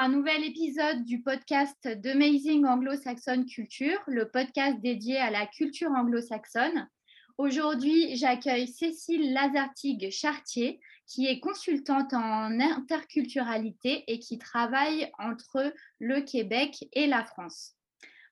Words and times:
un 0.00 0.08
nouvel 0.08 0.42
épisode 0.44 1.04
du 1.04 1.20
podcast 1.20 1.86
d'Amazing 1.86 2.64
Anglo-Saxon 2.64 3.44
Culture, 3.44 4.00
le 4.06 4.30
podcast 4.30 4.80
dédié 4.80 5.18
à 5.18 5.30
la 5.30 5.44
culture 5.44 5.90
anglo-saxonne. 5.90 6.88
Aujourd'hui, 7.36 8.16
j'accueille 8.16 8.66
Cécile 8.66 9.34
Lazartigue-Chartier, 9.34 10.80
qui 11.06 11.26
est 11.26 11.38
consultante 11.38 12.14
en 12.14 12.60
interculturalité 12.60 14.04
et 14.06 14.18
qui 14.20 14.38
travaille 14.38 15.12
entre 15.18 15.70
le 15.98 16.22
Québec 16.22 16.82
et 16.94 17.06
la 17.06 17.22
France. 17.22 17.74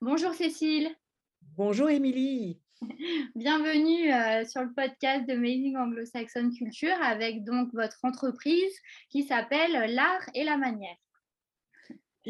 Bonjour 0.00 0.32
Cécile. 0.32 0.88
Bonjour 1.54 1.90
Émilie. 1.90 2.62
Bienvenue 3.34 4.10
euh, 4.10 4.46
sur 4.46 4.62
le 4.62 4.72
podcast 4.72 5.28
de 5.28 5.34
Amazing 5.34 5.76
Anglo-Saxon 5.76 6.50
Culture 6.50 6.96
avec 7.02 7.44
donc 7.44 7.74
votre 7.74 7.98
entreprise 8.04 8.72
qui 9.10 9.24
s'appelle 9.24 9.92
L'Art 9.92 10.30
et 10.32 10.44
la 10.44 10.56
Manière. 10.56 10.96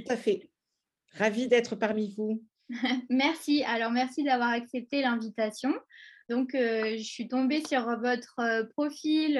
Tout 0.04 0.12
à 0.12 0.16
fait. 0.16 0.50
Ravie 1.14 1.48
d'être 1.48 1.76
parmi 1.76 2.14
vous. 2.16 2.42
merci. 3.10 3.64
Alors, 3.64 3.90
merci 3.90 4.22
d'avoir 4.22 4.50
accepté 4.50 5.02
l'invitation. 5.02 5.74
Donc, 6.28 6.54
euh, 6.54 6.96
je 6.98 7.02
suis 7.02 7.28
tombée 7.28 7.64
sur 7.66 7.84
votre 7.98 8.38
euh, 8.40 8.64
profil 8.64 9.34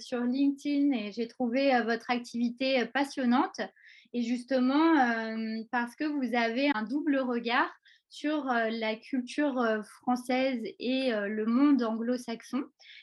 sur 0.00 0.20
LinkedIn 0.20 0.92
et 0.92 1.12
j'ai 1.12 1.26
trouvé 1.26 1.80
votre 1.84 2.10
activité 2.10 2.84
passionnante. 2.86 3.60
Et 4.12 4.22
justement, 4.22 4.94
parce 5.72 5.96
que 5.96 6.04
vous 6.04 6.36
avez 6.36 6.70
un 6.72 6.84
double 6.84 7.18
regard 7.18 7.68
sur 8.14 8.44
la 8.44 8.94
culture 8.94 9.60
française 10.00 10.62
et 10.78 11.10
le 11.10 11.46
monde 11.46 11.82
anglo-saxon. 11.82 12.62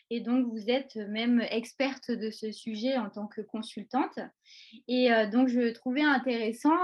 Et 0.09 0.21
donc, 0.21 0.47
vous 0.47 0.69
êtes 0.69 0.95
même 0.95 1.41
experte 1.49 2.11
de 2.11 2.29
ce 2.29 2.53
sujet 2.53 2.95
en 2.95 3.09
tant 3.09 3.27
que 3.27 3.41
consultante. 3.41 4.19
Et 4.88 5.09
donc, 5.31 5.49
je 5.49 5.73
trouvais 5.73 6.03
intéressant 6.03 6.75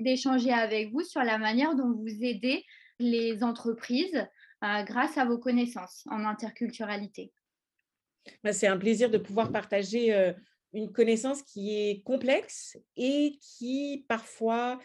d'échanger 0.00 0.52
avec 0.52 0.90
vous 0.92 1.02
sur 1.02 1.22
la 1.22 1.38
manière 1.38 1.74
dont 1.74 1.92
vous 1.92 2.22
aidez 2.22 2.62
les 2.98 3.42
entreprises 3.42 4.26
grâce 4.60 5.16
à 5.16 5.24
vos 5.24 5.38
connaissances 5.38 6.04
en 6.10 6.26
interculturalité. 6.26 7.32
Bah, 8.44 8.52
c'est 8.52 8.66
un 8.66 8.76
plaisir 8.76 9.08
de 9.08 9.18
pouvoir 9.18 9.50
partager 9.50 10.34
une 10.74 10.92
connaissance 10.92 11.42
qui 11.42 11.74
est 11.74 12.02
complexe 12.02 12.76
et 12.98 13.38
qui 13.40 14.04
parfois 14.08 14.78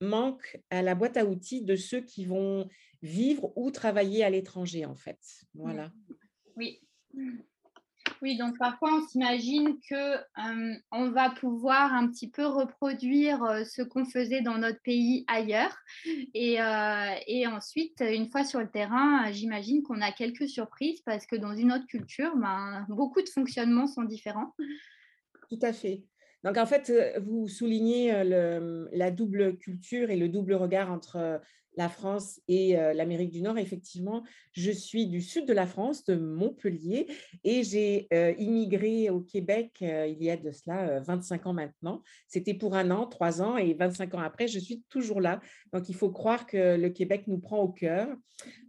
manque 0.00 0.58
à 0.70 0.82
la 0.82 0.94
boîte 0.94 1.16
à 1.16 1.24
outils 1.24 1.62
de 1.62 1.76
ceux 1.76 2.00
qui 2.00 2.24
vont 2.26 2.68
vivre 3.02 3.52
ou 3.56 3.70
travailler 3.70 4.24
à 4.24 4.30
l'étranger, 4.30 4.84
en 4.86 4.96
fait. 4.96 5.20
Voilà. 5.54 5.92
Oui. 6.56 6.80
Oui, 8.22 8.36
donc 8.36 8.56
parfois 8.58 8.90
on 8.94 9.06
s'imagine 9.06 9.78
que 9.88 10.16
on 10.92 11.10
va 11.10 11.30
pouvoir 11.30 11.92
un 11.92 12.08
petit 12.08 12.30
peu 12.30 12.46
reproduire 12.46 13.38
ce 13.66 13.82
qu'on 13.82 14.04
faisait 14.04 14.40
dans 14.40 14.58
notre 14.58 14.80
pays 14.82 15.24
ailleurs. 15.26 15.76
Et, 16.32 16.54
et, 17.26 17.46
ensuite, 17.46 18.00
une 18.00 18.28
fois 18.28 18.44
sur 18.44 18.60
le 18.60 18.70
terrain, 18.70 19.30
j'imagine 19.30 19.82
qu'on 19.82 20.00
a 20.00 20.12
quelques 20.12 20.48
surprises 20.48 21.02
parce 21.02 21.26
que 21.26 21.36
dans 21.36 21.54
une 21.54 21.72
autre 21.72 21.86
culture, 21.86 22.34
ben, 22.36 22.86
beaucoup 22.88 23.22
de 23.22 23.28
fonctionnements 23.28 23.86
sont 23.86 24.04
différents. 24.04 24.54
Tout 25.50 25.58
à 25.62 25.72
fait. 25.72 26.02
Donc, 26.44 26.56
en 26.58 26.66
fait, 26.66 26.92
vous 27.26 27.48
soulignez 27.48 28.22
la 28.92 29.10
double 29.10 29.56
culture 29.56 30.10
et 30.10 30.16
le 30.16 30.28
double 30.28 30.54
regard 30.54 30.92
entre 30.92 31.40
la 31.76 31.88
France 31.88 32.40
et 32.46 32.74
l'Amérique 32.94 33.32
du 33.32 33.42
Nord. 33.42 33.58
Effectivement, 33.58 34.22
je 34.52 34.70
suis 34.70 35.08
du 35.08 35.20
sud 35.20 35.44
de 35.46 35.52
la 35.52 35.66
France, 35.66 36.04
de 36.04 36.14
Montpellier, 36.14 37.08
et 37.42 37.64
j'ai 37.64 38.06
immigré 38.38 39.10
au 39.10 39.20
Québec 39.20 39.78
il 39.80 40.22
y 40.22 40.30
a 40.30 40.36
de 40.36 40.52
cela 40.52 41.00
25 41.00 41.46
ans 41.46 41.52
maintenant. 41.52 42.02
C'était 42.28 42.54
pour 42.54 42.76
un 42.76 42.92
an, 42.92 43.06
trois 43.06 43.42
ans, 43.42 43.56
et 43.56 43.74
25 43.74 44.14
ans 44.14 44.20
après, 44.20 44.46
je 44.46 44.60
suis 44.60 44.84
toujours 44.88 45.20
là. 45.20 45.40
Donc, 45.72 45.88
il 45.88 45.96
faut 45.96 46.10
croire 46.10 46.46
que 46.46 46.76
le 46.76 46.90
Québec 46.90 47.24
nous 47.26 47.38
prend 47.38 47.58
au 47.58 47.70
cœur. 47.70 48.08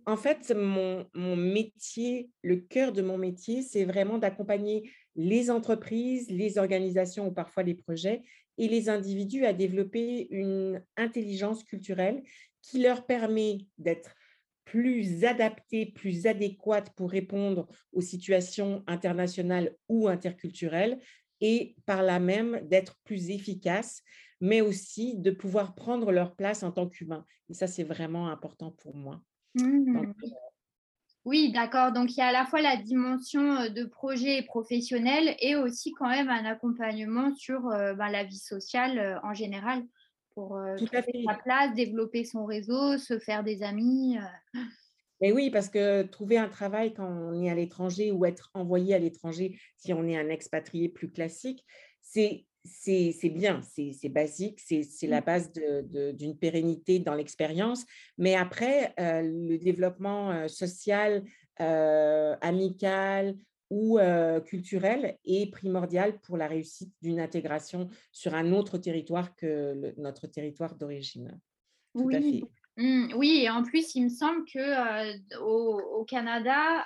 En 0.08 0.18
fait, 0.18 0.56
mon 0.56 1.36
métier, 1.36 2.30
le 2.42 2.56
cœur 2.56 2.92
de 2.92 3.02
mon 3.02 3.18
métier, 3.18 3.62
c'est 3.62 3.84
vraiment 3.84 4.18
d'accompagner 4.18 4.90
les 5.16 5.50
entreprises, 5.50 6.30
les 6.30 6.58
organisations 6.58 7.28
ou 7.28 7.32
parfois 7.32 7.64
les 7.64 7.76
projets 7.76 8.22
et 8.58 8.68
les 8.68 8.90
individus 8.90 9.46
à 9.46 9.54
développer 9.54 10.28
une 10.32 10.84
intelligence 10.98 11.64
culturelle 11.64 12.24
qui 12.62 12.82
leur 12.82 13.06
permet 13.06 13.60
d'être 13.78 14.16
plus 14.66 15.24
adaptés, 15.24 15.86
plus 15.86 16.26
adéquates 16.26 16.92
pour 16.96 17.12
répondre 17.12 17.68
aux 17.94 18.02
situations 18.02 18.84
internationales 18.88 19.76
ou 19.88 20.08
interculturelles 20.08 21.00
et 21.42 21.76
par 21.86 22.02
là 22.02 22.20
même 22.20 22.62
d'être 22.68 22.98
plus 23.04 23.30
efficaces, 23.30 24.02
mais 24.42 24.62
aussi 24.62 25.16
de 25.18 25.32
pouvoir 25.32 25.76
prendre 25.76 26.12
leur 26.12 26.36
place 26.36 26.64
en 26.64 26.72
tant 26.72 26.88
qu'humains. 26.88 27.26
Et 27.50 27.54
ça, 27.54 27.68
c'est 27.68 27.84
vraiment 27.84 28.30
important 28.30 28.72
pour 28.72 28.96
moi. 28.96 29.22
Mmh. 29.54 30.14
Oui, 31.26 31.52
d'accord. 31.52 31.92
Donc, 31.92 32.12
il 32.12 32.20
y 32.20 32.22
a 32.22 32.28
à 32.28 32.32
la 32.32 32.46
fois 32.46 32.62
la 32.62 32.78
dimension 32.78 33.70
de 33.70 33.84
projet 33.84 34.44
professionnel 34.44 35.36
et 35.40 35.56
aussi 35.56 35.92
quand 35.92 36.08
même 36.08 36.30
un 36.30 36.46
accompagnement 36.46 37.36
sur 37.36 37.62
ben, 37.62 38.10
la 38.10 38.24
vie 38.24 38.38
sociale 38.38 39.20
en 39.24 39.34
général 39.34 39.84
pour 40.36 40.60
Tout 40.78 40.86
trouver 40.86 41.24
sa 41.26 41.34
place, 41.36 41.74
développer 41.74 42.26
son 42.26 42.46
réseau, 42.46 42.98
se 42.98 43.18
faire 43.18 43.44
des 43.44 43.64
amis. 43.64 44.18
Mais 45.22 45.32
oui, 45.32 45.50
parce 45.50 45.70
que 45.70 46.04
trouver 46.04 46.38
un 46.38 46.50
travail 46.50 46.94
quand 46.94 47.08
on 47.08 47.42
est 47.42 47.50
à 47.50 47.56
l'étranger 47.56 48.12
ou 48.12 48.26
être 48.26 48.52
envoyé 48.54 48.94
à 48.94 49.00
l'étranger 49.00 49.60
si 49.78 49.94
on 49.94 50.08
est 50.08 50.18
un 50.18 50.30
expatrié 50.30 50.90
plus 50.90 51.10
classique, 51.10 51.66
c'est 52.02 52.46
c'est 52.66 53.30
bien, 53.30 53.62
c'est 53.62 54.10
basique, 54.10 54.60
c'est 54.60 55.08
la 55.08 55.22
mmh. 55.22 55.24
base 55.24 55.52
d'une 55.52 56.38
pérennité 56.38 57.00
dans 57.00 57.14
l'expérience. 57.14 57.86
Mais 58.18 58.36
après, 58.36 58.94
le 58.98 59.58
développement 59.58 60.48
social, 60.48 61.24
amical 61.58 63.36
ou 63.70 64.00
culturel 64.46 65.18
est 65.26 65.52
primordial 65.52 66.20
pour 66.22 66.38
la 66.38 66.48
réussite 66.48 66.94
d'une 67.02 67.20
intégration 67.20 67.90
sur 68.12 68.34
un 68.34 68.52
autre 68.52 68.78
territoire 68.78 69.36
que 69.36 69.94
notre 69.98 70.28
territoire 70.28 70.76
d'origine. 70.76 71.40
Oui. 71.94 72.44
Mmh, 72.78 73.14
oui, 73.16 73.42
et 73.44 73.50
en 73.50 73.64
plus, 73.64 73.96
il 73.96 74.04
me 74.04 74.10
semble 74.10 74.44
que 74.46 75.38
au, 75.40 76.04
Canada, 76.06 76.86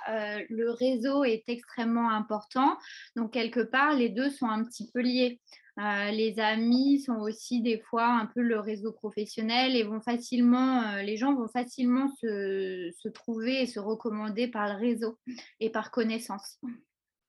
le 0.49 0.71
réseau 0.71 1.23
est 1.23 1.43
extrêmement 1.47 2.11
important. 2.11 2.77
Donc, 3.15 3.33
quelque 3.33 3.61
part, 3.61 3.95
les 3.95 4.09
deux 4.09 4.29
sont 4.29 4.45
un 4.45 4.63
petit 4.63 4.89
peu 4.91 5.01
liés. 5.01 5.41
Euh, 5.79 6.11
les 6.11 6.39
amis 6.39 6.99
sont 6.99 7.19
aussi 7.19 7.61
des 7.61 7.79
fois 7.79 8.05
un 8.05 8.25
peu 8.25 8.41
le 8.41 8.59
réseau 8.59 8.91
professionnel 8.91 9.77
et 9.77 9.83
vont 9.83 10.01
facilement, 10.01 10.83
euh, 10.83 11.01
les 11.03 11.15
gens 11.15 11.33
vont 11.33 11.47
facilement 11.47 12.09
se, 12.19 13.07
trouver 13.09 13.61
et 13.61 13.65
se 13.65 13.79
recommander 13.79 14.49
par 14.49 14.67
le 14.67 14.77
réseau 14.77 15.17
et 15.61 15.69
par 15.69 15.91
connaissance. 15.91 16.59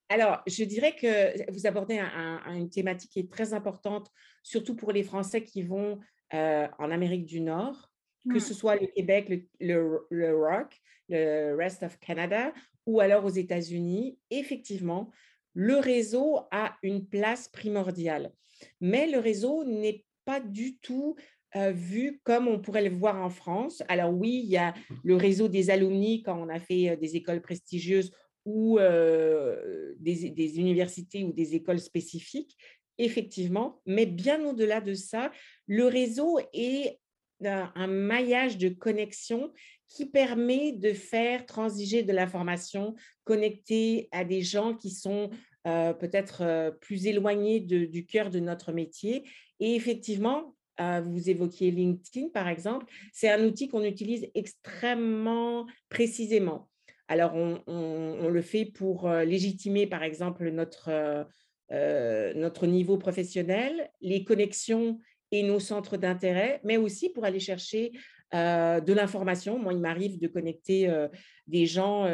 Alors, 0.09 0.43
je 0.49 0.65
dirais 0.65 0.97
que 0.97 1.53
vous 1.53 1.69
abordez 1.69 2.01
une 2.47 2.71
thématique 2.71 3.13
qui 3.13 3.21
est 3.21 3.31
très 3.31 3.55
importante, 3.55 4.11
surtout 4.43 4.75
pour 4.75 4.91
les 4.91 5.05
Français 5.05 5.45
qui 5.45 5.63
vont 5.63 6.01
euh, 6.35 6.67
en 6.81 6.91
Amérique 6.91 7.27
du 7.27 7.41
Nord, 7.41 7.89
que 8.29 8.39
mmh. 8.39 8.41
ce 8.41 8.55
soit 8.55 8.75
le 8.75 8.89
Québec, 8.89 9.29
le, 9.61 10.07
le, 10.11 10.37
Rock, 10.37 10.77
le 11.09 11.55
Rest 11.55 11.85
of 11.85 12.01
Canada, 12.01 12.53
ou 12.85 12.99
alors 12.99 13.25
aux 13.25 13.31
États-Unis. 13.31 14.19
Effectivement, 14.31 15.13
le 15.55 15.77
réseau 15.77 16.41
a 16.51 16.77
une 16.83 17.07
place 17.07 17.49
primordiale. 17.49 18.33
Mais 18.81 19.11
le 19.11 19.19
réseau 19.19 19.65
n'est 19.65 20.05
pas 20.25 20.41
du 20.41 20.79
tout 20.79 21.17
vu 21.73 22.21
comme 22.23 22.47
on 22.47 22.61
pourrait 22.61 22.89
le 22.89 22.95
voir 22.95 23.17
en 23.17 23.31
France. 23.31 23.83
Alors 23.89 24.13
oui, 24.13 24.43
il 24.45 24.51
y 24.51 24.57
a 24.57 24.75
le 25.03 25.17
réseau 25.17 25.49
des 25.49 25.71
alumni 25.71 26.23
quand 26.23 26.41
on 26.41 26.49
a 26.49 26.61
fait 26.61 26.97
des 26.97 27.17
écoles 27.17 27.43
prestigieuses 27.43 28.13
ou 28.45 28.79
des, 29.99 30.59
universités 30.59 31.25
ou 31.25 31.33
des 31.33 31.55
écoles 31.55 31.81
spécifiques, 31.81 32.57
effectivement. 32.99 33.81
Mais 33.87 34.07
bien 34.07 34.45
au-delà 34.45 34.81
de 34.81 34.95
ça, 34.95 35.33
le 35.67 35.87
réseau 35.87 36.39
est 36.53 37.01
un 37.45 37.87
maillage 37.87 38.59
de 38.59 38.69
connexion 38.69 39.53
qui 39.89 40.07
permet 40.07 40.73
de 40.73 40.93
faire 40.93 41.47
transiger 41.47 42.03
de 42.03 42.13
l'information 42.13 42.95
connectée 43.25 44.09
à 44.13 44.25
des 44.25 44.43
gens 44.43 44.75
qui 44.75 44.91
sont 44.91 45.31
euh, 45.67 45.93
peut-être 45.93 46.43
euh, 46.43 46.71
plus 46.71 47.07
éloignés 47.07 47.61
du 47.61 48.07
cœur 48.07 48.31
de 48.31 48.41
notre 48.41 48.73
métier. 48.73 49.25
Et 49.59 49.75
effectivement, 49.75 50.57
euh, 50.81 51.03
vous 51.03 51.29
évoquiez 51.29 51.71
LinkedIn, 51.71 52.29
par 52.31 52.49
exemple, 52.49 52.87
c'est 53.13 53.29
un 53.29 53.45
outil 53.45 53.69
qu'on 53.69 53.85
utilise 53.85 54.27
extrêmement 54.35 55.67
précisément. 55.91 56.71
Alors, 57.09 57.35
on, 57.35 58.29
le 58.29 58.41
fait 58.41 58.65
pour 58.65 59.11
légitimer, 59.11 59.87
par 59.89 60.05
exemple, 60.05 60.49
notre, 60.51 61.27
notre 61.71 62.67
niveau 62.69 62.99
professionnel, 62.99 63.91
les 64.01 64.23
connexions 64.23 65.01
et 65.33 65.43
nos 65.43 65.59
centres 65.59 65.97
d'intérêt, 65.97 66.61
mais 66.63 66.77
aussi 66.77 67.11
pour 67.11 67.25
aller 67.25 67.41
chercher 67.41 67.91
de 68.33 68.93
l'information. 68.93 69.59
Moi, 69.59 69.73
il 69.73 69.81
m'arrive 69.81 70.21
de 70.21 70.29
connecter 70.29 70.89
des 71.49 71.67
gens 71.67 72.07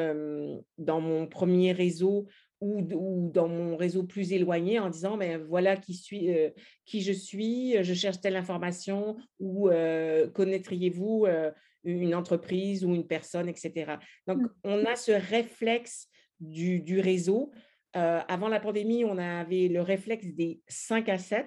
dans 0.79 1.03
mon 1.03 1.27
premier 1.27 1.73
réseau 1.73 2.27
ou, 2.61 3.31
dans 3.33 3.49
mon 3.49 3.77
réseau 3.77 4.05
plus 4.05 4.33
éloigné 4.33 4.79
en 4.79 4.89
disant 4.89 5.17
mais 5.17 5.37
voilà 5.37 5.77
qui, 5.77 5.95
suis, 5.95 6.35
euh, 6.35 6.51
qui 6.85 7.03
je 7.03 7.13
suis, 7.13 7.83
je 7.83 7.95
cherche 7.95 8.21
telle 8.21 8.37
information 8.37 9.17
ou 9.39 9.69
euh, 9.69 10.29
connaîtriez-vous 10.31 11.27
euh, 11.27 11.51
une 11.85 12.15
entreprise 12.15 12.85
ou 12.85 12.95
une 12.95 13.07
personne, 13.07 13.49
etc. 13.49 13.97
Donc, 14.27 14.39
mmh. 14.39 14.49
on 14.65 14.85
a 14.87 14.97
ce 14.97 15.13
réflexe 15.13 16.09
du, 16.41 16.81
du 16.81 17.01
réseau. 17.01 17.53
avant 17.93 18.49
la 18.49 18.61
pandémie, 18.61 19.05
on 19.05 19.19
avait 19.19 19.69
le 19.69 19.81
réflexe 19.81 20.27
des 20.27 20.61
5 20.69 21.09
à 21.09 21.19
7 21.19 21.47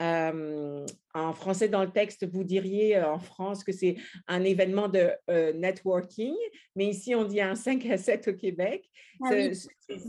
en 0.00 1.32
français, 1.34 1.68
dans 1.68 1.84
le 1.84 1.90
texte, 1.90 2.26
vous 2.26 2.44
diriez 2.44 3.00
en 3.00 3.18
France 3.18 3.62
que 3.64 3.72
c'est 3.72 3.96
un 4.26 4.42
événement 4.44 4.88
de 4.88 5.10
networking, 5.52 6.34
mais 6.76 6.86
ici, 6.86 7.14
on 7.14 7.24
dit 7.24 7.40
un 7.40 7.54
5 7.54 7.86
à 7.86 7.96
7 7.98 8.28
au 8.28 8.34
Québec. 8.34 8.88
Ah 9.24 9.30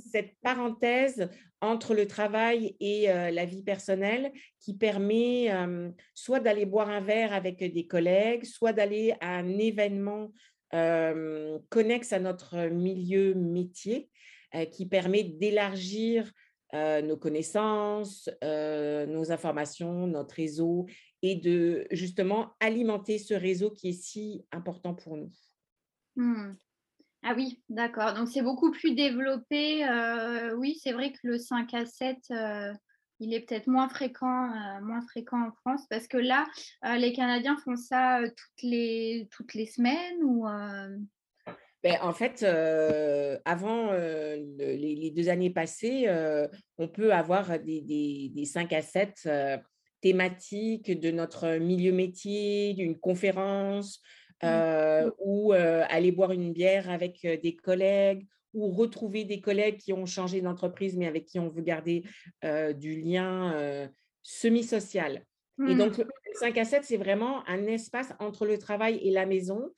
cette 0.10 0.34
parenthèse 0.42 1.30
entre 1.62 1.94
le 1.94 2.08
travail 2.08 2.76
et 2.80 3.08
la 3.08 3.46
vie 3.46 3.62
personnelle 3.62 4.32
qui 4.60 4.74
permet 4.76 5.52
soit 6.16 6.40
d'aller 6.40 6.66
boire 6.66 6.90
un 6.90 7.02
verre 7.02 7.34
avec 7.34 7.60
des 7.60 7.86
collègues, 7.86 8.46
soit 8.46 8.74
d'aller 8.74 9.14
à 9.20 9.36
un 9.36 9.58
événement 9.58 10.32
connexe 11.70 12.14
à 12.14 12.20
notre 12.20 12.70
milieu 12.70 13.36
métier, 13.36 14.10
qui 14.72 14.88
permet 14.88 15.24
d'élargir 15.24 16.32
euh, 16.74 17.02
nos 17.04 17.18
connaissances, 17.18 18.30
euh, 18.44 19.06
nos 19.06 19.32
informations, 19.32 20.08
notre 20.08 20.36
réseau 20.36 20.88
et 21.22 21.36
de 21.36 21.86
justement 21.92 22.54
alimenter 22.60 23.20
ce 23.20 23.36
réseau 23.36 23.70
qui 23.70 23.90
est 23.90 24.02
si 24.02 24.44
important 24.52 24.96
pour 24.96 25.18
nous. 25.18 25.32
Mmh. 26.16 26.54
Ah 27.22 27.36
oui, 27.38 27.62
d'accord. 27.70 28.14
Donc 28.16 28.28
c'est 28.28 28.42
beaucoup 28.42 28.72
plus 28.72 28.96
développé. 28.96 29.88
Euh, 29.88 30.56
oui, 30.56 30.80
c'est 30.82 30.94
vrai 30.94 31.12
que 31.14 31.20
le 31.24 31.38
5 31.38 31.74
à 31.76 31.86
7, 31.86 32.18
il 33.20 33.34
est 33.34 33.42
peut-être 33.42 33.68
moins 33.68 33.88
fréquent, 33.88 34.50
moins 34.82 35.02
fréquent 35.02 35.48
en 35.48 35.52
France 35.52 35.86
parce 35.90 36.08
que 36.08 36.18
là, 36.18 36.48
les 36.98 37.14
Canadiens 37.14 37.58
font 37.64 37.78
ça 37.78 38.20
toutes 38.24 38.64
les, 38.64 39.30
toutes 39.32 39.54
les 39.54 39.68
semaines 39.68 40.24
ou 40.24 40.48
ben, 41.84 41.98
en 42.02 42.14
fait, 42.14 42.44
euh, 42.44 43.38
avant 43.44 43.90
euh, 43.92 44.38
les, 44.58 45.12
deux 45.12 45.28
années 45.28 45.50
passées, 45.50 46.06
euh, 46.08 46.48
on 46.78 46.88
peut 46.88 47.12
avoir 47.12 47.60
des, 47.60 47.82
des, 48.34 48.46
5 48.46 48.72
à 48.72 48.82
7 48.82 49.28
thématiques 50.00 50.98
de 50.98 51.12
notre 51.12 51.58
milieu 51.58 51.92
métier, 51.92 52.74
d'une 52.74 52.98
conférence, 52.98 54.02
mmh. 54.42 55.10
ou 55.20 55.52
aller 55.52 56.12
boire 56.14 56.32
une 56.32 56.54
bière 56.54 56.90
avec 56.90 57.22
des 57.22 57.56
collègues, 57.56 58.26
ou 58.54 58.70
retrouver 58.70 59.26
des 59.26 59.42
collègues 59.42 59.78
qui 59.78 59.92
ont 59.92 60.06
changé 60.06 60.40
d'entreprise, 60.40 60.96
mais 60.96 61.08
avec 61.08 61.26
qui 61.26 61.40
on 61.40 61.50
veut 61.50 61.62
garder 61.62 62.04
du 62.78 63.02
lien 63.02 63.90
semi-social. 64.22 65.26
Et 65.68 65.76
donc, 65.76 65.98
mmh. 65.98 66.04
le 66.04 66.40
5 66.40 66.58
à 66.58 66.66
7, 66.66 66.84
c'est 66.86 66.98
vraiment 66.98 67.48
un 67.48 67.66
espace 67.66 68.14
entre 68.20 68.46
le 68.46 68.58
travail 68.58 69.00
et 69.04 69.12
la 69.12 69.26
maison 69.26 69.70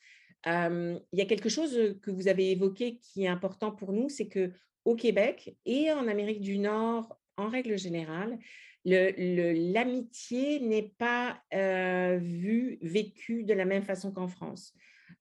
il 0.45 1.01
y 1.13 1.21
a 1.21 1.25
quelque 1.25 1.49
chose 1.49 1.97
que 2.01 2.11
vous 2.11 2.27
avez 2.27 2.51
évoqué 2.51 2.97
qui 2.97 3.23
est 3.23 3.27
important 3.27 3.71
pour 3.71 3.93
nous, 3.93 4.09
c'est 4.09 4.27
que 4.27 4.51
au 4.83 4.95
Québec 4.95 5.55
et 5.65 5.91
en 5.91 6.07
Amérique 6.07 6.41
du 6.41 6.59
Nord, 6.59 7.19
en 7.37 7.49
règle 7.49 7.77
générale, 7.77 8.37
l'amitié 8.85 10.59
n'est 10.59 10.93
pas 10.97 11.41
vue, 12.19 12.77
vécue 12.81 13.43
de 13.43 13.53
la 13.53 13.65
même 13.65 13.83
façon 13.83 14.11
qu'en 14.11 14.27
France. 14.27 14.73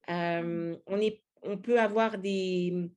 Mmh. 0.09 0.75
on, 0.87 1.00
est, 1.00 1.23
on 1.43 1.56
peut 1.56 1.81
avoir 1.81 2.19
des, 2.19 2.91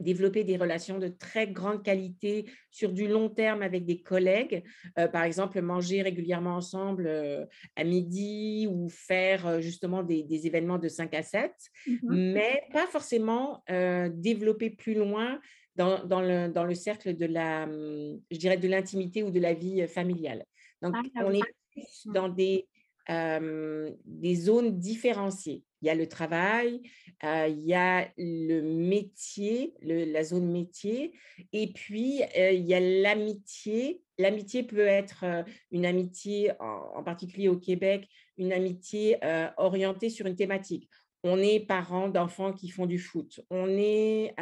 développer 0.00 0.44
des 0.44 0.56
relations 0.56 0.98
de 0.98 1.08
très 1.08 1.48
grande 1.48 1.82
qualité 1.82 2.46
sur 2.70 2.92
du 2.92 3.08
long 3.08 3.28
terme 3.28 3.62
avec 3.62 3.84
des 3.84 4.00
collègues, 4.00 4.62
euh, 4.98 5.08
par 5.08 5.24
exemple 5.24 5.60
manger 5.60 6.02
régulièrement 6.02 6.56
ensemble 6.56 7.06
euh, 7.06 7.44
à 7.76 7.84
midi 7.84 8.68
ou 8.70 8.88
faire 8.88 9.46
euh, 9.46 9.60
justement 9.60 10.02
des, 10.02 10.46
événements 10.46 10.78
de 10.78 10.88
5 10.88 11.14
à 11.14 11.22
7, 11.22 11.52
mmh 11.86 12.28
mais 12.28 12.62
pas 12.72 12.86
forcément 12.86 13.64
développer 14.12 14.70
plus 14.70 14.94
loin 14.94 15.40
dans, 15.74 16.04
dans, 16.04 16.20
le, 16.20 16.48
dans, 16.48 16.64
le, 16.64 16.74
cercle 16.74 17.16
de 17.16 17.26
la, 17.26 17.66
je 17.66 18.36
dirais, 18.36 18.56
de 18.56 18.68
l'intimité 18.68 19.22
ou 19.22 19.30
de 19.30 19.40
la 19.40 19.54
vie 19.54 19.86
familiale. 19.88 20.44
Donc, 20.80 20.94
ah, 20.94 21.24
on 21.24 21.32
est 21.32 21.40
mmh. 21.40 22.12
dans 22.12 22.28
des, 22.28 22.68
des 23.08 24.34
zones 24.36 24.78
différenciées. 24.78 25.64
Il 25.82 25.86
y 25.86 25.90
a 25.90 25.94
le 25.94 26.08
travail, 26.08 26.80
il 27.22 27.60
y 27.60 27.74
a 27.74 28.08
le 28.16 28.62
métier, 28.62 29.74
la 29.82 30.24
zone 30.24 30.50
métier, 30.50 31.12
et 31.52 31.72
puis 31.72 32.22
il 32.36 32.66
y 32.66 32.74
a 32.74 32.80
l'amitié. 32.80 34.02
L'amitié 34.18 34.64
peut 34.64 34.86
être 34.86 35.24
une 35.70 35.86
amitié, 35.86 36.52
en, 36.60 37.02
particulier 37.04 37.48
au 37.48 37.56
Québec, 37.56 38.08
une 38.36 38.52
amitié 38.52 39.18
orientée 39.56 40.10
sur 40.10 40.26
une 40.26 40.36
thématique. 40.36 40.88
On 41.24 41.38
est 41.38 41.60
parents 41.60 42.08
d'enfants 42.08 42.52
qui 42.52 42.68
font 42.68 42.86
du 42.86 42.98
foot. 42.98 43.40
On, 43.50 43.68
est, 43.68 44.34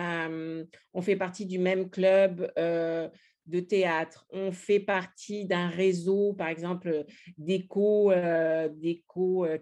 on 0.95 1.03
fait 1.03 1.17
partie 1.17 1.47
du 1.47 1.59
même 1.59 1.91
club 1.91 2.51
de 3.47 3.61
théâtre, 3.61 4.27
on 4.31 4.53
fait 4.53 4.81
partie 4.81 5.47
d'un 5.47 5.69
réseau, 5.69 6.33
par 6.35 6.49
exemple, 6.49 7.05
d'éco, 7.39 8.11
euh 8.13 8.69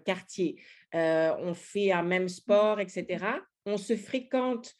quartier, 0.03 0.59
euh, 0.95 1.35
on 1.39 1.53
fait 1.53 1.91
un 1.91 2.03
même 2.03 2.29
sport, 2.29 2.79
etc. 2.79 3.25
On 3.65 3.77
se 3.77 3.95
fréquente 3.95 4.73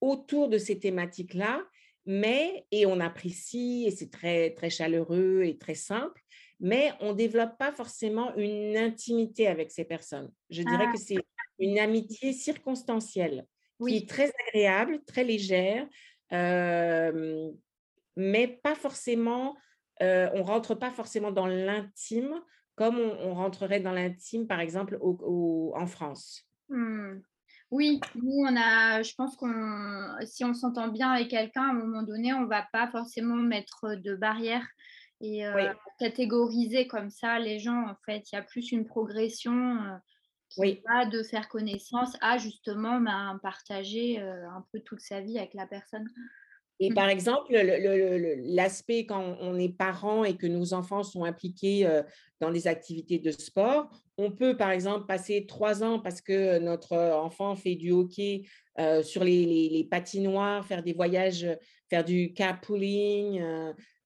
autour 0.00 0.48
de 0.48 0.58
ces 0.58 0.78
thématiques-là, 0.78 1.62
mais, 2.04 2.66
et 2.70 2.86
on 2.86 3.00
apprécie, 3.00 3.84
et 3.86 3.90
c'est 3.90 4.10
très, 4.10 4.50
très 4.50 4.70
chaleureux 4.70 5.42
et 5.44 5.56
très 5.56 5.76
simple, 5.76 6.20
mais 6.60 6.92
on 7.00 7.10
ne 7.10 7.16
développe 7.16 7.56
pas 7.58 7.72
forcément 7.72 8.34
une 8.36 8.76
intimité 8.76 9.46
avec 9.46 9.70
ces 9.70 9.84
personnes. 9.84 10.30
Je 10.50 10.62
dirais 10.62 10.86
que 10.86 10.98
ah. 10.98 11.02
c'est 11.04 11.18
une 11.58 11.78
amitié 11.78 12.32
circonstancielle 12.32 13.46
qui 13.86 13.96
est 13.96 14.08
très 14.08 14.32
agréable, 14.48 15.02
très 15.04 15.24
légère, 15.24 15.86
euh, 16.32 17.50
mais 18.16 18.48
pas 18.48 18.74
forcément, 18.74 19.56
euh, 20.02 20.28
on 20.34 20.42
rentre 20.42 20.74
pas 20.74 20.90
forcément 20.90 21.30
dans 21.30 21.46
l'intime 21.46 22.40
comme 22.74 22.98
on, 22.98 23.34
rentrerait 23.34 23.80
dans 23.80 23.92
l'intime, 23.92 24.46
par 24.46 24.60
exemple, 24.60 24.98
en 25.00 25.86
France? 25.86 26.48
Mmh. 26.68 27.20
Oui, 27.72 28.00
nous, 28.14 28.44
on 28.46 28.54
a, 28.54 29.02
je 29.02 29.14
pense 29.14 29.34
qu'on, 29.34 30.14
si 30.26 30.44
on 30.44 30.52
s'entend 30.52 30.88
bien 30.88 31.10
avec 31.10 31.28
quelqu'un, 31.28 31.62
à 31.62 31.70
un 31.70 31.72
moment 31.72 32.02
donné, 32.02 32.34
on 32.34 32.40
ne 32.40 32.46
va 32.46 32.66
pas 32.70 32.86
forcément 32.88 33.36
mettre 33.36 33.94
de 33.94 34.14
barrières 34.14 34.66
et 35.22 35.46
euh, 35.46 35.72
catégoriser 35.98 36.86
comme 36.86 37.08
ça 37.08 37.38
les 37.38 37.58
gens. 37.58 37.88
En 37.88 37.96
fait, 38.04 38.30
il 38.30 38.34
y 38.34 38.38
a 38.38 38.42
plus 38.42 38.72
une 38.72 38.84
progression 38.84 39.54
euh, 39.54 39.96
qui 40.50 40.60
oui. 40.60 40.82
va 40.86 41.06
de 41.06 41.22
faire 41.22 41.48
connaissance 41.48 42.14
à 42.20 42.36
justement 42.36 43.00
ben, 43.00 43.40
partager 43.42 44.20
euh, 44.20 44.46
un 44.50 44.66
peu 44.70 44.80
toute 44.80 45.00
sa 45.00 45.22
vie 45.22 45.38
avec 45.38 45.54
la 45.54 45.66
personne. 45.66 46.06
Et 46.80 46.90
mmh. 46.90 46.94
par 46.94 47.08
exemple, 47.08 47.52
l'aspect 48.44 49.06
quand 49.06 49.36
on 49.40 49.58
est 49.58 49.68
parent 49.68 50.24
et 50.24 50.36
que 50.36 50.46
nos 50.46 50.74
enfants 50.74 51.02
sont 51.02 51.24
impliqués 51.24 51.88
dans 52.40 52.50
des 52.50 52.66
activités 52.66 53.18
de 53.18 53.30
sport, 53.30 53.88
on 54.18 54.30
peut 54.30 54.56
par 54.56 54.70
exemple 54.70 55.06
passer 55.06 55.46
trois 55.46 55.82
ans 55.84 56.00
parce 56.00 56.20
que 56.20 56.58
notre 56.58 56.96
enfant 56.96 57.54
fait 57.56 57.76
du 57.76 57.92
hockey 57.92 58.42
sur 59.02 59.24
les, 59.24 59.86
patinoires, 59.90 60.66
faire 60.66 60.82
des 60.82 60.92
voyages, 60.92 61.46
faire 61.88 62.04
du 62.04 62.32
carpooling, 62.32 63.42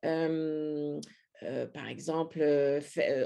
par 0.02 1.88
exemple, 1.88 2.44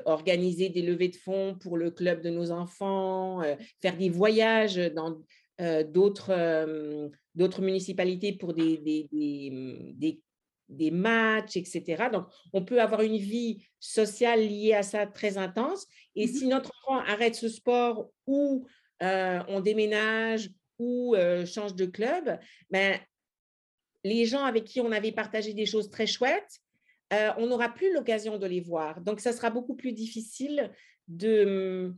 organiser 0.04 0.68
des 0.68 0.82
levées 0.82 1.08
de 1.08 1.16
fonds 1.16 1.56
pour 1.60 1.76
le 1.76 1.90
club 1.90 2.22
de 2.22 2.30
nos 2.30 2.50
enfants, 2.50 3.42
faire 3.80 3.96
des 3.96 4.10
voyages 4.10 4.76
dans 4.76 5.18
d'autres 5.88 7.10
d'autres 7.34 7.62
municipalités 7.62 8.32
pour 8.32 8.54
des, 8.54 8.78
des, 8.78 9.08
des, 9.12 10.20
des, 10.68 10.90
matchs, 10.90 11.56
etc. 11.56 12.08
Donc, 12.12 12.26
on 12.52 12.64
peut 12.64 12.80
avoir 12.80 13.02
une 13.02 13.16
vie 13.16 13.64
sociale 13.78 14.40
liée 14.40 14.74
à 14.74 14.82
ça 14.82 15.06
très 15.06 15.38
intense. 15.38 15.86
Et 16.16 16.26
mmh 16.26 16.28
si 16.28 16.46
notre 16.46 16.72
enfant 16.82 17.00
arrête 17.00 17.34
ce 17.34 17.48
sport 17.48 18.10
ou 18.26 18.66
euh, 19.02 19.40
on 19.48 19.60
déménage 19.60 20.50
ou 20.78 21.14
euh, 21.14 21.46
change 21.46 21.74
de 21.74 21.86
club, 21.86 22.38
ben, 22.70 22.98
les 24.04 24.24
gens 24.26 24.44
avec 24.44 24.64
qui 24.64 24.80
on 24.80 24.92
avait 24.92 25.12
partagé 25.12 25.54
des 25.54 25.66
choses 25.66 25.90
très 25.90 26.06
chouettes, 26.06 26.60
euh, 27.12 27.30
on 27.38 27.46
n'aura 27.48 27.68
plus 27.68 27.92
l'occasion 27.92 28.38
de 28.38 28.46
les 28.46 28.60
voir. 28.60 29.00
Donc, 29.00 29.20
ça 29.20 29.32
sera 29.32 29.50
beaucoup 29.50 29.74
plus 29.74 29.92
difficile 29.92 30.70
de, 31.08 31.94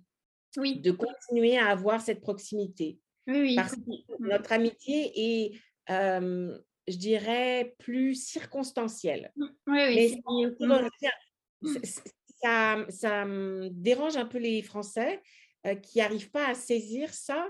oui. 0.57 0.81
de 0.81 0.91
continuer 0.91 1.59
à 1.59 1.69
avoir 1.69 2.01
cette 2.01 2.21
proximité. 2.21 2.99
Oui, 3.27 3.55
Parce 3.57 3.75
que 3.75 3.81
mmh. 3.81 4.29
notre 4.29 4.53
amitié 4.53 5.13
est, 5.15 5.53
je 5.89 6.97
dirais, 6.97 7.75
plus 7.79 8.15
circonstancielle. 8.15 9.33
Mmh. 9.37 9.47
Oui, 9.69 10.23
mmh. 10.27 11.79
ça, 12.43 12.85
ça, 12.89 13.27
dérange 13.71 14.17
un 14.17 14.27
peu 14.27 14.39
les 14.39 14.63
Français 14.63 15.23
qui 15.83 15.99
n'arrivent 15.99 16.31
pas 16.31 16.49
à 16.49 16.55
saisir 16.55 17.13
ça. 17.15 17.49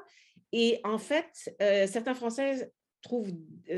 Et 0.52 0.81
en 0.85 0.99
fait, 0.99 1.55
certains 1.59 2.14
Français 2.14 2.71
trouvent 3.00 3.33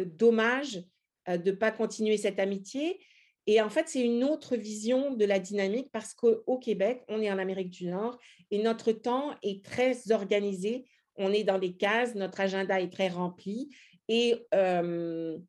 dommage 0.06 0.82
de 1.28 1.50
ne 1.50 1.56
pas 1.56 1.70
continuer 1.70 2.16
cette 2.16 2.40
amitié. 2.40 2.98
Et 3.46 3.60
en 3.60 3.68
fait, 3.68 3.88
c'est 3.88 4.00
une 4.00 4.24
autre 4.24 4.56
vision 4.56 5.14
de 5.14 5.24
la 5.24 5.38
dynamique 5.38 5.90
parce 5.92 6.14
qu'au 6.14 6.58
Québec, 6.58 7.02
on 7.08 7.20
est 7.20 7.30
en 7.30 7.38
Amérique 7.38 7.70
du 7.70 7.86
Nord 7.86 8.18
et 8.50 8.62
notre 8.62 8.92
temps 8.92 9.34
est 9.42 9.64
très 9.64 10.10
organisé. 10.12 10.86
On 11.16 11.32
est 11.32 11.44
dans 11.44 11.58
des 11.58 11.74
cases, 11.74 12.14
notre 12.14 12.40
agenda 12.40 12.80
est 12.80 12.92
très 12.92 13.08
rempli 13.08 13.74
et 14.08 14.46
on 14.52 15.42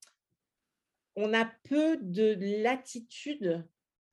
a 1.34 1.46
peu 1.64 1.98
de 2.02 2.64
latitude 2.64 3.66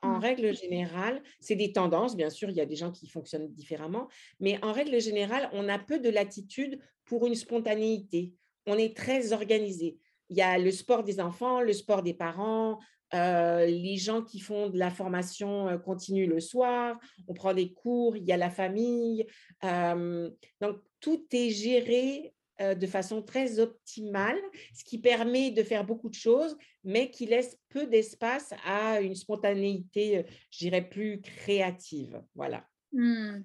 en 0.03 0.19
mmh. 0.19 0.21
règle 0.21 0.55
générale, 0.55 1.23
c'est 1.41 1.55
des 1.55 1.73
tendances, 1.73 2.17
bien 2.17 2.31
sûr, 2.31 2.51
il 2.51 2.57
y 2.57 2.61
a 2.61 2.67
des 2.67 2.77
gens 2.77 2.91
qui 2.91 3.09
fonctionnent 3.09 3.53
différemment, 3.53 4.09
mais 4.41 4.63
en 4.65 4.73
règle 4.73 5.01
générale, 5.01 5.49
on 5.53 5.69
a 5.69 5.79
peu 5.79 6.01
de 6.01 6.11
latitude 6.11 6.81
pour 7.05 7.27
une 7.27 7.37
spontanéité. 7.37 8.35
On 8.67 8.77
est 8.77 8.97
très 8.97 9.33
organisé. 9.33 9.99
Il 10.29 10.37
y 10.37 10.43
a 10.43 10.59
le 10.59 10.71
sport 10.71 11.05
des 11.05 11.21
enfants, 11.21 11.61
le 11.61 11.73
sport 11.73 12.03
des 12.03 12.15
parents, 12.15 12.79
euh, 13.15 13.67
les 13.67 13.97
gens 13.97 14.23
qui 14.23 14.41
font 14.41 14.71
de 14.71 14.79
la 14.79 14.91
formation 14.91 15.69
euh, 15.69 15.79
continue 15.79 16.27
le 16.27 16.41
soir, 16.41 16.99
on 17.29 17.35
prend 17.35 17.53
des 17.53 17.73
cours, 17.73 18.17
il 18.17 18.25
y 18.25 18.33
a 18.33 18.37
la 18.37 18.51
famille. 18.51 19.27
Euh, 19.65 20.31
donc, 20.61 20.79
tout 21.01 21.25
est 21.33 21.51
géré 21.51 22.35
de 22.61 22.87
façon 22.87 23.23
très 23.23 23.59
optimale, 23.59 24.39
ce 24.73 24.85
qui 24.85 24.99
permet 24.99 25.51
de 25.51 25.65
faire 25.65 25.85
beaucoup 25.85 26.09
de 26.09 26.15
choses, 26.15 26.57
mais 26.85 27.11
qui 27.11 27.27
laisse 27.27 27.59
peu 27.71 27.89
d'espace 27.89 28.55
à 28.65 29.01
une 29.01 29.17
spontanéité, 29.17 30.25
je 30.53 30.59
dirais, 30.59 30.89
plus 30.89 31.21
créative. 31.23 32.23
Voilà. 32.37 32.65
Mmh. 32.93 33.41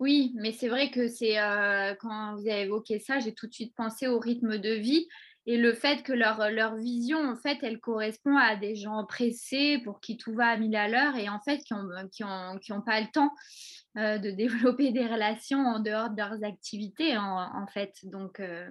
Oui, 0.00 0.32
mais 0.36 0.52
c'est 0.52 0.68
vrai 0.68 0.90
que 0.90 1.06
c'est 1.06 1.34
quand 2.00 2.36
vous 2.36 2.48
avez 2.48 2.62
évoqué 2.62 2.98
ça, 2.98 3.18
j'ai 3.18 3.34
tout 3.34 3.46
de 3.46 3.52
suite 3.52 3.74
pensé 3.74 4.06
au 4.06 4.18
rythme 4.18 4.56
de 4.56 4.70
vie 4.70 5.06
et 5.46 5.58
le 5.58 5.72
fait 5.72 6.02
que 6.02 6.12
leur, 6.12 6.50
leur 6.50 6.74
vision, 6.76 7.18
en 7.18 7.36
fait, 7.36 7.58
elle 7.62 7.78
correspond 7.78 8.36
à 8.36 8.56
des 8.56 8.74
gens 8.74 9.04
pressés 9.06 9.80
pour 9.84 10.00
qui 10.00 10.16
tout 10.16 10.34
va 10.34 10.48
à 10.48 10.56
mille 10.56 10.74
à 10.74 10.88
l'heure 10.88 11.14
et 11.16 11.28
en 11.28 11.38
fait 11.40 11.58
qui 11.58 11.72
n'ont 11.72 12.08
qui 12.10 12.24
ont, 12.24 12.58
qui 12.58 12.72
ont 12.72 12.82
pas 12.82 13.00
le 13.00 13.06
temps 13.12 13.30
euh, 13.96 14.18
de 14.18 14.30
développer 14.32 14.90
des 14.90 15.06
relations 15.06 15.60
en 15.60 15.78
dehors 15.78 16.10
de 16.10 16.16
leurs 16.16 16.42
activités, 16.44 17.16
en, 17.16 17.62
en 17.62 17.66
fait. 17.68 17.94
Donc, 18.02 18.40
euh, 18.40 18.68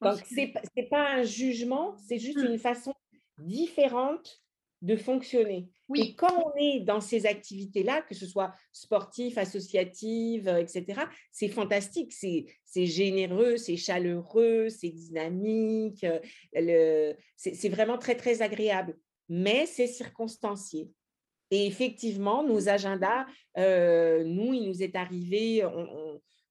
Donc 0.00 0.18
ce 0.24 0.34
n'est 0.76 0.88
pas 0.88 1.10
un 1.14 1.22
jugement, 1.22 1.96
c'est 2.08 2.18
juste 2.18 2.38
mmh. 2.38 2.52
une 2.52 2.58
façon 2.58 2.94
différente 3.38 4.40
de 4.82 4.96
fonctionner. 4.96 5.68
Et 5.94 6.14
quand 6.14 6.32
on 6.46 6.56
est 6.56 6.80
dans 6.80 7.00
ces 7.00 7.26
activités-là, 7.26 8.02
que 8.02 8.14
ce 8.14 8.26
soit 8.26 8.54
sportif, 8.72 9.38
associative, 9.38 10.48
euh, 10.48 10.58
etc., 10.58 11.02
c'est 11.32 11.48
fantastique, 11.48 12.12
c'est 12.12 12.86
généreux, 12.86 13.56
c'est 13.56 13.76
chaleureux, 13.76 14.68
c'est 14.68 14.90
dynamique, 14.90 16.06
euh, 16.56 17.14
c'est 17.36 17.68
vraiment 17.68 17.98
très, 17.98 18.14
très 18.14 18.42
agréable. 18.42 18.96
Mais 19.28 19.66
c'est 19.66 19.86
circonstancié. 19.86 20.90
Et 21.50 21.66
effectivement, 21.66 22.44
nos 22.44 22.68
agendas, 22.68 23.26
euh, 23.58 24.22
nous, 24.24 24.54
il 24.54 24.68
nous 24.68 24.82
est 24.82 24.94
arrivé, 24.94 25.66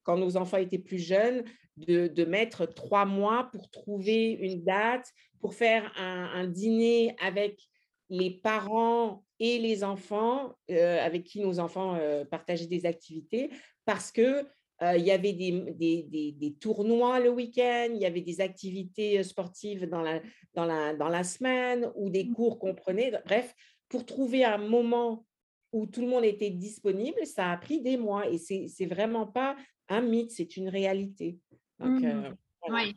quand 0.03 0.17
nos 0.17 0.35
enfants 0.35 0.57
étaient 0.57 0.77
plus 0.77 0.99
jeunes, 0.99 1.43
de, 1.77 2.25
mettre 2.25 2.65
trois 2.65 3.05
mois 3.05 3.49
pour 3.53 3.69
trouver 3.69 4.31
une 4.31 4.63
date, 4.65 5.07
pour 5.39 5.53
faire 5.53 5.93
un 5.95 6.47
dîner 6.47 7.15
avec 7.21 7.61
les 8.09 8.31
parents 8.31 9.23
et 9.39 9.59
les 9.59 9.83
enfants 9.83 10.55
euh, 10.69 10.99
avec 11.03 11.23
qui 11.23 11.39
nos 11.39 11.59
enfants 11.59 11.95
euh, 11.95 12.25
partageaient 12.25 12.67
des 12.67 12.85
activités 12.85 13.49
parce 13.85 14.11
que 14.11 14.45
euh, 14.81 14.95
il 14.95 15.03
y 15.03 15.11
avait 15.11 15.33
des, 15.33 15.51
des, 16.31 16.55
tournois 16.59 17.19
le 17.19 17.29
week-end, 17.29 17.89
il 17.93 17.99
y 17.99 18.05
avait 18.05 18.21
des 18.21 18.39
activités 18.39 19.21
sportives 19.23 19.89
dans 19.89 20.01
la, 20.01 20.21
dans 20.53 20.63
la, 20.63 20.93
dans 20.93 21.09
la 21.09 21.23
semaine 21.23 21.91
ou 21.95 22.09
des 22.09 22.23
mmh. 22.23 22.33
cours 22.33 22.59
qu'on 22.59 22.73
prenait. 22.73 23.11
Bref, 23.25 23.53
pour 23.89 24.05
trouver 24.05 24.45
un 24.45 24.57
moment 24.57 25.25
où 25.73 25.85
tout 25.85 26.01
le 26.01 26.07
monde 26.07 26.23
était 26.23 26.49
disponible, 26.49 27.25
ça 27.25 27.51
a 27.51 27.57
pris 27.57 27.81
des 27.81 27.97
mois 27.97 28.29
et 28.29 28.37
c'est 28.37 28.85
vraiment 28.85 29.27
pas 29.27 29.57
un 29.89 30.01
mythe, 30.01 30.31
c'est 30.31 30.55
une 30.55 30.69
réalité. 30.69 31.39
Donc, 31.79 32.01
mmh 32.01 32.35
Oui, 32.69 32.95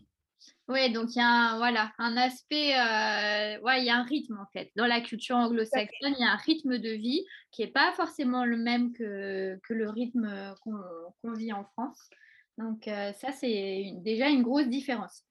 oui, 0.72 0.92
donc 0.92 1.14
il 1.14 1.18
y 1.18 1.20
a 1.20 1.26
un, 1.26 1.56
voilà, 1.58 1.92
un 1.98 2.16
aspect, 2.16 2.74
euh, 2.74 3.60
ouais, 3.60 3.80
il 3.80 3.84
y 3.84 3.90
a 3.90 3.96
un 3.96 4.02
rythme 4.02 4.38
en 4.40 4.46
fait. 4.52 4.70
Dans 4.76 4.86
la 4.86 5.00
culture 5.00 5.36
anglo-saxonne, 5.36 6.14
il 6.18 6.20
y 6.20 6.24
a 6.24 6.32
un 6.32 6.36
rythme 6.36 6.78
de 6.78 6.90
vie 6.90 7.24
qui 7.50 7.62
n'est 7.62 7.70
pas 7.70 7.92
forcément 7.92 8.44
le 8.44 8.56
même 8.56 8.92
que, 8.92 9.58
que 9.62 9.74
le 9.74 9.88
rythme 9.90 10.54
qu'on 10.62 11.32
vit 11.32 11.52
en 11.52 11.64
France. 11.64 12.08
Donc 12.58 12.88
euh, 12.88 13.12
ça, 13.12 13.32
c'est 13.32 13.92
déjà 13.98 14.28
une 14.28 14.42
grosse 14.42 14.68
différence. 14.68 15.24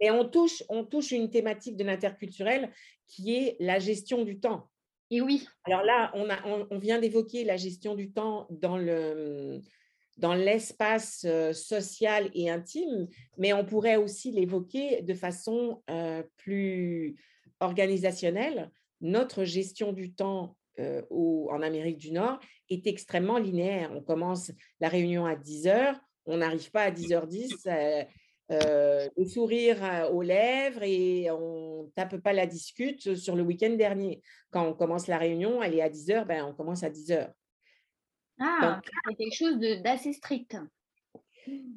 Et 0.00 0.10
on 0.10 0.28
touche, 0.28 0.62
on 0.68 0.84
touche 0.84 1.12
une 1.12 1.30
thématique 1.30 1.76
de 1.76 1.84
l'interculturel 1.84 2.72
qui 3.06 3.34
est 3.34 3.56
la 3.60 3.78
gestion 3.78 4.24
du 4.24 4.40
temps. 4.40 4.70
Et 5.10 5.20
oui. 5.20 5.46
Alors 5.64 5.82
là, 5.82 6.10
on, 6.14 6.30
a, 6.30 6.38
on 6.70 6.78
vient 6.78 6.98
d'évoquer 6.98 7.44
la 7.44 7.56
gestion 7.56 7.94
du 7.94 8.12
temps 8.12 8.46
dans 8.50 8.78
le, 8.78 9.60
dans 10.20 10.34
l'espace 10.34 11.26
social 11.52 12.30
et 12.34 12.50
intime, 12.50 13.08
mais 13.38 13.52
on 13.52 13.64
pourrait 13.64 13.96
aussi 13.96 14.30
l'évoquer 14.30 15.02
de 15.02 15.14
façon 15.14 15.82
plus 16.36 17.16
organisationnelle. 17.58 18.70
Notre 19.00 19.44
gestion 19.44 19.92
du 19.92 20.12
temps 20.12 20.56
en 20.78 21.62
Amérique 21.62 21.98
du 21.98 22.12
Nord 22.12 22.38
est 22.68 22.86
extrêmement 22.86 23.38
linéaire. 23.38 23.90
On 23.94 24.02
commence 24.02 24.52
la 24.80 24.88
réunion 24.88 25.26
à 25.26 25.36
10 25.36 25.66
heures, 25.66 25.98
on 26.26 26.36
n'arrive 26.36 26.70
pas 26.70 26.82
à 26.82 26.90
10h10, 26.90 28.06
le 28.50 29.24
sourire 29.24 30.10
aux 30.12 30.22
lèvres 30.22 30.82
et 30.82 31.30
on 31.30 31.90
tape 31.94 32.18
pas 32.18 32.32
la 32.32 32.46
discute 32.46 33.14
sur 33.14 33.36
le 33.36 33.42
week-end 33.42 33.70
dernier. 33.70 34.20
Quand 34.50 34.68
on 34.68 34.74
commence 34.74 35.06
la 35.06 35.18
réunion, 35.18 35.62
elle 35.62 35.74
est 35.74 35.82
à 35.82 35.88
10 35.88 36.10
heures, 36.10 36.26
ben 36.26 36.44
on 36.44 36.52
commence 36.52 36.82
à 36.82 36.90
10 36.90 37.12
heures. 37.12 37.32
Ah, 38.40 38.80
c'est 39.06 39.14
quelque 39.14 39.36
chose 39.36 39.58
d'assez 39.82 40.12
strict. 40.12 40.56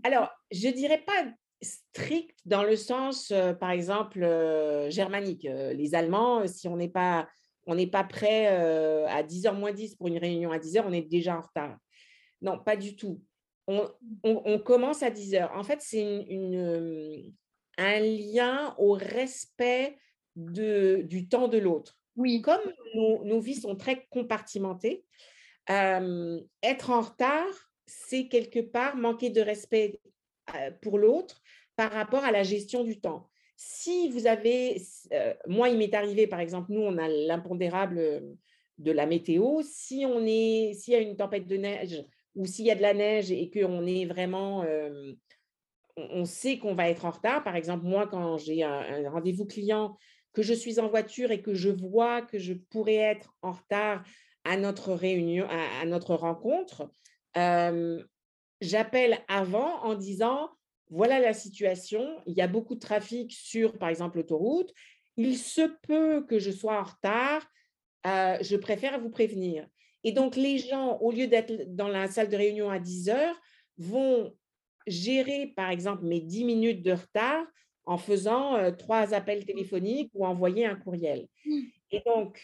Alors, 0.04 0.30
je 0.52 0.68
ne 0.68 0.74
dirais 0.74 1.04
pas 1.06 1.26
strict 1.62 2.38
dans 2.46 2.64
le 2.64 2.76
sens, 2.76 3.32
euh, 3.32 3.54
par 3.54 3.72
exemple, 3.72 4.24
euh, 4.24 4.90
germanique. 4.90 5.46
Euh, 5.46 5.74
les 5.74 5.96
Allemands, 5.96 6.46
si 6.48 6.68
on 6.68 6.78
n'est 6.78 6.90
pas, 6.90 7.28
on 7.66 7.76
n'est 7.76 7.88
pas 7.88 8.04
prêt 8.04 8.48
à 8.48 9.24
10h 9.24 9.54
moins 9.54 9.72
10 9.72 9.96
pour 9.96 10.08
une 10.08 10.18
réunion 10.18 10.52
à 10.52 10.58
10h, 10.58 10.84
on 10.86 10.94
est 10.94 11.02
déjà 11.02 11.38
en 11.38 11.42
retard. 11.42 11.78
Non, 12.42 12.60
pas 12.60 12.76
du 12.76 12.96
tout. 12.96 13.22
On, 13.68 13.90
on, 14.24 14.60
commence 14.60 15.04
à 15.04 15.10
10h. 15.10 15.54
En 15.54 15.64
fait, 15.64 15.82
c'est 15.82 16.02
une, 16.02 17.34
un 17.78 18.00
lien 18.00 18.76
au 18.78 18.92
respect 18.92 19.98
de, 20.36 21.04
du 21.04 21.30
temps 21.30 21.48
de 21.48 21.58
l'autre. 21.58 21.98
Oui. 22.18 22.42
Comme 22.42 22.60
nos, 22.96 23.24
nos, 23.24 23.40
vies 23.40 23.56
sont 23.56 23.78
très 23.78 24.06
compartimentées, 24.10 25.06
être 25.68 26.90
en 26.90 27.02
retard, 27.02 27.72
c'est 27.86 28.28
quelque 28.28 28.60
part 28.60 28.96
manquer 28.96 29.30
de 29.30 29.42
respect 29.42 30.00
pour 30.82 30.98
l'autre 30.98 31.42
par 31.76 31.92
rapport 31.92 32.24
à 32.24 32.32
la 32.32 32.44
gestion 32.44 32.84
du 32.84 33.00
temps. 33.00 33.30
Si 33.56 34.10
vous 34.10 34.28
avez, 34.28 34.82
moi 35.48 35.70
il 35.70 35.78
m'est 35.78 35.94
arrivé 35.94 36.28
par 36.28 36.40
exemple, 36.40 36.72
nous 36.72 36.82
on 36.82 36.98
a 36.98 37.08
l'impondérable 37.08 38.36
de 38.78 38.92
la 38.92 39.06
météo, 39.06 39.62
si 39.64 40.06
on 40.06 40.26
est, 40.26 40.74
s'il 40.74 40.94
y 40.94 40.98
a 40.98 41.00
une 41.00 41.16
tempête 41.16 41.48
de 41.48 41.58
neige 41.58 42.04
ou 42.36 42.46
s'il 42.46 42.66
y 42.66 42.72
a 42.72 42.76
de 42.76 42.82
la 42.82 42.94
neige 42.94 43.32
et 43.32 43.50
qu'on 43.50 43.86
est 43.86 44.06
vraiment, 44.06 44.66
on 45.96 46.26
sait 46.26 46.58
qu'on 46.58 46.74
va 46.74 46.90
être 46.90 47.06
en 47.06 47.12
retard. 47.12 47.44
Par 47.44 47.56
exemple, 47.56 47.86
moi 47.86 48.08
quand 48.08 48.38
j'ai 48.38 48.64
un 48.64 49.10
rendez-vous 49.10 49.46
client, 49.46 49.98
que 50.34 50.42
je 50.42 50.54
suis 50.54 50.80
en 50.80 50.90
voiture 50.90 51.32
et 51.32 51.42
que 51.42 51.54
je 51.54 51.70
vois 51.70 52.24
que 52.24 52.40
je 52.40 52.54
pourrais 52.54 52.96
être 52.96 53.36
en 53.44 53.52
retard 53.52 54.04
à 54.46 54.58
notre 54.58 54.94
réunion, 54.94 55.48
à, 55.50 55.86
notre 55.86 56.16
rencontre, 56.16 56.92
j'appelle 58.62 59.20
avant 59.28 59.82
en 59.84 59.96
disant 59.96 60.50
voilà 60.90 61.20
la 61.20 61.34
situation, 61.34 62.22
il 62.28 62.36
y 62.36 62.42
a 62.42 62.48
beaucoup 62.48 62.76
de 62.76 62.80
trafic 62.80 63.32
sur, 63.32 63.78
par 63.78 63.90
exemple, 63.90 64.18
l'autoroute, 64.18 64.72
il 65.18 65.38
se 65.38 65.62
peut 65.88 66.24
que 66.28 66.40
je 66.40 66.52
sois 66.52 66.80
en 66.80 66.84
retard, 66.84 67.46
je 68.06 68.56
préfère 68.56 69.00
vous 69.00 69.10
prévenir. 69.10 69.66
Et 70.04 70.12
donc, 70.12 70.36
les 70.36 70.58
gens, 70.58 70.98
au 71.00 71.12
lieu 71.12 71.28
d'être 71.28 71.74
dans 71.74 71.88
la 71.88 72.08
salle 72.08 72.30
de 72.30 72.36
réunion 72.36 72.70
à 72.70 72.80
10 72.80 73.10
heures, 73.10 73.40
vont 73.78 74.36
gérer, 74.86 75.54
par 75.56 75.70
exemple, 75.70 76.04
mes 76.04 76.20
10 76.20 76.44
minutes 76.44 76.84
de 76.84 76.92
retard 76.92 77.46
en 77.86 77.98
faisant 77.98 78.72
trois 78.78 79.14
appels 79.14 79.46
téléphoniques 79.46 80.12
ou 80.14 80.26
envoyer 80.26 80.66
un 80.66 80.76
courriel. 80.76 81.28
Mmh. 81.46 81.60
Et 81.92 82.02
donc, 82.06 82.40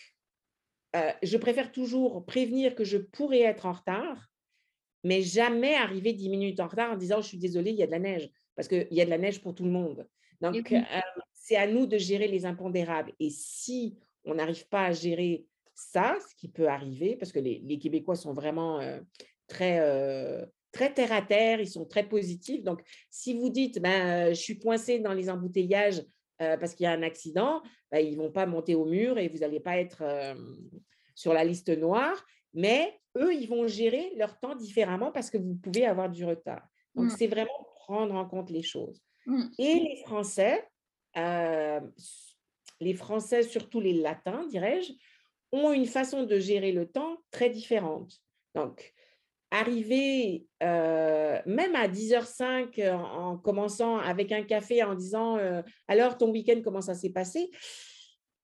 euh, 0.96 1.12
je 1.22 1.38
préfère 1.38 1.72
toujours 1.72 2.26
prévenir 2.26 2.76
que 2.76 2.84
je 2.84 2.98
pourrais 2.98 3.42
être 3.42 3.66
en 3.66 3.74
retard, 3.74 4.28
mais 5.04 5.22
jamais 5.22 5.76
arriver 5.76 6.14
dix 6.14 6.30
minutes 6.30 6.60
en 6.60 6.68
retard 6.68 6.92
en 6.92 6.98
disant 6.98 7.22
je 7.22 7.28
suis 7.28 7.38
désolée, 7.38 7.72
il 7.72 7.78
y 7.78 7.84
a 7.84 7.88
de 7.88 7.92
la 7.92 8.00
neige, 8.00 8.30
parce 8.56 8.68
qu'il 8.68 8.88
y 8.92 9.02
a 9.02 9.06
de 9.06 9.10
la 9.10 9.18
neige 9.18 9.42
pour 9.42 9.54
tout 9.54 9.66
le 9.66 9.72
monde. 9.72 10.08
Donc, 10.42 10.72
euh, 10.72 10.80
c'est 11.34 11.58
à 11.58 11.68
nous 11.68 11.86
de 11.86 11.98
gérer 11.98 12.28
les 12.28 12.46
impondérables. 12.46 13.14
Et 13.20 13.30
si 13.30 13.98
on 14.26 14.36
n'arrive 14.36 14.68
pas 14.68 14.86
à 14.86 14.92
gérer 14.92 15.46
ça, 15.76 16.18
ce 16.28 16.36
qui 16.36 16.48
peut 16.48 16.68
arriver, 16.68 17.16
parce 17.18 17.32
que 17.32 17.40
les, 17.40 17.80
Québécois 17.80 18.16
sont 18.16 18.34
vraiment 18.34 18.80
euh, 18.80 19.00
très, 19.48 19.80
très 20.72 20.94
terre 20.94 21.12
à 21.12 21.22
terre, 21.22 21.60
ils 21.60 21.70
sont 21.70 21.86
très 21.86 22.08
positifs. 22.08 22.64
Donc, 22.64 22.82
si 23.10 23.38
vous 23.38 23.50
dites, 23.50 23.80
ben, 23.82 24.30
je 24.30 24.40
suis 24.40 24.60
coincé 24.60 25.00
dans 25.00 25.14
les 25.14 25.30
embouteillages, 25.30 26.02
parce 26.40 26.74
qu'il 26.74 26.86
y 26.86 26.88
a 26.88 26.92
un 26.92 27.04
accident, 27.04 27.62
bah, 27.92 28.02
ils 28.02 28.18
ne 28.18 28.24
vont 28.24 28.32
pas 28.32 28.46
monter 28.46 28.74
au 28.74 28.86
mur 28.86 29.18
et 29.18 29.28
vous 29.28 29.40
n'allez 29.40 29.60
pas 29.60 29.78
être 29.78 30.04
sur 31.16 31.34
la 31.34 31.44
liste 31.44 31.70
noire. 31.70 32.26
Mais 32.54 33.00
eux, 33.18 33.34
ils 33.34 33.48
vont 33.48 33.68
gérer 33.68 34.14
leur 34.16 34.40
temps 34.40 34.56
différemment 34.56 35.12
parce 35.12 35.30
que 35.30 35.38
vous 35.38 35.56
pouvez 35.56 35.86
avoir 35.86 36.10
du 36.10 36.26
retard. 36.26 36.68
Donc, 36.96 37.06
mmh. 37.06 37.16
c'est 37.18 37.28
vraiment 37.28 37.68
prendre 37.76 38.16
en 38.16 38.26
compte 38.26 38.50
les 38.50 38.64
choses. 38.64 39.04
Mmh. 39.26 39.44
Et 39.60 39.74
les 39.76 39.96
Français, 40.06 40.68
les 42.80 42.94
Français, 42.94 43.44
surtout 43.44 43.82
les 43.82 43.94
Latins, 43.94 44.46
dirais-je, 44.48 44.94
ont 45.52 45.74
une 45.74 45.86
façon 45.86 46.24
de 46.24 46.40
gérer 46.40 46.72
le 46.72 46.88
temps 46.88 47.18
très 47.32 47.50
différente. 47.50 48.14
Donc, 48.56 48.94
arriver 49.52 50.46
même 50.62 51.76
à 51.76 51.88
10h05 51.88 52.92
en, 52.92 53.38
commençant 53.38 53.98
avec 53.98 54.32
un 54.32 54.44
café 54.44 54.84
en 54.84 54.96
disant 54.96 55.38
alors 55.88 56.18
ton 56.18 56.32
week-end 56.32 56.62
comment 56.64 56.82
ça 56.82 56.94
s'est 56.94 57.12
passé? 57.12 57.50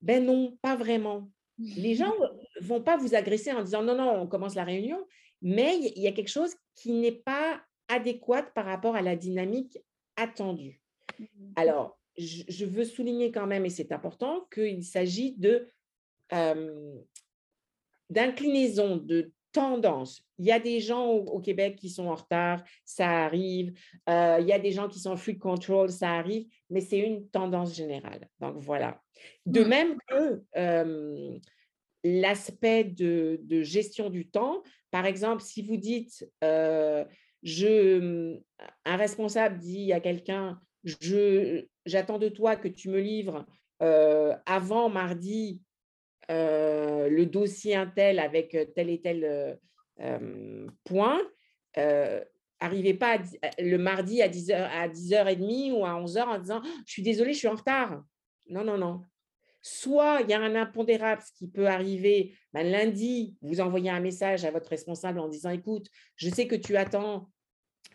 Ben 0.01 0.23
non, 0.23 0.57
pas 0.61 0.75
vraiment. 0.75 1.29
Les 1.57 1.95
gens 1.95 2.13
ne 2.59 2.61
vont 2.65 2.81
pas 2.81 2.97
vous 2.97 3.15
agresser 3.15 3.51
en 3.51 3.63
disant 3.63 3.83
non, 3.83 3.95
non, 3.95 4.21
on 4.21 4.27
commence 4.27 4.55
la 4.55 4.63
réunion, 4.63 5.05
mais 5.41 5.77
il 5.77 6.01
y 6.01 6.07
a 6.07 6.11
quelque 6.11 6.29
chose 6.29 6.55
qui 6.75 6.91
n'est 6.91 7.11
pas 7.11 7.61
adéquat 7.87 8.43
par 8.43 8.65
rapport 8.65 8.95
à 8.95 9.01
la 9.01 9.15
dynamique 9.15 9.77
attendue. 10.15 10.81
Mmh 11.19 11.25
alors, 11.55 11.97
je, 12.17 12.65
veux 12.65 12.85
souligner 12.85 13.31
quand 13.31 13.47
même, 13.47 13.65
et 13.65 13.69
c'est 13.69 13.91
important, 13.91 14.47
qu'il 14.53 14.83
s'agit 14.83 15.33
de 15.37 15.67
d'inclinaison, 18.09 18.97
de 18.97 19.31
tendance. 19.55 20.21
Il 20.37 20.45
y 20.45 20.51
a 20.51 20.59
des 20.59 20.81
gens 20.81 21.07
au, 21.07 21.39
Québec 21.39 21.77
qui 21.77 21.89
sont 21.89 22.07
en 22.07 22.15
retard, 22.15 22.61
ça 22.83 23.23
arrive. 23.23 23.73
Euh, 24.09 24.37
il 24.41 24.47
y 24.47 24.51
a 24.51 24.59
des 24.59 24.73
gens 24.73 24.89
qui 24.89 24.99
sont 24.99 25.11
en 25.11 25.17
free 25.17 25.37
control, 25.37 25.89
ça 25.89 26.11
arrive, 26.11 26.45
mais 26.69 26.81
c'est 26.81 26.99
une 26.99 27.29
tendance 27.29 27.73
générale. 27.73 28.27
Donc 28.41 28.57
voilà. 28.57 29.01
De 29.45 29.63
mmh. 29.63 29.67
même 29.67 29.97
que 30.09 31.39
l'aspect 32.03 32.83
de, 32.83 33.39
gestion 33.61 34.09
du 34.09 34.27
temps, 34.27 34.61
par 34.91 35.05
exemple, 35.05 35.41
si 35.41 35.61
vous 35.61 35.77
dites, 35.77 36.29
euh, 36.43 37.05
je, 37.41 38.37
un 38.83 38.97
responsable 38.97 39.57
dit 39.57 39.93
à 39.93 40.01
quelqu'un, 40.01 40.59
je, 40.83 41.65
j'attends 41.85 42.19
de 42.19 42.29
toi 42.29 42.57
que 42.57 42.67
tu 42.67 42.89
me 42.89 42.99
livres 42.99 43.45
euh, 43.81 44.35
avant 44.45 44.89
mardi 44.89 45.61
le 46.29 47.23
dossier 47.25 47.75
Intel 47.75 48.19
avec 48.19 48.57
tel 48.75 48.89
et 48.89 49.01
tel 49.01 49.59
point, 50.83 51.21
arrivez 52.59 52.93
pas 52.93 53.19
le 53.59 53.77
mardi 53.77 54.21
à 54.21 54.29
10h, 54.29 54.53
à 54.53 54.87
10h30 54.87 55.71
ou 55.73 55.85
à 55.85 55.91
11h 55.91 56.23
en 56.23 56.39
disant 56.39 56.61
Je 56.85 56.91
suis 56.91 57.03
désolée, 57.03 57.33
je 57.33 57.39
suis 57.39 57.47
en 57.47 57.55
retard. 57.55 58.03
Non, 58.49 58.63
non, 58.63 58.77
non. 58.77 59.01
Soit 59.61 60.19
il 60.21 60.29
y 60.29 60.33
a 60.33 60.39
un 60.39 60.55
impondérable, 60.55 61.23
qui 61.37 61.47
peut 61.47 61.67
arriver 61.67 62.35
ben, 62.53 62.69
lundi, 62.69 63.35
vous 63.41 63.61
envoyez 63.61 63.89
un 63.89 63.99
message 63.99 64.45
à 64.45 64.51
votre 64.51 64.69
responsable 64.69 65.19
en 65.19 65.27
disant 65.27 65.49
Écoute, 65.49 65.87
je 66.15 66.29
sais 66.29 66.47
que 66.47 66.55
tu 66.55 66.77
attends 66.77 67.29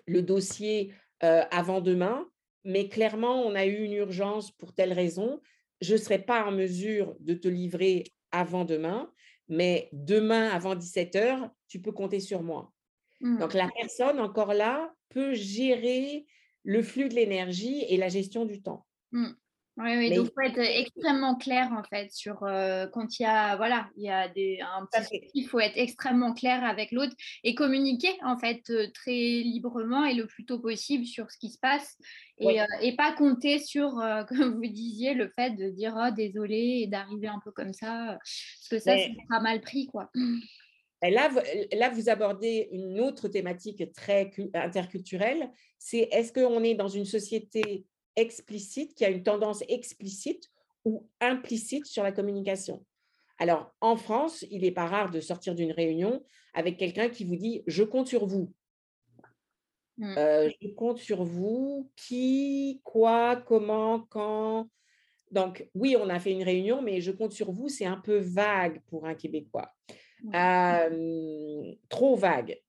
le 0.06 0.22
dossier 0.22 0.92
avant 1.20 1.80
demain, 1.80 2.26
mais 2.64 2.88
clairement, 2.88 3.42
on 3.42 3.54
a 3.54 3.66
eu 3.66 3.84
une 3.84 3.92
urgence 3.92 4.50
pour 4.50 4.74
telle 4.74 4.92
raison. 4.92 5.40
Je 5.80 5.94
ne 5.94 5.98
serai 5.98 6.18
pas 6.18 6.44
en 6.44 6.52
mesure 6.52 7.14
de 7.20 7.34
te 7.34 7.48
livrer 7.48 8.04
avant 8.32 8.64
demain, 8.64 9.12
mais 9.48 9.88
demain 9.92 10.48
avant 10.48 10.74
17 10.74 11.16
heures, 11.16 11.50
tu 11.68 11.80
peux 11.80 11.92
compter 11.92 12.20
sur 12.20 12.42
moi. 12.42 12.72
Mmh. 13.20 13.38
Donc 13.38 13.54
la 13.54 13.68
personne, 13.76 14.20
encore 14.20 14.54
là, 14.54 14.94
peut 15.08 15.34
gérer 15.34 16.26
le 16.62 16.82
flux 16.82 17.08
de 17.08 17.14
l'énergie 17.14 17.84
et 17.88 17.96
la 17.96 18.08
gestion 18.08 18.44
du 18.44 18.62
temps. 18.62 18.86
Mmh. 19.12 19.30
Oui, 19.82 19.96
oui, 19.96 20.14
donc 20.14 20.26
il 20.26 20.32
faut 20.34 20.40
être 20.40 20.58
extrêmement 20.58 21.36
clair 21.36 21.70
en 21.72 21.82
fait 21.84 22.10
sur 22.12 22.42
euh, 22.42 22.86
quand 22.88 23.18
il 23.18 23.22
y 23.22 23.26
a 23.26 23.56
voilà 23.56 23.88
il 23.96 24.04
y 24.04 24.10
a 24.10 24.28
des 24.28 24.58
un 24.60 24.84
petit 24.84 25.30
il 25.32 25.46
faut 25.46 25.58
être 25.58 25.76
extrêmement 25.76 26.34
clair 26.34 26.62
avec 26.64 26.92
l'autre 26.92 27.14
et 27.44 27.54
communiquer 27.54 28.12
en 28.22 28.36
fait 28.36 28.68
euh, 28.68 28.88
très 28.92 29.12
librement 29.12 30.04
et 30.04 30.12
le 30.12 30.26
plus 30.26 30.44
tôt 30.44 30.58
possible 30.58 31.06
sur 31.06 31.30
ce 31.30 31.38
qui 31.38 31.48
se 31.48 31.58
passe 31.58 31.96
et, 32.38 32.60
euh, 32.60 32.64
et 32.82 32.94
pas 32.94 33.12
compter 33.12 33.58
sur 33.58 33.94
comme 34.28 34.54
vous 34.56 34.70
disiez 34.70 35.14
le 35.14 35.28
fait 35.28 35.50
de 35.52 35.70
dire 35.70 35.94
oh, 35.96 36.10
désolé 36.14 36.80
et 36.82 36.86
d'arriver 36.86 37.28
un 37.28 37.40
peu 37.42 37.50
comme 37.50 37.72
ça 37.72 38.18
parce 38.18 38.68
que 38.70 38.78
ça 38.78 38.96
sera 38.98 39.40
mal 39.40 39.60
pris 39.62 39.86
quoi. 39.86 40.10
Là, 41.02 41.30
là, 41.72 41.88
vous 41.88 42.10
abordez 42.10 42.68
une 42.72 43.00
autre 43.00 43.28
thématique 43.28 43.90
très 43.94 44.30
interculturelle, 44.52 45.50
c'est 45.78 46.08
est-ce 46.12 46.30
qu'on 46.30 46.62
est 46.62 46.74
dans 46.74 46.88
une 46.88 47.06
société 47.06 47.86
explicite, 48.16 48.94
qui 48.94 49.04
a 49.04 49.10
une 49.10 49.22
tendance 49.22 49.62
explicite 49.68 50.50
ou 50.84 51.08
implicite 51.20 51.86
sur 51.86 52.02
la 52.02 52.12
communication. 52.12 52.84
Alors, 53.38 53.74
en 53.80 53.96
France, 53.96 54.44
il 54.50 54.62
n'est 54.62 54.70
pas 54.70 54.86
rare 54.86 55.10
de 55.10 55.20
sortir 55.20 55.54
d'une 55.54 55.72
réunion 55.72 56.22
avec 56.52 56.76
quelqu'un 56.76 57.08
qui 57.08 57.24
vous 57.24 57.36
dit 57.36 57.62
Je 57.66 57.82
compte 57.82 58.06
sur 58.06 58.26
vous. 58.26 58.52
Mmh. 59.96 60.14
Euh, 60.18 60.50
je 60.60 60.68
compte 60.68 60.98
sur 60.98 61.24
vous. 61.24 61.90
Qui, 61.96 62.80
quoi, 62.84 63.36
comment, 63.36 64.00
quand. 64.10 64.68
Donc, 65.30 65.68
oui, 65.74 65.96
on 65.98 66.08
a 66.08 66.18
fait 66.18 66.32
une 66.32 66.42
réunion, 66.42 66.82
mais 66.82 67.00
je 67.00 67.12
compte 67.12 67.32
sur 67.32 67.52
vous, 67.52 67.68
c'est 67.68 67.86
un 67.86 67.98
peu 67.98 68.18
vague 68.18 68.82
pour 68.88 69.06
un 69.06 69.14
Québécois. 69.14 69.72
trop 71.88 72.16
vague. 72.16 72.60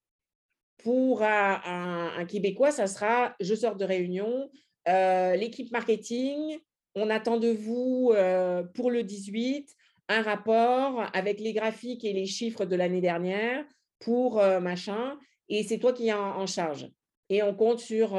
Pour 0.77 1.21
un, 1.23 2.25
Québécois, 2.25 2.71
ça 2.71 2.87
sera 2.87 3.35
je 3.39 3.55
sors 3.55 3.75
de 3.75 3.85
réunion, 3.85 4.49
euh, 4.87 5.35
l'équipe 5.35 5.71
marketing, 5.71 6.59
on 6.95 7.09
attend 7.09 7.37
de 7.37 7.49
vous 7.49 8.11
euh, 8.13 8.63
pour 8.63 8.91
le 8.91 9.03
18 9.03 9.75
un 10.09 10.21
rapport 10.23 11.03
avec 11.13 11.39
les 11.39 11.53
graphiques 11.53 12.03
et 12.03 12.13
les 12.13 12.25
chiffres 12.25 12.65
de 12.65 12.75
l'année 12.75 13.01
dernière 13.01 13.63
pour 13.99 14.39
euh, 14.39 14.59
machin, 14.59 15.17
et 15.47 15.63
c'est 15.63 15.77
toi 15.77 15.93
qui 15.93 16.09
es 16.09 16.13
en, 16.13 16.45
charge. 16.47 16.89
Et 17.29 17.43
on 17.43 17.55
compte 17.55 17.79
sur 17.79 18.15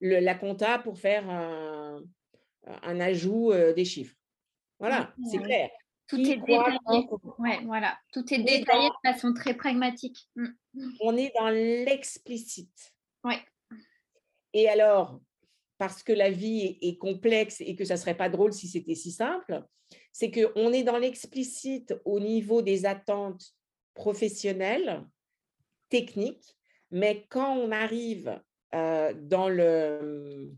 la 0.00 0.34
compta 0.34 0.78
pour 0.78 0.98
faire 0.98 1.28
un, 1.28 3.00
ajout 3.00 3.52
des 3.74 3.84
chiffres. 3.84 4.14
Voilà, 4.78 5.12
c'est 5.28 5.38
clair. 5.38 5.70
Tout 6.06 6.20
est 6.20 6.36
détaillé. 6.36 7.08
voilà. 7.64 7.98
Tout 8.12 8.32
est 8.32 8.38
détaillé 8.38 8.88
de 8.88 9.10
façon 9.10 9.32
très 9.32 9.54
pragmatique. 9.54 10.28
Mm. 10.36 10.48
On 11.00 11.16
est 11.16 11.32
dans 11.38 11.48
l'explicite. 11.48 12.92
Ouais. 13.24 13.38
Et 14.52 14.68
alors, 14.68 15.20
parce 15.78 16.02
que 16.02 16.12
la 16.12 16.30
vie 16.30 16.78
est, 16.80 16.98
complexe 16.98 17.60
et 17.60 17.74
que 17.76 17.84
ça 17.84 17.96
serait 17.96 18.16
pas 18.16 18.28
drôle 18.28 18.52
si 18.52 18.68
c'était 18.68 18.94
si 18.94 19.10
simple, 19.10 19.62
c'est 20.12 20.30
qu'on 20.30 20.72
est 20.72 20.84
dans 20.84 20.98
l'explicite 20.98 21.94
au 22.04 22.20
niveau 22.20 22.62
des 22.62 22.86
attentes 22.86 23.54
professionnelles, 23.94 25.04
techniques, 25.88 26.56
mais 26.90 27.26
quand 27.28 27.56
on 27.56 27.72
arrive 27.72 28.40
euh, 28.74 29.12
dans, 29.14 29.48
le, 29.48 30.52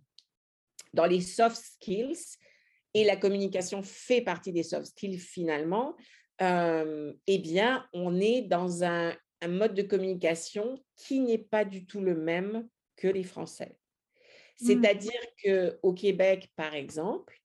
dans 0.92 1.06
les 1.06 1.20
soft 1.20 1.56
skills, 1.56 2.38
et 2.94 3.04
la 3.04 3.16
communication 3.16 3.82
fait 3.82 4.22
partie 4.22 4.52
des 4.52 4.62
soft 4.62 4.86
skills 4.86 5.18
finalement, 5.18 5.94
euh, 6.40 7.12
eh 7.26 7.38
bien, 7.38 7.86
on 7.92 8.18
est 8.20 8.40
dans 8.40 8.84
un 8.84 9.14
mode 9.46 9.74
de 9.74 9.82
communication 9.82 10.82
qui 10.96 11.20
n'est 11.20 11.36
pas 11.36 11.66
du 11.66 11.86
tout 11.86 12.00
le 12.00 12.16
même 12.16 12.66
que 12.96 13.08
les 13.08 13.22
Français. 13.22 13.76
Mmh. 14.60 14.66
C'est-à-dire 14.66 15.20
qu'au 15.44 15.92
Québec, 15.92 16.50
par 16.56 16.74
exemple, 16.74 17.38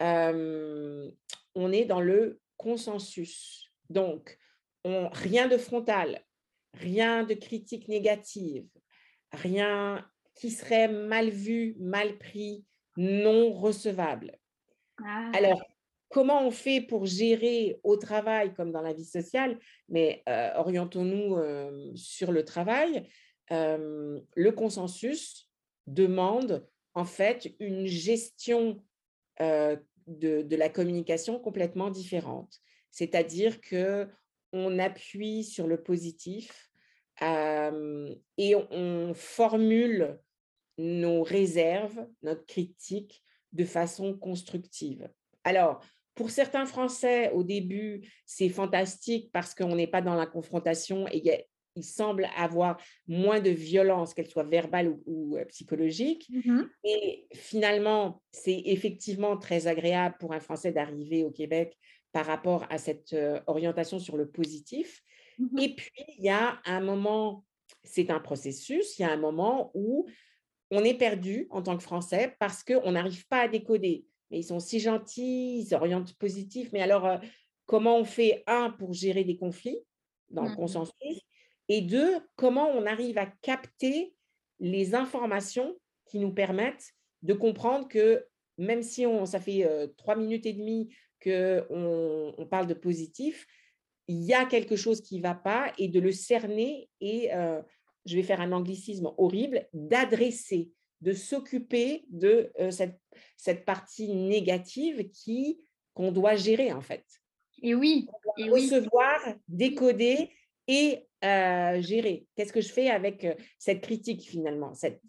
on 0.00 1.72
est 1.72 1.84
dans 1.84 2.00
le 2.00 2.40
consensus. 2.56 3.70
Donc, 3.90 4.38
rien 4.84 5.48
de 5.48 5.56
frontal, 5.56 6.24
rien 6.74 7.24
de 7.24 7.34
critique 7.34 7.88
négative, 7.88 8.66
rien 9.32 10.06
qui 10.34 10.50
serait 10.50 10.88
mal 10.88 11.30
vu, 11.30 11.76
mal 11.78 12.18
pris, 12.18 12.64
non 12.96 13.52
recevable. 13.52 14.38
Ah. 15.04 15.30
Alors, 15.34 15.62
comment 16.08 16.46
on 16.46 16.50
fait 16.50 16.80
pour 16.80 17.06
gérer 17.06 17.78
au 17.82 17.96
travail 17.96 18.54
comme 18.54 18.72
dans 18.72 18.82
la 18.82 18.92
vie 18.92 19.04
sociale, 19.04 19.58
mais 19.88 20.22
orientons-nous 20.56 21.36
sur 21.94 22.32
le 22.32 22.44
travail, 22.44 23.08
le 23.50 24.50
consensus, 24.50 25.50
demande 25.86 26.66
en 26.94 27.04
fait 27.04 27.54
une 27.60 27.86
gestion 27.86 28.82
de, 29.40 29.82
de, 30.06 30.56
la 30.56 30.68
communication 30.68 31.38
complètement 31.38 31.90
différente. 31.90 32.60
C'est-à-dire 32.90 33.60
que 33.60 34.08
on 34.52 34.78
appuie 34.78 35.42
sur 35.42 35.66
le 35.66 35.82
positif 35.82 36.70
et 37.20 38.54
on, 38.70 39.12
formule 39.14 40.18
nos 40.78 41.22
réserves, 41.22 42.06
notre 42.22 42.46
critique 42.46 43.22
de 43.52 43.64
façon 43.64 44.14
constructive. 44.14 45.08
Alors, 45.44 45.80
pour 46.14 46.30
certains 46.30 46.66
Français, 46.66 47.30
au 47.32 47.42
début, 47.44 48.08
c'est 48.26 48.48
fantastique 48.48 49.30
parce 49.32 49.54
qu'on 49.54 49.76
n'est 49.76 49.86
pas 49.86 50.02
dans 50.02 50.14
la 50.14 50.26
confrontation 50.26 51.06
et 51.08 51.18
il 51.18 51.24
y 51.24 51.30
a 51.30 51.38
il 51.76 51.84
semble 51.84 52.28
avoir 52.36 52.80
moins 53.06 53.40
de 53.40 53.50
violence, 53.50 54.14
qu'elle 54.14 54.28
soit 54.28 54.44
verbale 54.44 54.96
ou, 55.06 55.36
euh, 55.36 55.44
psychologique. 55.46 56.28
Mmh 56.30 56.62
Et 56.84 57.26
finalement, 57.32 58.22
c'est 58.32 58.62
effectivement 58.66 59.36
très 59.36 59.66
agréable 59.66 60.16
pour 60.18 60.32
un 60.32 60.40
Français 60.40 60.72
d'arriver 60.72 61.24
au 61.24 61.30
Québec 61.30 61.76
par 62.12 62.26
rapport 62.26 62.66
à 62.70 62.78
cette 62.78 63.12
euh, 63.12 63.40
orientation 63.46 63.98
sur 63.98 64.16
le 64.16 64.28
positif. 64.28 65.02
Mmh 65.38 65.58
Et 65.60 65.74
puis, 65.74 66.04
il 66.18 66.24
y 66.24 66.30
a 66.30 66.60
un 66.64 66.80
moment, 66.80 67.44
c'est 67.82 68.10
un 68.10 68.20
processus, 68.20 68.98
il 68.98 69.02
y 69.02 69.04
a 69.04 69.10
un 69.10 69.16
moment 69.16 69.70
où 69.74 70.06
on 70.70 70.84
est 70.84 70.94
perdu 70.94 71.46
en 71.50 71.62
tant 71.62 71.76
que 71.76 71.82
Français 71.82 72.36
parce 72.38 72.64
qu'on 72.64 72.92
n'arrive 72.92 73.26
pas 73.28 73.40
à 73.40 73.48
décoder. 73.48 74.06
Mais 74.30 74.38
ils 74.38 74.44
sont 74.44 74.60
si 74.60 74.80
gentils, 74.80 75.60
ils 75.60 75.66
s'orientent 75.66 76.14
positif. 76.14 76.70
Mais 76.72 76.80
alors, 76.80 77.06
euh, 77.06 77.18
comment 77.66 77.98
on 77.98 78.04
fait, 78.04 78.42
un, 78.46 78.70
pour 78.70 78.92
gérer 78.92 79.24
des 79.24 79.36
conflits 79.36 79.78
dans 80.30 80.44
le 80.44 80.50
Mmh 80.50 80.56
consensus, 80.56 81.20
et 81.68 81.80
deux, 81.80 82.18
comment 82.36 82.68
on 82.68 82.86
arrive 82.86 83.18
à 83.18 83.26
capter 83.26 84.14
les 84.60 84.94
informations 84.94 85.76
qui 86.06 86.18
nous 86.18 86.32
permettent 86.32 86.92
de 87.22 87.34
comprendre 87.34 87.88
que 87.88 88.26
même 88.58 88.82
si 88.82 89.06
on, 89.06 89.26
ça 89.26 89.40
fait 89.40 89.64
euh, 89.64 89.86
trois 89.96 90.16
minutes 90.16 90.46
et 90.46 90.52
demie 90.52 90.94
qu'on 91.22 92.34
on 92.38 92.46
parle 92.46 92.66
de 92.66 92.74
positif, 92.74 93.46
il 94.06 94.22
y 94.22 94.34
a 94.34 94.44
quelque 94.44 94.76
chose 94.76 95.00
qui 95.00 95.16
ne 95.16 95.22
va 95.22 95.34
pas 95.34 95.72
et 95.78 95.88
de 95.88 95.98
le 95.98 96.12
cerner 96.12 96.88
et, 97.00 97.34
euh, 97.34 97.60
je 98.06 98.16
vais 98.16 98.22
faire 98.22 98.40
un 98.40 98.52
anglicisme 98.52 99.10
horrible, 99.16 99.66
d'adresser, 99.72 100.70
de 101.00 101.12
s'occuper 101.12 102.04
de 102.08 102.52
euh, 102.60 102.70
cette, 102.70 103.00
cette 103.36 103.64
partie 103.64 104.14
négative 104.14 105.08
qui 105.10 105.58
qu'on 105.94 106.12
doit 106.12 106.36
gérer 106.36 106.72
en 106.72 106.80
fait. 106.80 107.04
Et 107.62 107.74
oui, 107.74 108.06
et 108.36 108.50
oui. 108.50 108.68
Recevoir, 108.68 109.20
décoder 109.48 110.30
et 110.66 111.06
euh, 111.24 111.80
gérer. 111.80 112.26
Qu'est-ce 112.36 112.52
que 112.52 112.60
je 112.60 112.70
fais 112.70 112.90
avec 112.90 113.24
euh, 113.24 113.34
cette 113.58 113.80
critique 113.80 114.22
finalement 114.22 114.74
cette... 114.74 115.00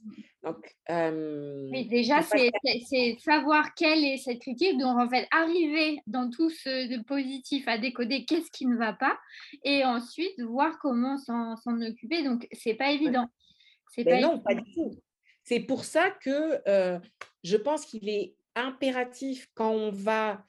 Donc, 0.44 0.74
euh, 0.90 1.68
Oui, 1.72 1.88
déjà, 1.88 2.22
c'est 2.22 3.18
savoir 3.20 3.74
quelle 3.76 4.04
est 4.06 4.18
cette 4.18 4.40
critique. 4.40 4.78
Donc, 4.78 4.98
en 4.98 5.10
fait, 5.10 5.28
arriver 5.32 6.00
dans 6.08 6.30
tout 6.30 6.50
ce 6.50 7.02
positif 7.04 7.68
à 7.68 7.78
décoder 7.78 8.24
qu'est-ce 8.24 8.50
qui 8.52 8.66
ne 8.66 8.78
va 8.78 8.94
pas 8.94 9.18
et 9.66 9.84
ensuite 9.84 10.40
voir 10.42 10.78
comment 10.80 11.18
s'en 11.18 11.82
occuper. 11.82 12.24
Donc, 12.24 12.48
c'est 12.54 12.76
pas 12.76 12.92
évident. 12.92 13.28
C'est 13.94 14.06
pas 14.06 14.22
non, 14.22 14.40
pas 14.40 14.56
du 14.56 14.74
tout. 14.74 14.98
C'est 15.44 15.60
pour 15.60 15.84
ça 15.84 16.12
que 16.12 16.62
je 17.44 17.58
pense 17.58 17.86
qu'il 17.86 18.08
est 18.08 18.36
impératif 18.56 19.50
quand 19.54 19.72
on 19.72 19.92
va 19.92 20.46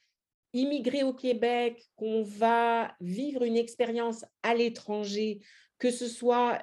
immigrer 0.53 1.03
au 1.03 1.13
Québec, 1.13 1.83
qu'on 1.97 2.23
va 2.23 2.95
vivre 3.01 3.43
une 3.43 3.57
expérience 3.57 4.25
à 4.43 4.55
l'étranger, 4.55 5.41
que 5.79 5.91
ce 5.91 6.09
soit 6.09 6.63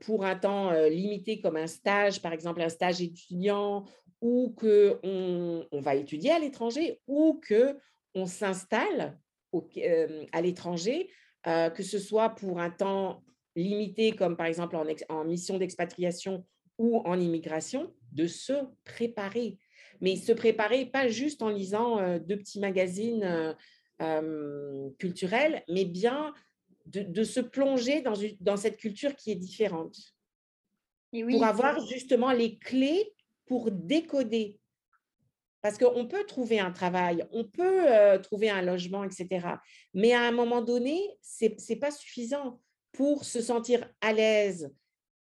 pour 0.00 0.24
un 0.24 0.36
temps 0.36 0.72
limité 0.88 1.40
comme 1.40 1.56
un 1.56 1.66
stage, 1.66 2.20
par 2.20 2.32
exemple 2.32 2.60
un 2.60 2.68
stage 2.68 3.00
étudiant, 3.00 3.84
ou 4.20 4.54
qu'on 4.56 5.66
on 5.72 5.80
va 5.80 5.94
étudier 5.94 6.30
à 6.30 6.38
l'étranger, 6.38 7.00
ou 7.06 7.40
qu'on 7.46 8.26
s'installe 8.26 9.18
à 10.32 10.40
l'étranger, 10.42 11.10
que 11.44 11.82
ce 11.82 11.98
soit 11.98 12.30
pour 12.30 12.60
un 12.60 12.70
temps 12.70 13.22
limité 13.56 14.12
comme 14.12 14.36
par 14.36 14.46
exemple 14.46 14.76
en 15.08 15.24
mission 15.24 15.58
d'expatriation 15.58 16.46
ou 16.78 16.98
en 16.98 17.20
immigration, 17.20 17.92
de 18.12 18.26
se 18.26 18.52
préparer 18.84 19.58
mais 20.02 20.16
se 20.16 20.32
préparer, 20.32 20.84
pas 20.84 21.08
juste 21.08 21.40
en 21.40 21.48
lisant 21.48 22.18
deux 22.18 22.36
petits 22.36 22.60
magazines 22.60 23.56
culturels, 24.98 25.62
mais 25.68 25.84
bien 25.84 26.34
de, 26.86 27.24
se 27.24 27.40
plonger 27.40 28.02
dans, 28.02 28.14
dans, 28.40 28.56
cette 28.56 28.76
culture 28.76 29.14
qui 29.14 29.30
est 29.30 29.36
différente. 29.36 29.96
Et 31.12 31.24
pour 31.24 31.44
avoir 31.44 31.86
justement 31.86 32.32
les 32.32 32.58
clés 32.58 33.14
pour 33.46 33.70
décoder. 33.70 34.58
Parce 35.60 35.78
qu'on 35.78 36.08
peut 36.08 36.24
trouver 36.24 36.58
un 36.58 36.72
travail, 36.72 37.24
on 37.30 37.44
peut 37.44 37.86
trouver 38.22 38.50
un 38.50 38.62
logement, 38.62 39.04
etc. 39.04 39.46
Mais 39.94 40.12
à 40.12 40.22
un 40.22 40.32
moment 40.32 40.62
donné, 40.62 41.00
ce 41.22 41.46
n'est 41.46 41.78
pas 41.78 41.92
suffisant 41.92 42.60
pour 42.90 43.24
se 43.24 43.40
sentir 43.40 43.88
à 44.00 44.12
l'aise 44.12 44.74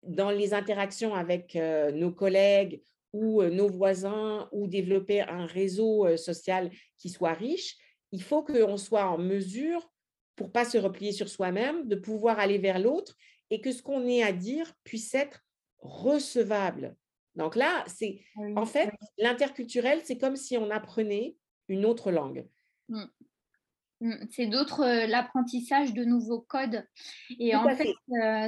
dans 0.04 0.30
les 0.30 0.54
interactions 0.54 1.14
avec 1.14 1.56
nos 1.56 2.12
collègues 2.12 2.82
ou 3.12 3.42
nos 3.42 3.68
voisins 3.68 4.48
ou 4.52 4.66
développer 4.66 5.20
un 5.22 5.46
réseau 5.46 6.16
social 6.16 6.70
qui 6.98 7.08
soit 7.08 7.32
riche, 7.32 7.76
il 8.12 8.22
faut 8.22 8.42
qu'on 8.42 8.76
soit 8.76 9.06
en 9.06 9.18
mesure, 9.18 9.90
pour 10.36 10.52
pas 10.52 10.64
se 10.64 10.78
replier 10.78 11.12
sur 11.12 11.28
soi-même, 11.28 11.88
de 11.88 11.96
pouvoir 11.96 12.38
aller 12.38 12.58
vers 12.58 12.78
l'autre 12.78 13.14
et 13.50 13.60
que 13.60 13.72
ce 13.72 13.82
qu'on 13.82 14.06
ait 14.06 14.22
à 14.22 14.32
dire 14.32 14.72
puisse 14.84 15.14
être 15.14 15.40
recevable. 15.78 16.96
Donc 17.34 17.56
là, 17.56 17.84
c'est 17.86 18.20
en 18.56 18.66
fait 18.66 18.90
l'interculturel, 19.16 20.00
c'est 20.04 20.18
comme 20.18 20.36
si 20.36 20.56
on 20.56 20.70
apprenait 20.70 21.36
une 21.68 21.84
autre 21.84 22.10
langue. 22.10 22.46
Mmh. 22.88 23.04
Mmh, 24.00 24.14
c'est 24.30 24.46
d'autres, 24.46 24.84
euh, 24.84 25.06
l'apprentissage 25.08 25.92
de 25.92 26.04
nouveaux 26.04 26.40
codes. 26.40 26.86
Et 27.40 27.56
en 27.56 27.68
fait, 27.68 27.88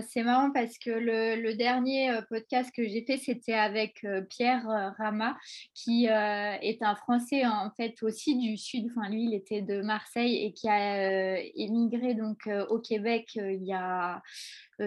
c'est 0.08 0.22
marrant 0.22 0.52
parce 0.52 0.78
que 0.78 0.90
le, 0.90 1.54
dernier 1.54 2.12
podcast 2.28 2.70
que 2.74 2.86
j'ai 2.86 3.04
fait, 3.04 3.16
c'était 3.16 3.54
avec 3.54 4.06
Pierre 4.30 4.94
Rama, 4.98 5.36
qui 5.74 6.06
est 6.06 6.82
un 6.82 6.94
Français 6.94 7.44
en 7.44 7.70
fait 7.76 8.00
aussi 8.02 8.38
du 8.38 8.56
Sud. 8.56 8.86
Enfin, 8.90 9.10
lui, 9.10 9.24
il 9.24 9.34
était 9.34 9.60
de 9.60 9.82
Marseille 9.82 10.36
et 10.44 10.52
qui 10.52 10.68
a 10.68 11.40
émigré 11.56 12.14
donc 12.14 12.48
au 12.70 12.78
Québec 12.78 13.32
il 13.34 13.64
y 13.64 13.72
a 13.72 14.22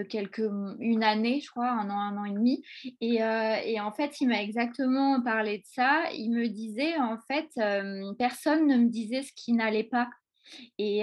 quelques 0.08 0.50
une 0.80 1.04
année, 1.04 1.40
je 1.40 1.50
crois, 1.50 1.70
un 1.70 1.90
an, 1.90 1.98
un 1.98 2.16
an 2.16 2.24
et 2.24 2.32
demi. 2.32 2.64
Et, 3.00 3.16
et 3.16 3.80
en 3.80 3.92
fait, 3.92 4.20
il 4.20 4.28
m'a 4.28 4.42
exactement 4.42 5.20
parlé 5.22 5.58
de 5.58 5.66
ça. 5.66 6.04
Il 6.14 6.30
me 6.30 6.48
disait 6.48 6.96
en 6.96 7.18
fait, 7.28 7.50
personne 8.18 8.66
ne 8.66 8.78
me 8.78 8.88
disait 8.88 9.22
ce 9.22 9.32
qui 9.36 9.52
n'allait 9.52 9.84
pas 9.84 10.08
et, 10.78 11.00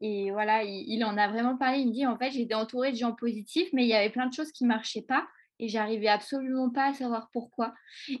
et, 0.00 0.30
voilà, 0.30 0.62
il, 0.64 1.04
en 1.04 1.16
a 1.16 1.28
vraiment 1.28 1.56
parlé. 1.56 1.80
Il 1.80 1.88
me 1.88 1.92
dit 1.92 2.06
en 2.06 2.16
fait, 2.16 2.30
j'étais 2.30 2.54
entourée 2.54 2.92
de 2.92 2.96
gens 2.96 3.12
positifs, 3.12 3.68
mais 3.72 3.84
il 3.84 3.88
y 3.88 3.94
avait 3.94 4.10
plein 4.10 4.26
de 4.26 4.34
choses 4.34 4.52
qui 4.52 4.64
ne 4.64 4.68
marchaient 4.68 5.02
pas 5.06 5.26
et 5.60 5.68
j'arrivais 5.68 6.08
absolument 6.08 6.70
pas 6.70 6.90
à 6.90 6.94
savoir 6.94 7.28
pourquoi. 7.32 7.74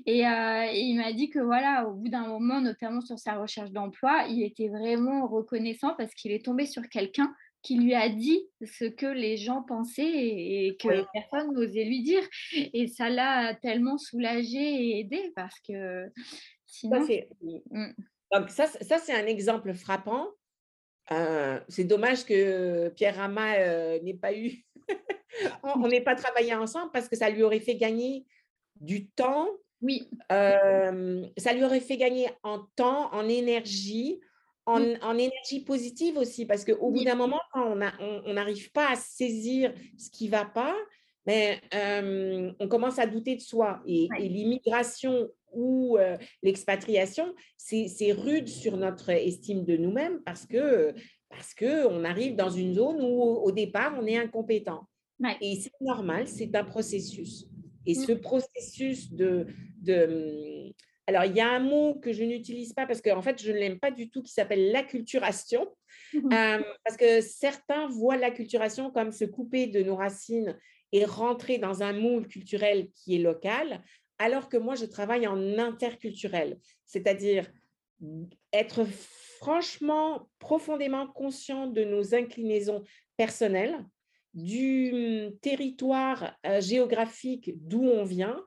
Et, 0.06 0.20
il 0.20 0.96
m'a 0.96 1.12
dit 1.12 1.30
que 1.30 1.40
voilà, 1.40 1.88
au 1.88 1.94
bout 1.94 2.08
d'un 2.08 2.26
moment, 2.26 2.60
notamment 2.60 3.00
sur 3.00 3.18
sa 3.18 3.34
recherche 3.34 3.70
d'emploi, 3.70 4.26
il 4.28 4.42
était 4.42 4.68
vraiment 4.68 5.26
reconnaissant 5.26 5.94
parce 5.96 6.14
qu'il 6.14 6.32
est 6.32 6.44
tombé 6.44 6.66
sur 6.66 6.82
quelqu'un 6.88 7.34
qui 7.62 7.78
lui 7.78 7.94
a 7.94 8.10
dit 8.10 8.40
ce 8.62 8.84
que 8.84 9.06
les 9.06 9.36
gens 9.38 9.62
pensaient 9.62 10.04
et, 10.04 10.76
que 10.78 11.04
personne 11.12 11.54
n'osait 11.54 11.84
lui 11.84 12.02
dire. 12.02 12.22
Et 12.54 12.86
ça 12.86 13.08
l'a 13.08 13.54
tellement 13.54 13.98
soulagé 13.98 14.58
et 14.58 15.00
aidé 15.00 15.32
parce 15.34 15.58
que 15.60 16.06
sinon. 16.66 17.06
Mmh. 17.70 17.92
Donc, 18.34 18.50
ça, 18.50 18.66
ça 18.66 18.98
c'est 18.98 19.14
un 19.14 19.26
exemple 19.26 19.72
frappant. 19.74 20.28
Euh, 21.12 21.60
c'est 21.68 21.84
dommage 21.84 22.24
que 22.24 22.88
Pierre 22.90 23.16
Rama 23.16 23.54
euh, 23.56 24.00
n'ait 24.02 24.14
pas 24.14 24.34
eu, 24.34 24.64
on 25.62 25.86
n'ait 25.86 26.00
pas 26.00 26.14
travaillé 26.14 26.54
ensemble 26.54 26.90
parce 26.92 27.08
que 27.08 27.16
ça 27.16 27.30
lui 27.30 27.42
aurait 27.42 27.60
fait 27.60 27.76
gagner 27.76 28.26
du 28.80 29.08
temps. 29.10 29.48
Oui. 29.82 30.08
Euh, 30.32 31.26
ça 31.36 31.52
lui 31.52 31.62
aurait 31.62 31.80
fait 31.80 31.96
gagner 31.96 32.28
en 32.42 32.60
temps, 32.74 33.12
en 33.12 33.28
énergie, 33.28 34.20
en, 34.66 34.82
en 35.02 35.12
énergie 35.12 35.62
positive 35.64 36.16
aussi, 36.16 36.46
parce 36.46 36.64
qu'au 36.64 36.90
bout 36.90 37.04
d'un 37.04 37.16
moment, 37.16 37.40
quand 37.52 37.76
on 38.00 38.32
n'arrive 38.32 38.72
pas 38.72 38.90
à 38.90 38.96
saisir 38.96 39.74
ce 39.98 40.10
qui 40.10 40.26
ne 40.26 40.30
va 40.30 40.46
pas, 40.46 40.74
mais, 41.26 41.60
ben, 41.70 42.54
on 42.58 42.68
commence 42.68 42.98
à 42.98 43.06
douter 43.06 43.36
de 43.36 43.40
soi. 43.40 43.82
Et, 43.86 44.08
et 44.18 44.28
l'immigration 44.28 45.28
ou 45.54 45.98
l'expatriation, 46.42 47.34
c'est 47.56 48.12
rude 48.12 48.48
sur 48.48 48.76
notre 48.76 49.10
estime 49.10 49.64
de 49.64 49.76
nous-mêmes 49.76 50.20
parce 50.24 50.46
que 50.46 50.94
parce 51.28 51.54
qu'on 51.54 52.04
arrive 52.04 52.36
dans 52.36 52.50
une 52.50 52.74
zone 52.74 53.00
où 53.00 53.20
au 53.20 53.50
départ, 53.50 53.96
on 54.00 54.06
est 54.06 54.16
incompétent. 54.16 54.86
Et 55.40 55.56
c'est 55.56 55.72
normal, 55.80 56.28
c'est 56.28 56.54
un 56.54 56.64
processus. 56.64 57.46
Et 57.86 57.94
ce 57.94 58.12
mmh. 58.12 58.20
processus 58.20 59.12
de, 59.12 59.46
de... 59.80 60.72
Alors, 61.06 61.24
il 61.24 61.36
y 61.36 61.40
a 61.40 61.50
un 61.50 61.60
mot 61.60 61.94
que 61.94 62.12
je 62.12 62.24
n'utilise 62.24 62.72
pas 62.72 62.86
parce 62.86 63.00
qu'en 63.00 63.18
en 63.18 63.22
fait, 63.22 63.42
je 63.42 63.52
ne 63.52 63.58
l'aime 63.58 63.78
pas 63.78 63.90
du 63.90 64.10
tout, 64.10 64.22
qui 64.22 64.32
s'appelle 64.32 64.72
l'acculturation. 64.72 65.68
Mmh 66.12 66.28
parce 66.84 66.96
que 66.96 67.20
certains 67.20 67.88
voient 67.88 68.16
l'acculturation 68.16 68.90
comme 68.90 69.10
se 69.10 69.24
couper 69.24 69.66
de 69.66 69.82
nos 69.82 69.96
racines 69.96 70.56
et 70.92 71.04
rentrer 71.04 71.58
dans 71.58 71.82
un 71.82 71.92
moule 71.92 72.28
culturel 72.28 72.88
qui 72.94 73.16
est 73.16 73.18
local, 73.18 73.82
alors 74.18 74.48
que 74.48 74.56
moi, 74.56 74.74
je 74.74 74.86
travaille 74.86 75.26
en 75.26 75.58
interculturel, 75.58 76.58
c'est-à-dire 76.84 77.50
être 78.52 78.84
franchement, 79.38 80.28
profondément 80.38 81.06
conscient 81.06 81.66
de 81.66 81.84
nos 81.84 82.14
inclinaisons 82.14 82.82
personnelles, 83.16 83.84
du 84.34 84.90
hum, 84.92 85.38
territoire 85.38 86.36
euh, 86.44 86.60
géographique 86.60 87.52
d'où 87.56 87.84
on 87.84 88.04
vient 88.04 88.44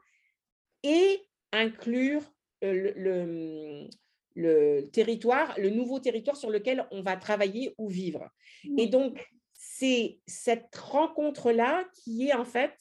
et 0.84 1.22
inclure 1.54 2.22
euh, 2.64 2.92
hum, 3.24 3.90
le, 4.36 4.82
territoire, 4.92 5.56
le 5.58 5.70
nouveau 5.70 6.00
territoire 6.00 6.36
sur 6.36 6.50
lequel 6.50 6.86
on 6.92 7.02
va 7.02 7.16
travailler 7.16 7.74
ou 7.78 7.88
vivre. 7.88 8.30
Et 8.78 8.88
donc, 8.88 9.26
c'est 9.54 10.20
cette 10.28 10.76
rencontre-là 10.76 11.86
qui 11.94 12.28
est 12.28 12.34
en 12.34 12.46
fait 12.46 12.76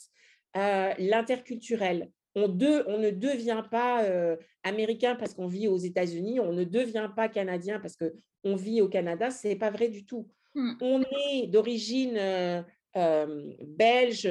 euh, 0.57 0.93
l'interculturel. 0.99 2.11
On, 2.37 2.43
on, 2.43 2.99
ne 2.99 3.11
devient 3.11 3.65
pas 3.71 4.05
euh, 4.05 4.37
américain 4.63 5.17
parce 5.17 5.35
qu'on 5.35 5.47
vit 5.47 5.69
aux 5.69 5.79
États-Unis, 5.79 6.39
on 6.39 6.53
ne 6.53 6.65
devient 6.65 7.11
pas 7.17 7.29
canadien 7.29 7.81
parce 7.81 7.97
qu'on 7.97 8.57
vit 8.57 8.83
au 8.83 8.89
Canada, 8.89 9.31
ce 9.31 9.49
n'est 9.49 9.57
pas 9.57 9.71
vrai 9.71 9.89
du 9.89 10.05
tout. 10.05 10.29
Hmm. 10.55 10.75
On 10.81 11.03
est 11.03 11.47
d'origine 11.47 12.17
euh, 12.19 13.53
belge, 13.63 14.29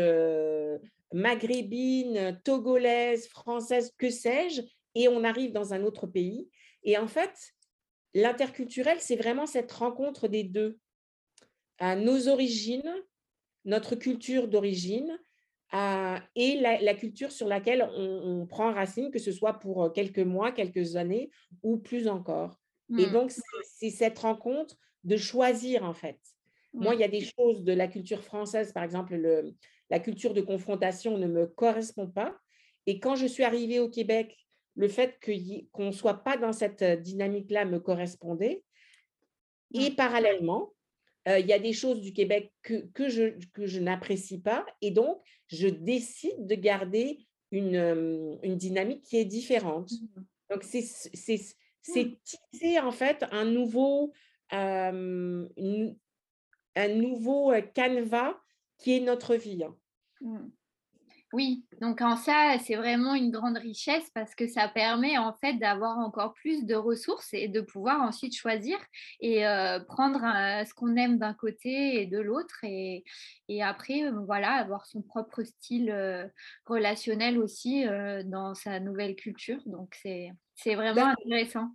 maghrébine, 1.11 2.39
togolaise, 2.43 3.27
française, 3.27 3.91
que 3.97 4.09
sais-je, 4.09 4.61
et 4.93 5.07
on 5.07 5.23
arrive 5.23 5.51
dans 5.51 5.73
un 5.73 5.83
autre 5.83 6.07
pays. 6.07 6.47
Et 6.83 6.97
en 6.97 7.07
fait, 7.07 7.53
l'interculturel, 8.13 8.97
c'est 8.99 9.15
vraiment 9.15 9.45
cette 9.45 9.71
rencontre 9.71 10.27
des 10.27 10.43
deux. 10.43 10.77
À 11.79 11.95
nos 11.95 12.29
origines, 12.29 12.95
notre 13.65 13.95
culture 13.95 14.47
d'origine 14.47 15.19
et 15.73 16.59
la, 16.59 16.93
culture 16.93 17.31
sur 17.31 17.47
laquelle 17.47 17.87
on, 17.95 18.45
prend 18.45 18.73
racine, 18.73 19.11
que 19.11 19.19
ce 19.19 19.31
soit 19.31 19.53
pour 19.53 19.91
quelques 19.93 20.19
mois, 20.19 20.51
quelques 20.51 20.95
années 20.95 21.29
ou 21.63 21.77
plus 21.77 22.07
encore. 22.07 22.59
Et 22.97 23.07
mmh. 23.07 23.11
donc, 23.11 23.31
c'est 23.63 23.89
cette 23.89 24.19
rencontre 24.19 24.77
de 25.03 25.17
choisir, 25.17 25.83
en 25.83 25.93
fait. 25.93 26.19
Moi, 26.73 26.93
il 26.93 26.99
y 26.99 27.03
a 27.03 27.07
des 27.07 27.21
choses 27.21 27.63
de 27.63 27.73
la 27.73 27.87
culture 27.87 28.21
française, 28.21 28.73
par 28.73 28.83
exemple, 28.83 29.15
le, 29.15 29.55
la 29.89 29.99
culture 29.99 30.33
de 30.33 30.41
confrontation 30.41 31.17
ne 31.17 31.27
me 31.27 31.47
correspond 31.47 32.07
pas. 32.07 32.35
Et 32.85 32.99
quand 32.99 33.15
je 33.15 33.25
suis 33.25 33.43
arrivée 33.43 33.79
au 33.79 33.89
Québec, 33.89 34.37
le 34.75 34.87
fait 34.87 35.17
qu'on 35.73 35.85
ne 35.85 35.91
soit 35.91 36.23
pas 36.23 36.37
dans 36.37 36.51
cette 36.51 36.83
dynamique-là 36.83 37.65
me 37.65 37.79
correspondait. 37.79 38.63
Et 39.73 39.91
mmh. 39.91 40.74
Parallèlement, 41.25 41.45
il 41.45 41.49
y 41.49 41.53
a 41.53 41.59
des 41.59 41.73
choses 41.73 42.01
du 42.01 42.13
Québec 42.13 42.53
que, 42.61 42.85
que 42.93 43.09
je, 43.09 43.33
que 43.53 43.65
je 43.65 43.79
n'apprécie 43.79 44.39
pas. 44.39 44.65
Et 44.81 44.91
donc, 44.91 45.21
je 45.47 45.67
décide 45.67 46.45
de 46.45 46.55
garder 46.55 47.25
une, 47.51 48.39
une 48.43 48.57
dynamique 48.57 49.03
qui 49.03 49.17
est 49.17 49.25
différente. 49.25 49.91
Mmh. 49.91 50.23
Donc, 50.51 50.63
c'est 50.63 50.83
mmh. 51.87 52.15
tisser 52.23 52.79
en 52.79 52.91
fait 52.91 53.25
un 53.31 53.45
nouveau, 53.45 54.13
un 54.51 55.47
nouveau 56.75 57.53
canevas 57.73 58.35
qui 58.77 58.97
est 58.97 58.99
notre 58.99 59.35
vie. 59.35 59.63
Hein. 59.63 59.75
Oui, 61.35 61.65
donc 61.81 61.99
en 61.99 62.15
ça, 62.15 62.55
c'est 62.63 62.75
vraiment 62.75 63.13
une 63.13 63.29
grande 63.29 63.57
richesse 63.57 64.09
parce 64.13 64.33
que 64.35 64.47
ça 64.47 64.69
permet 64.69 65.17
en 65.17 65.33
fait 65.33 65.55
d'avoir 65.55 65.97
encore 65.97 66.33
plus 66.33 66.65
de 66.65 66.75
ressources 66.75 67.33
et 67.33 67.49
de 67.49 67.59
pouvoir 67.59 68.01
ensuite 68.01 68.33
choisir 68.33 68.77
et 69.19 69.45
euh, 69.45 69.81
prendre 69.81 70.21
ce 70.65 70.73
qu'on 70.73 70.95
aime 70.95 71.17
d'un 71.17 71.33
côté 71.33 72.01
et 72.01 72.05
de 72.05 72.19
l'autre 72.19 72.63
et, 72.63 73.03
et, 73.49 73.61
après, 73.61 74.05
euh, 74.05 74.17
voilà, 74.25 74.51
avoir 74.51 74.85
son 74.85 75.01
propre 75.01 75.43
style 75.43 75.91
euh, 75.91 76.25
relationnel 76.67 77.37
aussi 77.37 77.83
dans 78.23 78.55
sa 78.55 78.79
nouvelle 78.79 79.17
culture. 79.17 79.59
Donc 79.65 79.99
c'est 80.01 80.75
vraiment 80.75 81.07
intéressant. 81.07 81.67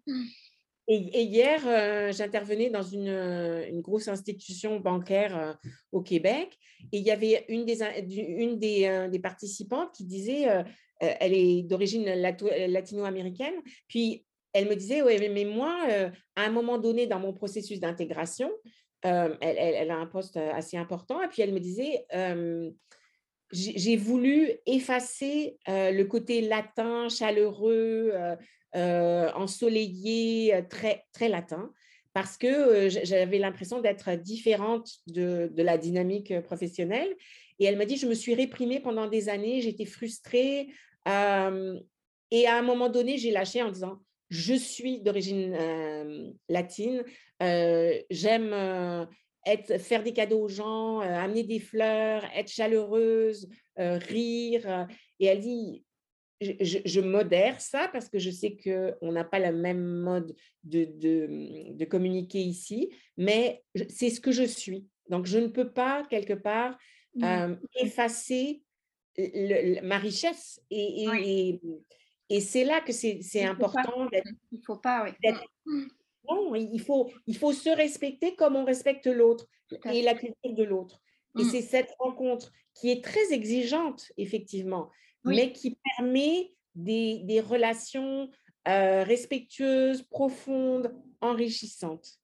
Et, 0.93 1.23
hier, 1.23 1.63
euh, 1.69 2.11
j'intervenais 2.11 2.69
dans 2.69 2.83
une, 2.83 3.07
euh, 3.07 3.65
une, 3.69 3.81
grosse 3.81 4.09
institution 4.09 4.81
bancaire 4.81 5.39
euh, 5.39 5.53
au 5.93 6.01
Québec. 6.01 6.59
Et 6.91 6.99
il 6.99 7.05
y 7.05 7.13
avait 7.13 7.45
une 7.49 7.65
des, 7.65 9.21
participantes 9.23 9.93
qui 9.95 10.05
disait, 10.05 10.47
elle 10.99 11.33
est 11.33 11.63
d'origine 11.63 12.05
latino-américaine, 12.05 13.55
puis 13.87 14.25
elle 14.53 14.69
me 14.69 14.75
disait, 14.75 15.03
oui, 15.03 15.17
mais 15.29 15.45
moi, 15.45 15.87
à 16.35 16.43
un 16.43 16.51
moment 16.51 16.79
donné 16.79 17.07
dans 17.07 17.21
mon 17.21 17.33
processus 17.33 17.79
d'intégration, 17.79 18.51
elle, 19.03 19.91
a 19.91 19.97
un 19.97 20.07
poste 20.07 20.39
assez 20.39 20.77
important, 20.77 21.23
et 21.23 21.29
puis 21.29 21.43
elle 21.43 21.53
me 21.53 21.61
disait, 21.61 22.07
j'ai 23.53 23.97
voulu 23.97 24.51
effacer 24.67 25.59
le 25.69 26.03
côté 26.05 26.41
latin, 26.41 27.09
chaleureux, 27.11 28.13
ensoleillé, 28.75 30.55
euh, 30.55 30.63
très, 30.69 31.05
très 31.13 31.29
latin, 31.29 31.73
parce 32.13 32.37
que 32.37 32.47
euh, 32.47 32.89
j'avais 32.89 33.39
l'impression 33.39 33.81
d'être 33.81 34.15
différente 34.17 34.91
de, 35.07 35.51
de, 35.53 35.63
la 35.63 35.79
dynamique 35.79 36.39
professionnelle. 36.41 37.15
Et 37.59 37.65
elle 37.65 37.77
m'a 37.77 37.85
dit, 37.85 37.97
je 37.97 38.07
me 38.07 38.15
suis 38.15 38.35
réprimée 38.35 38.81
pendant 38.81 39.07
des 39.07 39.29
années, 39.29 39.61
j'étais 39.61 39.85
frustrée. 39.85 40.69
et 41.07 42.47
à 42.47 42.57
un 42.57 42.63
moment 42.63 42.89
donné, 42.89 43.19
j'ai 43.19 43.31
lâché 43.31 43.63
en 43.63 43.71
disant, 43.71 43.99
je 44.31 44.55
suis 44.55 45.01
d'origine 45.01 45.55
latine, 46.49 47.05
j'aime 47.41 49.07
être, 49.45 49.79
faire 49.79 50.03
des 50.03 50.15
cadeaux 50.15 50.45
aux 50.45 50.49
gens, 50.49 51.01
amener 51.01 51.43
des 51.43 51.59
fleurs, 51.59 52.25
être 52.35 52.49
chaleureuse, 52.49 53.47
rire. 53.77 54.87
Et 55.19 55.27
elle 55.27 55.41
dit, 55.41 55.85
je, 56.41 57.01
modère 57.01 57.61
ça 57.61 57.89
parce 57.93 58.09
que 58.09 58.19
je 58.19 58.31
sais 58.31 58.57
qu'on 58.57 59.13
n'a 59.13 59.25
pas 59.25 59.39
la 59.39 59.53
même 59.53 59.85
mode 59.85 60.35
de, 60.65 60.85
de, 61.73 61.85
communiquer 61.85 62.41
ici, 62.41 62.91
mais 63.17 63.63
c'est 63.89 64.11
ce 64.11 64.21
que 64.21 64.33
je 64.33 64.45
suis. 64.45 64.87
Donc, 65.09 65.27
je 65.27 65.39
ne 65.39 65.49
peux 65.49 65.71
pas, 65.71 66.05
quelque 66.09 66.33
part, 66.33 66.79
mmh. 67.15 67.25
euh, 67.25 67.57
effacer 67.81 68.63
ma 69.83 69.99
richesse. 69.99 70.61
Et, 70.71 71.59
et, 72.31 72.41
c'est 72.41 72.65
là 72.65 72.81
que 72.81 72.93
c'est 72.93 73.45
important 73.45 74.07
d'être. 74.07 74.31
Il 74.53 74.63
faut 74.65 74.77
pas, 74.77 75.05
oui. 75.05 75.31
Mmh. 75.67 75.87
Non, 76.29 76.55
il 76.55 76.81
faut, 76.81 77.11
il 77.27 77.37
faut 77.37 77.53
se 77.53 77.71
respecter 77.71 78.35
comme 78.37 78.57
on 78.57 78.65
respecte 78.65 79.07
l'autre 79.07 79.47
et 79.93 80.03
la 80.03 80.15
culture 80.15 80.55
de 80.55 80.63
l'autre. 80.65 81.01
Et 81.39 81.43
mmh. 81.43 81.51
c'est 81.51 81.63
cette 81.63 81.91
rencontre 81.99 82.51
qui 82.75 82.91
est 82.91 83.05
très 83.05 83.33
exigeante, 83.33 84.11
effectivement 84.17 84.91
mais 85.25 85.53
qui 85.53 85.77
permet 85.97 86.53
des, 86.75 87.21
des 87.25 87.41
relations 87.41 88.31
euh, 88.69 89.05
respectueuses, 89.05 90.03
profondes, 90.03 90.93
enrichissantes. 91.23 92.19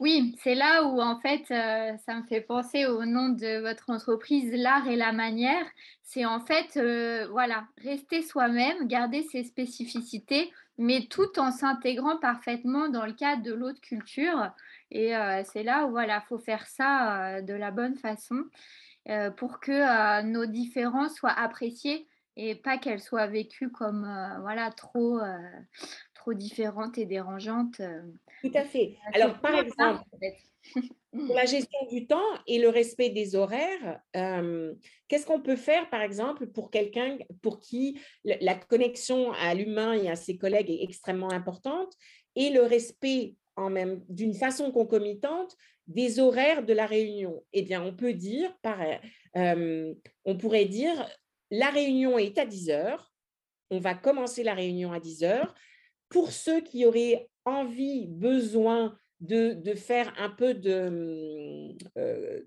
Oui, 0.00 0.34
c'est 0.42 0.54
là 0.54 0.84
où 0.84 0.98
en 1.00 1.20
fait 1.20 1.42
euh, 1.50 1.94
ça 2.06 2.16
me 2.16 2.22
fait 2.26 2.40
penser 2.40 2.86
au 2.86 3.04
nom 3.04 3.28
de 3.28 3.60
votre 3.60 3.90
entreprise, 3.90 4.50
l'art 4.54 4.88
et 4.88 4.96
la 4.96 5.12
manière. 5.12 5.66
C'est 6.02 6.24
en 6.24 6.40
fait, 6.40 6.78
euh, 6.78 7.28
voilà, 7.30 7.66
rester 7.82 8.22
soi-même, 8.22 8.88
garder 8.88 9.22
ses 9.30 9.44
spécificités, 9.44 10.50
mais 10.78 11.06
tout 11.10 11.38
en 11.38 11.52
s'intégrant 11.52 12.16
parfaitement 12.16 12.88
dans 12.88 13.04
le 13.04 13.12
cadre 13.12 13.42
de 13.42 13.52
l'autre 13.52 13.82
culture. 13.82 14.50
Et 14.90 15.12
c'est 15.44 15.64
là 15.64 15.86
où 15.86 15.90
voilà, 15.90 16.20
faut 16.22 16.38
faire 16.38 16.66
ça 16.66 17.42
de 17.42 17.52
la 17.52 17.72
bonne 17.72 17.96
façon 17.96 18.44
pour 19.36 19.58
que 19.58 20.22
nos 20.22 20.46
différences 20.46 21.14
soient 21.14 21.30
appréciées 21.30 22.06
et 22.36 22.54
pas 22.54 22.78
qu'elle 22.78 23.00
soit 23.00 23.26
vécue 23.26 23.70
comme 23.70 24.04
euh, 24.04 24.40
voilà 24.40 24.70
trop 24.70 25.18
euh, 25.18 25.38
trop 26.14 26.34
différente 26.34 26.98
et 26.98 27.06
dérangeante. 27.06 27.80
Euh. 27.80 28.02
Tout 28.42 28.52
à 28.54 28.64
fait. 28.64 28.96
Alors 29.12 29.38
par 29.40 29.54
exemple, 29.54 30.04
pour 31.12 31.34
la 31.34 31.44
gestion 31.44 31.78
du 31.90 32.06
temps 32.06 32.22
et 32.46 32.58
le 32.58 32.68
respect 32.68 33.10
des 33.10 33.36
horaires, 33.36 34.00
qu'est-ce 35.08 35.26
qu'on 35.26 35.40
peut 35.40 35.56
faire 35.56 35.88
par 35.90 36.02
exemple 36.02 36.46
pour 36.48 36.70
quelqu'un 36.70 37.18
pour 37.42 37.60
qui 37.60 38.00
la 38.24 38.54
connexion 38.54 39.32
à 39.32 39.54
l'humain 39.54 39.92
et 39.92 40.08
à 40.08 40.16
ses 40.16 40.36
collègues 40.36 40.70
est 40.70 40.82
extrêmement 40.82 41.30
importante 41.30 41.94
et 42.36 42.50
le 42.50 42.62
respect 42.62 43.36
en 43.56 43.70
même 43.70 44.02
d'une 44.08 44.34
façon 44.34 44.72
concomitante 44.72 45.56
des 45.86 46.18
horaires 46.18 46.64
de 46.64 46.72
la 46.72 46.86
réunion? 46.86 47.44
Eh 47.52 47.62
bien, 47.62 47.82
on 47.82 47.94
peut 47.94 48.14
dire, 48.14 48.50
on 49.34 50.36
pourrait 50.38 50.64
dire, 50.64 51.06
la 51.58 51.70
réunion 51.70 52.18
est 52.18 52.38
à 52.38 52.44
10 52.44 52.70
heures. 52.70 53.12
On 53.70 53.78
va 53.78 53.94
commencer 53.94 54.42
la 54.42 54.54
réunion 54.54 54.92
à 54.92 54.98
10 54.98 55.24
heures. 55.24 55.54
Pour 56.08 56.32
ceux 56.32 56.60
qui 56.60 56.84
auraient 56.84 57.28
envie, 57.44 58.06
besoin 58.08 58.98
de, 59.20 59.74
faire 59.74 60.12
un 60.18 60.30
peu 60.30 60.54
de, 60.54 61.76
euh, 61.96 62.40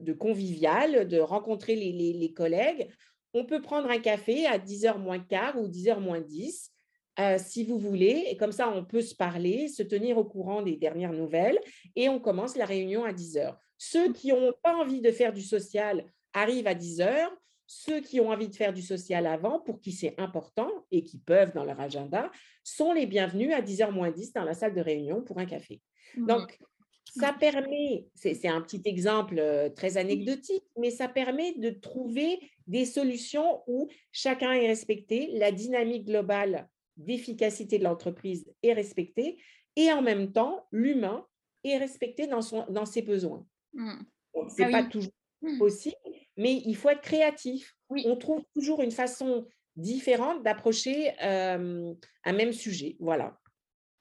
de, 0.00 0.12
convivial, 0.12 1.06
de 1.06 1.18
rencontrer 1.18 1.76
les, 1.76 2.32
collègues, 2.32 2.88
on 3.34 3.44
peut 3.44 3.62
prendre 3.62 3.88
un 3.88 4.00
café 4.00 4.46
à 4.46 4.58
10h 4.58 4.98
moins 4.98 5.20
quart 5.20 5.56
ou 5.58 5.68
10h 5.68 6.00
moins 6.00 6.20
10. 6.20 6.72
Euh, 7.20 7.36
si 7.38 7.64
vous 7.64 7.78
voulez, 7.78 8.26
et 8.30 8.36
comme 8.36 8.52
ça, 8.52 8.68
on 8.68 8.84
peut 8.84 9.02
se 9.02 9.14
parler, 9.14 9.68
se 9.68 9.82
tenir 9.82 10.18
au 10.18 10.24
courant 10.24 10.62
des 10.62 10.76
dernières 10.76 11.12
nouvelles, 11.12 11.58
et 11.96 12.08
on 12.08 12.20
commence 12.20 12.56
la 12.56 12.64
réunion 12.64 13.04
à 13.04 13.12
10 13.12 13.38
heures. 13.38 13.58
Ceux 13.76 14.12
qui 14.12 14.28
n'ont 14.28 14.54
pas 14.62 14.74
envie 14.74 15.00
de 15.00 15.10
faire 15.10 15.32
du 15.32 15.42
social 15.42 16.04
arrivent 16.32 16.66
à 16.66 16.74
10 16.74 17.00
heures. 17.00 17.32
Ceux 17.70 18.00
qui 18.00 18.18
ont 18.18 18.30
envie 18.30 18.48
de 18.48 18.56
faire 18.56 18.72
du 18.72 18.80
social 18.80 19.26
avant, 19.26 19.60
pour 19.60 19.78
qui 19.78 19.92
c'est 19.92 20.18
important 20.18 20.70
et 20.90 21.04
qui 21.04 21.18
peuvent 21.18 21.52
dans 21.52 21.64
leur 21.64 21.78
agenda, 21.78 22.32
sont 22.64 22.94
les 22.94 23.04
bienvenus 23.04 23.52
à 23.52 23.60
10h 23.60 23.90
moins 23.92 24.10
10 24.10 24.32
dans 24.32 24.44
la 24.44 24.54
salle 24.54 24.74
de 24.74 24.80
réunion 24.80 25.22
pour 25.22 25.38
un 25.38 25.44
café. 25.44 25.82
Donc, 26.16 26.58
ça 27.04 27.34
permet, 27.34 28.06
c'est 28.14 28.48
un 28.48 28.62
petit 28.62 28.80
exemple 28.86 29.38
euh, 29.38 29.68
très 29.68 29.98
anecdotique, 29.98 30.64
mais 30.78 30.90
ça 30.90 31.08
permet 31.08 31.52
de 31.58 31.68
trouver 31.68 32.40
des 32.66 32.86
solutions 32.86 33.62
où 33.66 33.88
chacun 34.12 34.52
est 34.52 34.66
respecté, 34.66 35.30
la 35.34 35.52
dynamique 35.52 36.06
globale 36.06 36.68
d'efficacité 36.96 37.78
de 37.78 37.84
l'entreprise 37.84 38.50
est 38.62 38.72
respectée 38.72 39.38
et 39.76 39.92
en 39.92 40.00
même 40.00 40.32
temps, 40.32 40.66
l'humain 40.72 41.26
est 41.64 41.76
respecté 41.76 42.26
dans, 42.26 42.42
son, 42.42 42.64
dans 42.70 42.86
ses 42.86 43.02
besoins. 43.02 43.46
Mmh. 43.74 43.92
Ce 44.34 44.62
n'est 44.62 44.74
ah 44.74 44.82
pas 44.82 44.84
toujours 44.84 45.12
mmh. 45.42 45.58
possible, 45.58 45.96
mais 46.38 46.62
il 46.64 46.76
faut 46.76 46.88
être 46.88 47.02
créatif. 47.02 47.74
On 47.90 48.16
trouve 48.16 48.42
toujours 48.54 48.80
une 48.80 48.92
façon 48.92 49.46
différente 49.76 50.42
d'approcher 50.42 51.12
un 51.20 52.32
même 52.32 52.52
sujet. 52.52 52.96
Voilà. 53.00 53.38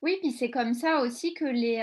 Oui, 0.01 0.17
puis 0.21 0.31
c'est 0.31 0.51
comme 0.51 0.73
ça 0.73 1.01
aussi 1.01 1.33
que 1.33 1.45
les, 1.45 1.77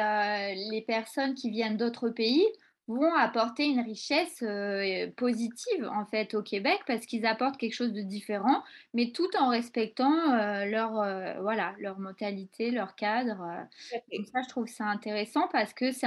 les 0.70 0.82
personnes 0.82 1.34
qui 1.34 1.50
viennent 1.50 1.76
d'autres 1.76 2.08
pays 2.08 2.46
vont 2.86 3.14
apporter 3.14 3.64
une 3.64 3.80
richesse 3.80 4.44
positive 5.16 5.88
en 5.90 6.04
fait 6.04 6.34
au 6.34 6.42
Québec 6.42 6.80
parce 6.86 7.06
qu'ils 7.06 7.24
apportent 7.24 7.56
quelque 7.56 7.74
chose 7.74 7.92
de 7.92 8.02
différent, 8.02 8.62
mais 8.92 9.10
tout 9.12 9.28
en 9.38 9.48
respectant 9.48 10.12
leur 10.66 10.92
voilà 11.40 11.74
leur 11.78 11.98
mentalité, 11.98 12.70
leur 12.70 12.94
cadre. 12.94 13.66
ça, 13.90 14.42
je 14.42 14.48
trouve 14.48 14.66
ça 14.66 14.84
intéressant 14.84 15.48
parce 15.50 15.72
que 15.72 15.92
c'est 15.92 16.06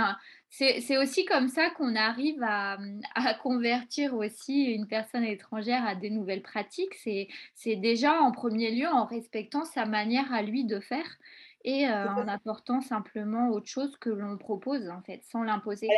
c'est 0.50 0.98
aussi 0.98 1.26
comme 1.26 1.50
ça 1.50 1.70
qu'on 1.72 1.96
arrive 1.96 2.42
à, 2.44 2.78
mmh, 2.78 3.02
à, 3.16 3.34
convertir 3.34 4.14
aussi 4.14 4.66
une 4.66 4.88
personne 4.88 5.24
étrangère 5.24 5.86
à 5.86 5.96
des 5.96 6.10
nouvelles 6.10 6.44
pratiques. 6.44 6.94
C'est 6.96 7.28
c'est 7.56 7.76
déjà 7.76 8.22
en 8.22 8.32
premier 8.32 8.72
lieu 8.72 8.88
en 8.88 9.06
respectant 9.06 9.66
sa 9.66 9.86
manière 9.86 10.32
à 10.32 10.44
lui 10.44 10.64
de 10.64 10.80
faire 10.80 11.18
et 11.64 11.86
en 11.90 12.28
apportant 12.30 12.80
simplement 12.80 13.50
autre 13.50 13.68
chose 13.68 13.98
que 13.98 14.10
l'on 14.10 14.38
propose 14.38 14.88
en 14.90 15.02
fait, 15.02 15.22
sans 15.24 15.44
l'imposer. 15.44 15.90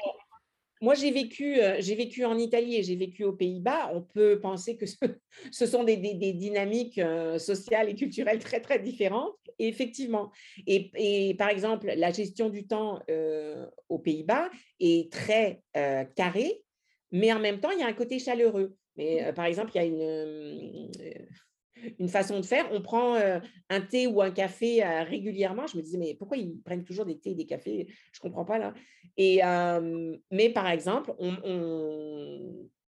Moi, 0.82 0.96
j'ai 0.96 1.12
vécu, 1.12 1.60
euh, 1.60 1.76
j'ai 1.80 1.96
vécu 1.96 2.24
en 2.24 2.38
Italie 2.38 2.78
et 2.78 2.84
j'ai 2.84 2.96
vécu 2.96 3.26
aux 3.26 3.34
Pays-Bas. 3.34 3.92
On 3.94 4.02
peut 4.02 4.40
penser 4.40 4.78
que 4.78 4.86
ce, 4.86 4.96
sont 5.66 5.84
des, 5.84 5.98
dynamiques 5.98 7.00
euh, 7.00 7.38
sociales 7.38 7.90
et 7.90 7.96
culturelles 7.96 8.40
très, 8.40 8.62
très 8.62 8.80
différentes. 8.80 9.36
Et 9.58 9.68
effectivement. 9.68 10.32
Et, 10.68 11.36
par 11.38 11.50
exemple, 11.50 11.92
la 11.98 12.12
gestion 12.12 12.50
du 12.50 12.66
temps 12.66 13.02
euh, 13.10 13.66
aux 13.90 14.00
Pays-Bas 14.00 14.50
est 14.80 15.12
très 15.12 15.62
carrée, 16.16 16.64
mais 17.12 17.34
en 17.34 17.40
même 17.40 17.60
temps, 17.60 17.72
il 17.72 17.80
y 17.80 17.84
a 17.84 17.88
un 17.88 17.94
côté 17.94 18.20
chaleureux. 18.20 18.76
Mais 18.96 19.34
par 19.34 19.46
exemple, 19.46 19.72
il 19.76 19.78
y 19.78 19.82
a 19.82 19.86
une 19.86 20.90
une 22.00 22.10
façon 22.10 22.40
de 22.40 22.46
faire. 22.46 22.68
On 22.72 22.82
prend 22.82 23.16
euh, 23.16 23.40
un 23.70 23.82
thé 23.82 24.08
ou 24.08 24.22
un 24.22 24.32
café 24.32 24.84
euh, 24.84 25.04
régulièrement. 25.04 25.68
Je 25.68 25.78
me 25.78 25.82
disais, 25.82 25.98
mais 25.98 26.16
pourquoi 26.16 26.38
ils 26.38 26.60
prennent 26.62 26.84
toujours 26.84 27.06
des 27.06 27.20
thés 27.20 27.32
et 27.32 27.36
des 27.36 27.46
cafés? 27.46 27.88
Je 28.12 28.20
ne 28.20 28.30
comprends 28.30 28.46
pas 28.46 28.58
là. 28.58 28.74
Et, 29.18 29.42
mais 30.32 30.50
par 30.50 30.70
exemple, 30.70 31.14
on, 31.20 31.36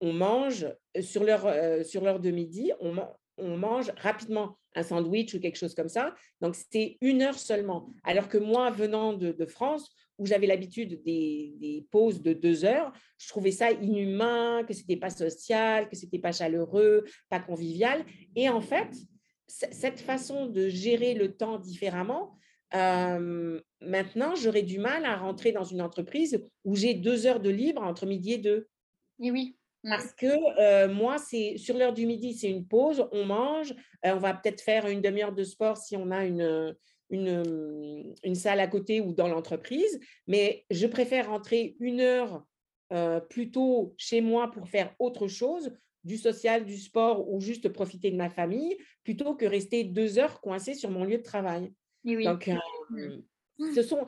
on, 0.02 0.14
mange 0.14 0.68
sur 1.00 1.24
l'heure 1.24 1.86
sur 1.86 2.04
l'heure 2.04 2.20
de 2.20 2.30
midi, 2.30 2.72
on, 2.80 2.96
on 3.38 3.58
mange 3.58 3.92
rapidement 3.98 4.58
un 4.76 4.84
sandwich 4.84 5.34
ou 5.34 5.40
quelque 5.40 5.58
chose 5.58 5.74
comme 5.74 5.90
ça. 5.90 6.14
Donc, 6.42 6.56
c'était 6.56 6.98
une 7.02 7.24
heure 7.24 7.40
seulement. 7.40 7.90
Alors 8.04 8.30
que 8.30 8.38
moi, 8.38 8.70
venant 8.70 9.14
de 9.14 9.46
France, 9.46 9.90
où 10.18 10.26
j'avais 10.26 10.48
l'habitude 10.48 11.02
des, 11.04 11.86
pauses 11.92 12.22
de 12.22 12.34
deux 12.34 12.66
heures, 12.66 12.92
je 13.18 13.28
trouvais 13.28 13.52
ça 13.52 13.72
inhumain, 13.72 14.64
que 14.68 14.74
c'était 14.74 14.98
pas 14.98 15.10
social, 15.10 15.90
que 15.90 15.96
c'était 15.96 16.20
pas 16.20 16.32
chaleureux, 16.32 17.06
pas 17.30 17.40
convivial. 17.40 18.06
Et 18.36 18.50
en 18.50 18.62
fait, 18.62 18.90
cette 19.48 20.00
façon 20.00 20.46
de 20.46 20.70
gérer 20.70 21.14
le 21.14 21.36
temps 21.36 21.58
différemment, 21.58 22.38
euh, 22.74 23.60
maintenant, 23.82 24.36
j'aurais 24.36 24.62
du 24.62 24.80
mal 24.80 25.06
à 25.06 25.18
rentrer 25.18 25.52
dans 25.52 25.64
une 25.64 25.82
entreprise 25.82 26.42
où 26.64 26.76
j'ai 26.76 26.94
deux 26.94 27.26
heures 27.26 27.42
de 27.42 27.50
libre 27.50 27.82
entre 27.82 28.06
midi 28.06 28.34
et 28.34 28.38
deux. 28.38 28.68
Et 29.22 29.32
oui. 29.32 29.58
Parce 29.84 30.14
que 30.14 30.28
euh, 30.60 30.94
moi, 30.94 31.18
c'est 31.18 31.58
sur 31.58 31.76
l'heure 31.76 31.94
du 31.94 32.06
midi, 32.06 32.36
c'est 32.36 32.50
une 32.50 32.68
pause, 32.68 33.08
on 33.12 33.26
mange, 33.26 33.72
euh, 34.06 34.14
on 34.14 34.20
va 34.20 34.36
peut-être 34.36 34.62
faire 34.62 34.88
une 34.88 35.02
demi-heure 35.02 35.34
de 35.34 35.44
sport 35.44 35.78
si 35.78 35.98
on 35.98 36.12
a 36.12 36.24
une, 36.24 36.76
une, 37.12 38.14
une, 38.24 38.36
salle 38.36 38.60
à 38.60 38.68
côté 38.68 39.02
ou 39.02 39.14
dans 39.14 39.28
l'entreprise, 39.28 40.00
mais 40.28 40.66
je 40.72 40.88
préfère 40.88 41.30
rentrer 41.30 41.76
une 41.80 42.00
heure 42.00 42.46
euh, 42.92 43.20
plus 43.20 43.52
tôt 43.52 43.94
chez 43.98 44.22
moi 44.22 44.52
pour 44.52 44.68
faire 44.68 44.94
autre 45.00 45.28
chose, 45.28 45.72
du 46.04 46.18
social, 46.18 46.66
du 46.66 46.78
sport 46.78 47.32
ou 47.32 47.40
juste 47.40 47.70
profiter 47.70 48.12
de 48.12 48.18
ma 48.18 48.30
famille, 48.30 48.78
plutôt 49.04 49.36
que 49.36 49.46
rester 49.46 49.84
deux 49.84 50.18
heures 50.18 50.42
coincée 50.42 50.74
sur 50.74 50.90
mon 50.90 51.04
lieu 51.04 51.18
de 51.18 51.24
travail. 51.24 51.72
Donc, 52.04 52.48
euh, 52.48 53.22
mmh. 53.60 53.74
ce 53.76 53.84
sont, 53.84 54.06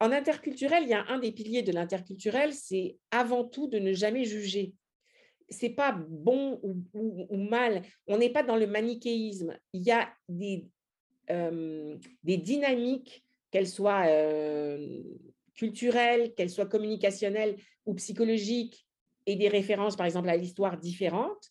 en 0.00 0.10
interculturel, 0.12 0.82
il 0.82 0.88
y 0.88 0.94
a 0.94 1.06
un 1.08 1.18
des 1.18 1.30
piliers 1.30 1.62
de 1.62 1.72
l'interculturel, 1.72 2.52
c'est 2.52 2.98
avant 3.10 3.44
tout 3.44 3.68
de 3.68 3.78
ne 3.78 3.92
jamais 3.92 4.24
juger. 4.24 4.74
C'est 5.48 5.70
pas 5.70 5.92
bon 5.92 6.60
ou, 6.62 6.76
ou 6.94 7.36
mal. 7.36 7.82
On 8.06 8.18
n'est 8.18 8.30
pas 8.30 8.42
dans 8.42 8.56
le 8.56 8.66
manichéisme. 8.66 9.56
Il 9.72 9.82
y 9.82 9.90
a 9.90 10.12
des, 10.28 10.68
des 12.22 12.36
dynamiques, 12.36 13.24
qu'elles 13.50 13.68
soient 13.68 14.06
culturelles, 15.54 16.34
qu'elles 16.34 16.50
soient 16.50 16.66
communicationnelles 16.66 17.56
ou 17.86 17.94
psychologiques, 17.94 18.86
et 19.26 19.36
des 19.36 19.48
références, 19.48 19.96
par 19.96 20.06
exemple, 20.06 20.28
à 20.28 20.36
l'histoire 20.36 20.78
différentes, 20.78 21.50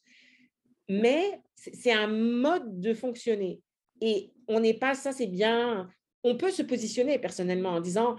mais 0.89 1.39
c'est 1.55 1.93
un 1.93 2.07
mode 2.07 2.79
de 2.79 2.93
fonctionner. 2.93 3.61
Et 4.01 4.31
on 4.47 4.59
n'est 4.59 4.73
pas, 4.73 4.95
ça 4.95 5.11
c'est 5.11 5.27
bien, 5.27 5.89
on 6.23 6.35
peut 6.35 6.51
se 6.51 6.63
positionner 6.63 7.19
personnellement 7.19 7.69
en 7.69 7.79
disant, 7.79 8.15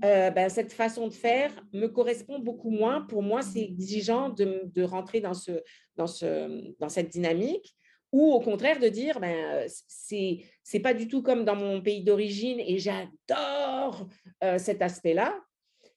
ben, 0.00 0.48
cette 0.48 0.72
façon 0.72 1.08
de 1.08 1.12
faire 1.12 1.52
me 1.72 1.86
correspond 1.86 2.38
beaucoup 2.38 2.70
moins. 2.70 3.02
Pour 3.02 3.22
moi, 3.22 3.42
c'est 3.42 3.60
exigeant 3.60 4.30
de, 4.30 4.82
rentrer 4.82 5.20
dans 5.20 6.06
cette 6.06 7.08
dynamique 7.08 7.74
ou 8.12 8.32
au 8.32 8.40
contraire 8.40 8.78
de 8.80 8.88
dire 8.88 9.20
ben 9.20 9.64
c'est 9.68 10.44
c'est 10.62 10.80
pas 10.80 10.94
du 10.94 11.08
tout 11.08 11.22
comme 11.22 11.44
dans 11.44 11.56
mon 11.56 11.80
pays 11.80 12.02
d'origine 12.02 12.60
et 12.60 12.78
j'adore 12.78 14.08
cet 14.58 14.82
aspect-là. 14.82 15.38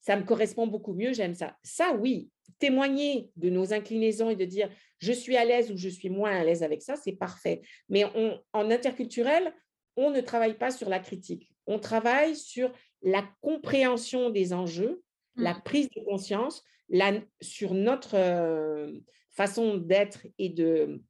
Ça 0.01 0.17
me 0.17 0.23
correspond 0.23 0.67
beaucoup 0.67 0.93
mieux 0.93 1.13
j'aime 1.13 1.35
ça. 1.35 1.55
Ça 1.63 1.93
oui 1.93 2.29
témoigner 2.59 3.31
de 3.35 3.49
nos 3.49 3.73
inclinaisons 3.73 4.29
et 4.29 4.35
de 4.35 4.45
dire 4.45 4.69
je 4.99 5.11
suis 5.11 5.37
à 5.37 5.45
l'aise 5.45 5.71
ou 5.71 5.77
je 5.77 5.89
suis 5.89 6.09
moins 6.09 6.39
à 6.39 6.43
l'aise 6.43 6.63
avec 6.63 6.81
ça 6.81 6.95
c'est 6.95 7.13
parfait. 7.13 7.61
Mais 7.89 8.05
on, 8.15 8.39
en 8.53 8.69
interculturel 8.69 9.53
on 9.95 10.09
ne 10.09 10.21
travaille 10.21 10.57
pas 10.57 10.71
sur 10.71 10.89
la 10.89 10.99
critique. 10.99 11.51
On 11.67 11.79
travaille 11.79 12.35
sur 12.35 12.71
la 13.01 13.23
compréhension 13.41 14.29
des 14.29 14.53
enjeux 14.53 15.03
la 15.35 15.53
mmh. 15.53 15.61
prise 15.63 15.89
de 15.89 16.01
conscience 16.01 16.63
la, 16.89 17.13
sur 17.41 17.73
notre 17.73 18.91
façon 19.31 19.77
d'être 19.77 20.25
et 20.37 20.49
de 20.49 21.01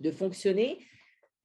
de 0.00 0.10
fonctionner 0.10 0.78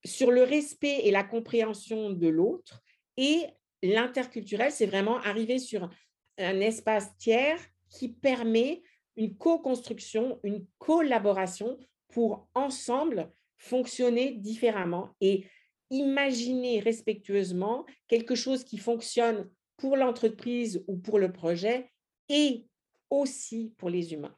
sur 0.04 0.32
le 0.32 0.44
respect 0.44 1.02
et 1.04 1.12
la 1.12 1.24
compréhension 1.24 2.10
de 2.10 2.28
l'autre. 2.28 2.82
Et 3.18 3.46
l'interculturel, 3.84 4.72
c'est 4.72 4.86
vraiment 4.86 5.18
arriver 5.20 5.60
sur 5.60 5.90
un 6.38 6.60
espace 6.60 7.16
tiers 7.18 7.60
qui 7.90 8.10
permet 8.10 8.82
une 9.18 9.36
co-construction, 9.38 10.40
une 10.44 10.66
collaboration 10.80 11.78
pour 12.10 12.48
ensemble 12.56 13.32
fonctionner 13.58 14.32
différemment 14.32 15.10
et 15.22 15.46
imaginer 15.90 16.80
respectueusement 16.80 17.86
quelque 18.08 18.34
chose 18.34 18.64
qui 18.64 18.78
fonctionne 18.78 19.50
pour 19.78 19.98
l'entreprise 19.98 20.84
ou 20.88 20.98
pour 20.98 21.20
le 21.20 21.32
projet 21.32 21.92
et 22.30 22.66
aussi 23.10 23.74
pour 23.78 23.90
les 23.90 24.14
humains. 24.14 24.36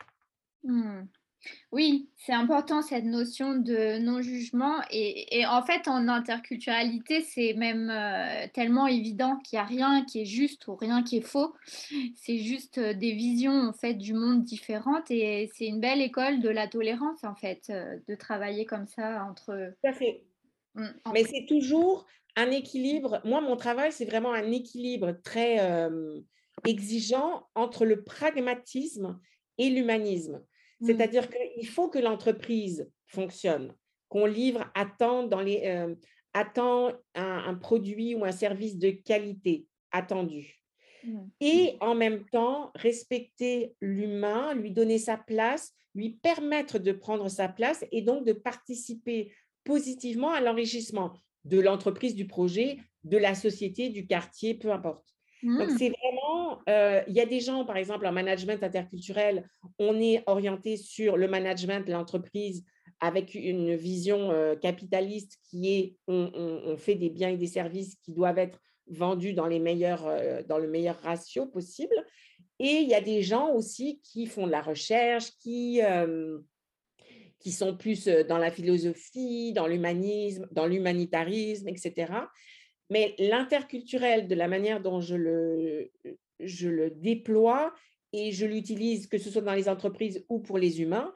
Mmh. 0.63 1.03
Oui, 1.71 2.09
c'est 2.17 2.33
important 2.33 2.81
cette 2.81 3.03
notion 3.03 3.55
de 3.55 3.97
non-jugement 3.99 4.75
et, 4.91 5.45
en 5.45 5.63
fait 5.63 5.87
en 5.87 6.07
interculturalité 6.07 7.21
c'est 7.21 7.53
même 7.53 7.89
euh, 7.89 8.47
tellement 8.53 8.87
évident 8.87 9.37
qu'il 9.37 9.57
n'y 9.57 9.61
a 9.61 9.65
rien 9.65 10.05
qui 10.05 10.21
est 10.21 10.25
juste 10.25 10.67
ou 10.67 10.75
rien 10.75 11.03
qui 11.03 11.17
est 11.17 11.21
faux. 11.21 11.53
C'est 12.15 12.37
juste 12.37 12.77
euh, 12.77 12.93
des 12.93 13.13
visions 13.13 13.69
en 13.69 13.73
fait 13.73 13.95
du 13.95 14.13
monde 14.13 14.43
différentes 14.43 15.09
et 15.09 15.49
c'est 15.53 15.65
une 15.65 15.79
belle 15.79 16.01
école 16.01 16.39
de 16.41 16.49
la 16.49 16.67
tolérance 16.67 17.23
en 17.23 17.35
fait 17.35 17.63
euh, 17.69 17.97
de 18.07 18.15
travailler 18.15 18.65
comme 18.65 18.87
ça 18.87 19.25
entre. 19.29 19.73
Tout 19.81 19.87
à 19.87 19.93
fait. 19.93 20.23
Mmh, 20.75 20.87
Mais 21.13 21.23
c'est 21.23 21.45
toujours 21.47 22.05
un 22.35 22.51
équilibre. 22.51 23.19
Moi 23.25 23.41
mon 23.41 23.55
travail 23.55 23.91
c'est 23.91 24.05
vraiment 24.05 24.33
un 24.33 24.51
équilibre 24.51 25.11
très 25.23 25.57
exigeant 26.65 27.47
entre 27.55 27.85
le 27.85 28.03
pragmatisme 28.03 29.19
et 29.57 29.69
l'humanisme. 29.69 30.41
Mmh. 30.83 30.87
C'est-à-dire 30.87 31.29
qu'il 31.29 31.67
faut 31.67 31.87
que 31.87 31.99
l'entreprise 31.99 32.91
fonctionne, 33.05 33.73
qu'on 34.09 34.25
livre 34.25 34.69
à 34.75 34.85
temps, 34.85 35.23
dans 35.23 35.39
les, 35.39 35.61
euh, 35.65 35.95
un, 37.15 37.55
produit 37.55 38.15
ou 38.15 38.25
un 38.25 38.33
service 38.33 38.77
de 38.77 38.89
qualité 38.89 39.65
attendu. 39.91 40.61
Mmh. 41.05 41.19
Et 41.39 41.77
en 41.79 41.95
même 41.95 42.25
temps, 42.25 42.71
respecter 42.75 43.75
l'humain, 43.79 44.53
lui 44.55 44.71
donner 44.71 44.97
sa 44.97 45.15
place, 45.15 45.73
lui 45.95 46.09
permettre 46.21 46.79
de 46.79 46.91
prendre 46.91 47.29
sa 47.29 47.47
place 47.47 47.85
et 47.93 48.01
donc 48.01 48.25
de 48.25 48.33
participer 48.33 49.31
positivement 49.63 50.31
à 50.31 50.41
l'enrichissement 50.41 51.13
de 51.45 51.61
l'entreprise, 51.61 52.13
du 52.13 52.27
projet, 52.27 52.77
de 53.05 53.17
la 53.17 53.35
société, 53.35 53.89
du 53.89 54.05
quartier, 54.05 54.53
peu 54.53 54.71
importe. 54.71 55.12
Donc, 55.43 55.69
mmh. 55.69 55.77
c'est 55.77 55.89
vraiment, 55.89 56.61
euh, 56.69 57.01
il 57.07 57.13
y 57.13 57.19
a 57.19 57.25
des 57.25 57.41
gens, 57.41 57.65
par 57.65 57.75
exemple, 57.75 58.05
en 58.07 58.13
management 58.13 58.63
interculturel, 58.63 59.47
on 59.77 59.99
est 59.99 60.23
orienté 60.25 60.77
sur 60.77 61.17
le 61.17 61.27
management 61.27 61.85
de 61.85 61.91
l'entreprise 61.91 62.63
avec 63.01 63.35
une 63.35 63.75
vision 63.75 64.31
euh, 64.31 64.55
capitaliste 64.55 65.37
qui 65.43 65.73
est, 65.73 65.95
on, 66.07 66.77
fait 66.77 66.95
des 66.95 67.09
biens 67.09 67.29
et 67.29 67.37
des 67.37 67.47
services 67.47 67.95
qui 67.95 68.13
doivent 68.13 68.37
être 68.37 68.59
vendus 68.87 69.33
dans, 69.33 69.47
les 69.47 69.59
meilleurs, 69.59 70.07
euh, 70.07 70.41
dans 70.47 70.57
le 70.57 70.69
meilleur 70.69 70.97
ratio 71.01 71.45
possible. 71.45 71.95
Et 72.59 72.77
il 72.77 72.87
y 72.87 72.93
a 72.93 73.01
des 73.01 73.21
gens 73.21 73.51
aussi 73.53 73.99
qui 74.01 74.25
font 74.25 74.47
de 74.47 74.51
la 74.51 74.61
recherche, 74.61 75.31
qui, 75.41 75.81
qui 77.39 77.51
sont 77.51 77.75
plus 77.75 78.07
dans 78.07 78.37
la 78.37 78.51
philosophie, 78.51 79.51
dans 79.51 79.67
l'humanisme, 79.67 80.47
dans 80.51 80.67
l'humanitarisme, 80.67 81.67
etc. 81.67 82.13
Mais 82.89 83.15
l'interculturel, 83.17 84.27
de 84.27 84.35
la 84.35 84.47
manière 84.47 84.81
dont 84.81 85.01
je 85.01 85.15
le, 85.15 86.89
déploie 86.95 87.73
et 88.11 88.31
je 88.31 88.45
l'utilise, 88.45 89.07
que 89.07 89.17
ce 89.17 89.29
soit 89.29 89.41
dans 89.41 89.53
les 89.53 89.69
entreprises 89.69 90.25
ou 90.29 90.39
pour 90.39 90.57
les 90.57 90.81
humains, 90.81 91.13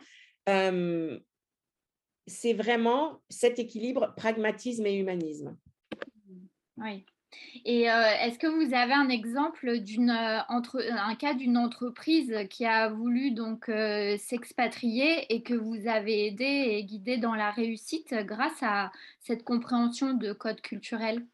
c'est 2.28 2.53
vraiment 2.53 3.22
cet 3.30 3.59
équilibre 3.59 4.13
pragmatisme 4.15 4.86
et 4.86 4.95
humanisme. 4.95 5.57
Oui. 6.78 7.05
Et 7.65 7.89
euh, 7.89 8.11
est-ce 8.22 8.39
que 8.39 8.47
vous 8.47 8.74
avez 8.74 8.93
un 8.93 9.09
exemple 9.09 9.80
d'une 9.80 10.09
euh, 10.09 10.39
entre 10.47 10.82
un 10.89 11.15
cas 11.15 11.34
d'une 11.34 11.57
entreprise 11.57 12.34
qui 12.49 12.65
a 12.65 12.89
voulu 12.89 13.32
donc 13.32 13.68
euh, 13.68 14.15
s'expatrier 14.18 15.34
et 15.34 15.43
que 15.43 15.53
vous 15.53 15.88
avez 15.88 16.28
aidé 16.28 16.45
et 16.45 16.84
guidé 16.86 17.18
dans 17.18 17.36
la 17.36 17.51
réussite 17.51 18.13
grâce 18.13 18.61
à 18.61 18.91
cette 19.20 19.43
compréhension 19.43 20.13
de 20.13 20.32
code 20.34 20.61
culturel? 20.61 21.26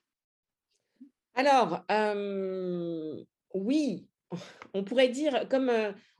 Alors 1.35 1.83
oui, 3.53 4.07
on 4.73 4.83
pourrait 4.83 5.09
dire 5.09 5.47
comme 5.49 5.71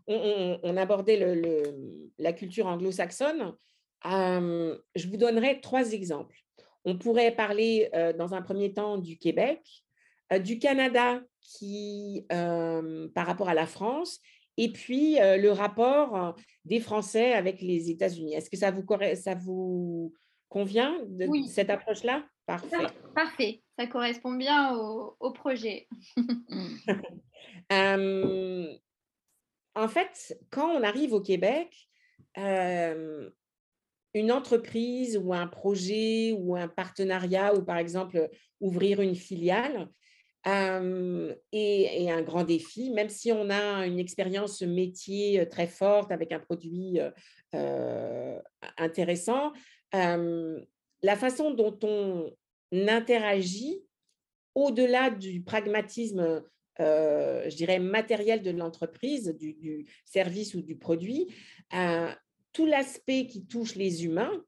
on, 0.08 0.78
abordait 0.78 1.36
le, 1.36 2.10
la 2.18 2.34
culture 2.34 2.68
anglo-saxonne, 2.68 3.54
je 4.04 5.08
vous 5.08 5.18
donnerai 5.18 5.62
trois 5.62 5.94
exemples. 5.94 6.38
On 6.86 6.98
pourrait 6.98 7.34
parler 7.36 7.90
dans 8.18 8.34
un 8.34 8.42
premier 8.42 8.74
temps 8.74 8.98
du 8.98 9.18
Québec, 9.18 9.62
du 10.42 10.60
Canada 10.60 11.22
qui, 11.42 12.26
par 12.30 13.26
rapport 13.26 13.50
à 13.50 13.54
la 13.54 13.66
France, 13.66 14.20
et 14.58 14.72
puis 14.72 15.16
le 15.20 15.50
rapport 15.50 16.36
des 16.66 16.80
Français 16.80 17.34
avec 17.34 17.62
les 17.62 17.90
États-Unis. 17.90 18.34
Est-ce 18.34 18.50
que 18.50 18.58
ça 18.58 18.72
vous, 18.72 18.86
ça 19.16 19.36
vous 19.36 20.14
convient 20.50 20.98
de 21.08 21.28
cette 21.48 21.70
approche-là? 21.70 22.26
Parfait. 22.46 22.88
Parfait, 23.16 23.62
ça 23.78 23.88
correspond 23.88 24.34
bien 24.34 24.76
au, 24.76 25.32
projet. 25.32 25.88
en 29.76 29.88
fait, 29.88 30.38
quand 30.50 30.70
on 30.70 30.84
arrive 30.84 31.14
au 31.14 31.22
Québec, 31.22 31.88
une 32.36 34.32
entreprise 34.32 35.18
ou 35.18 35.34
un 35.34 35.48
projet 35.48 36.34
ou 36.38 36.56
un 36.56 36.68
partenariat 36.68 37.56
ou 37.56 37.64
par 37.64 37.78
exemple 37.78 38.30
ouvrir 38.60 39.00
une 39.00 39.16
filiale 39.16 39.90
est, 40.46 42.10
un 42.12 42.22
grand 42.22 42.44
défi, 42.44 42.92
même 42.92 43.08
si 43.08 43.32
on 43.32 43.50
a 43.50 43.86
une 43.88 44.00
expérience 44.00 44.62
métier 44.62 45.48
très 45.48 45.68
forte 45.68 46.12
avec 46.12 46.34
un 46.34 46.40
produit 46.40 47.00
intéressant. 48.78 49.54
La 51.04 51.16
façon 51.16 51.52
dont 51.52 51.78
on 51.84 52.34
interagit 52.72 53.84
au-delà 54.56 55.10
du 55.10 55.42
pragmatisme 55.44 56.44
je 56.80 57.56
dirais, 57.56 57.78
matériel 57.78 58.42
de 58.42 58.50
l'entreprise, 58.50 59.28
du, 59.38 59.86
service 60.06 60.56
ou 60.56 60.62
du 60.64 60.76
produit, 60.76 61.28
tout 62.52 62.66
l'aspect 62.66 63.28
qui 63.28 63.46
touche 63.46 63.76
les 63.76 64.06
humains, 64.06 64.44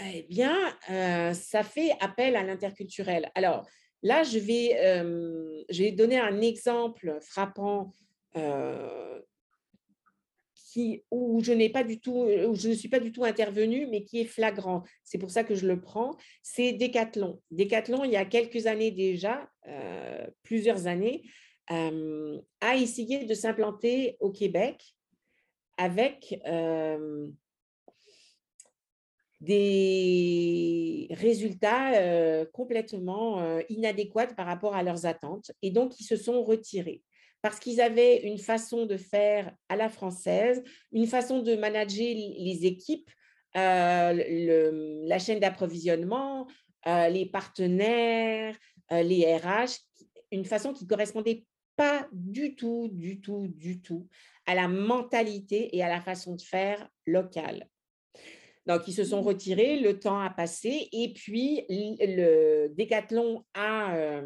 eh 0.00 0.22
bien, 0.28 0.56
euh, 0.90 1.32
ça 1.32 1.62
fait 1.62 1.92
appel 2.00 2.36
à 2.36 2.42
l'interculturel. 2.42 3.30
Alors, 3.34 3.66
là, 4.02 4.22
je 4.24 4.38
vais, 4.38 4.76
euh, 4.80 5.62
je 5.70 5.84
vais 5.84 5.92
donner 5.92 6.18
un 6.18 6.40
exemple 6.40 7.18
frappant 7.22 7.92
euh, 8.36 9.20
qui, 10.76 11.04
où 11.10 11.42
je 11.42 11.52
ne 11.54 12.74
suis 12.74 12.88
pas 12.90 13.00
du 13.00 13.12
tout 13.12 13.24
intervenue, 13.24 13.86
mais 13.90 14.04
qui 14.04 14.20
est 14.20 14.26
flagrant. 14.26 14.82
C'est 15.04 15.16
pour 15.16 15.30
ça 15.30 15.42
que 15.42 15.54
je 15.54 15.66
le 15.66 15.80
prends. 15.80 16.14
C'est 16.42 16.74
Decathlon. 16.74 17.40
Decathlon, 17.50 18.04
il 18.04 18.10
y 18.12 18.16
a 18.16 18.26
quelques 18.26 18.66
années 18.66 18.90
déjà, 18.90 19.48
plusieurs 20.42 20.86
années, 20.86 21.22
a 21.68 22.76
essayé 22.76 23.24
de 23.24 23.32
s'implanter 23.32 24.18
au 24.20 24.30
Québec 24.30 24.82
avec 25.78 26.38
des 29.40 31.08
résultats 31.10 32.44
complètement 32.52 33.60
inadéquats 33.70 34.34
par 34.34 34.44
rapport 34.44 34.74
à 34.74 34.82
leurs 34.82 35.06
attentes. 35.06 35.52
Et 35.62 35.70
donc, 35.70 35.98
ils 35.98 36.04
se 36.04 36.16
sont 36.16 36.42
retirés 36.44 37.02
parce 37.42 37.60
qu'ils 37.60 37.80
avaient 37.80 38.22
une 38.22 38.38
façon 38.38 38.86
de 38.86 38.96
faire 38.96 39.54
à 39.68 39.76
la 39.76 39.88
française, 39.88 40.62
une 40.92 41.06
façon 41.06 41.42
de 41.42 41.54
manager 41.54 42.14
les 42.14 42.66
équipes, 42.66 43.10
la 43.54 45.18
chaîne 45.18 45.40
d'approvisionnement, 45.40 46.46
les 46.86 47.26
partenaires, 47.26 48.56
les 48.90 49.36
RH, 49.36 49.78
une 50.32 50.44
façon 50.44 50.72
qui 50.72 50.86
correspondait 50.86 51.44
pas 51.76 52.08
du 52.12 52.56
tout, 52.56 52.88
du 52.92 53.20
tout, 53.20 53.46
du 53.48 53.80
tout 53.80 54.08
à 54.46 54.54
la 54.54 54.68
mentalité 54.68 55.76
et 55.76 55.82
à 55.82 55.88
la 55.88 56.00
façon 56.00 56.36
de 56.36 56.42
faire 56.42 56.88
locale. 57.06 57.68
Donc, 58.66 58.88
ils 58.88 58.94
se 58.94 59.04
sont 59.04 59.22
mmh. 59.22 59.26
retirés, 59.26 59.78
le 59.78 59.98
temps 59.98 60.18
a 60.18 60.30
passé 60.30 60.88
et 60.92 61.12
puis 61.12 61.64
le 61.68 62.68
décathlon 62.68 63.44
a 63.54 64.22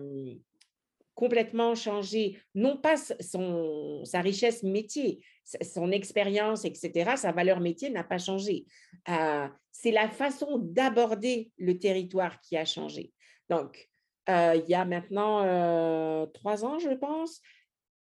complètement 1.20 1.74
changé, 1.74 2.38
non 2.54 2.78
pas 2.78 2.96
son, 2.96 4.02
sa 4.06 4.22
richesse 4.22 4.62
métier, 4.62 5.20
son 5.44 5.92
expérience, 5.92 6.64
etc., 6.64 7.12
sa 7.16 7.30
valeur 7.30 7.60
métier 7.60 7.90
n'a 7.90 8.04
pas 8.04 8.16
changé. 8.16 8.64
Euh, 9.10 9.46
c'est 9.70 9.90
la 9.90 10.08
façon 10.08 10.56
d'aborder 10.58 11.50
le 11.58 11.78
territoire 11.78 12.40
qui 12.40 12.56
a 12.56 12.64
changé. 12.64 13.12
Donc, 13.50 13.90
euh, 14.30 14.54
il 14.56 14.70
y 14.70 14.74
a 14.74 14.86
maintenant 14.86 15.44
euh, 15.44 16.24
trois 16.32 16.64
ans, 16.64 16.78
je 16.78 16.94
pense, 16.94 17.42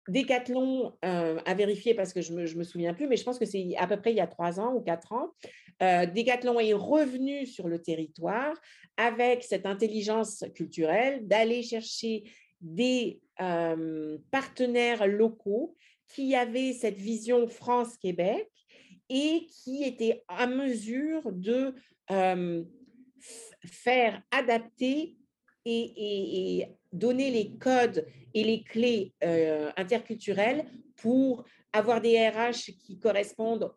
Decathlon 0.08 0.94
euh, 1.04 1.40
a 1.46 1.54
vérifié 1.54 1.94
parce 1.94 2.14
que 2.14 2.22
je 2.22 2.34
ne 2.34 2.42
me, 2.42 2.64
souviens 2.64 2.94
plus, 2.94 3.08
mais 3.08 3.18
je 3.18 3.24
pense 3.24 3.40
que 3.40 3.46
c'est 3.46 3.76
à 3.78 3.88
peu 3.88 3.98
près 3.98 4.12
il 4.12 4.18
y 4.18 4.22
a 4.22 4.28
trois 4.28 4.60
ans 4.60 4.74
ou 4.74 4.82
quatre 4.82 5.12
ans. 5.12 5.32
Euh, 5.84 6.06
Decathlon 6.06 6.60
est 6.60 6.74
revenu 6.74 7.46
sur 7.46 7.68
le 7.68 7.82
territoire 7.82 8.56
avec 8.96 9.44
cette 9.44 9.66
intelligence 9.66 10.44
culturelle 10.56 11.28
d'aller 11.28 11.62
chercher 11.62 12.24
des 12.62 13.22
euh, 13.42 14.18
partenaires 14.32 15.08
locaux 15.08 15.76
qui 16.08 16.36
avaient 16.36 16.74
cette 16.74 16.98
vision 16.98 17.48
France-Québec 17.48 18.50
et 19.10 19.48
qui 19.50 19.84
étaient 19.84 20.24
à 20.28 20.48
mesure 20.48 21.32
de 21.32 21.76
faire 23.66 24.22
adapter 24.32 25.18
et, 25.66 26.68
donner 26.94 27.30
les 27.30 27.58
codes 27.58 28.06
et 28.34 28.44
les 28.44 28.64
clés 28.64 29.14
euh, 29.24 29.70
interculturelles 29.76 30.66
pour 30.96 31.44
avoir 31.74 32.02
des 32.02 32.28
RH 32.30 32.72
qui 32.80 32.98
correspondent 32.98 33.74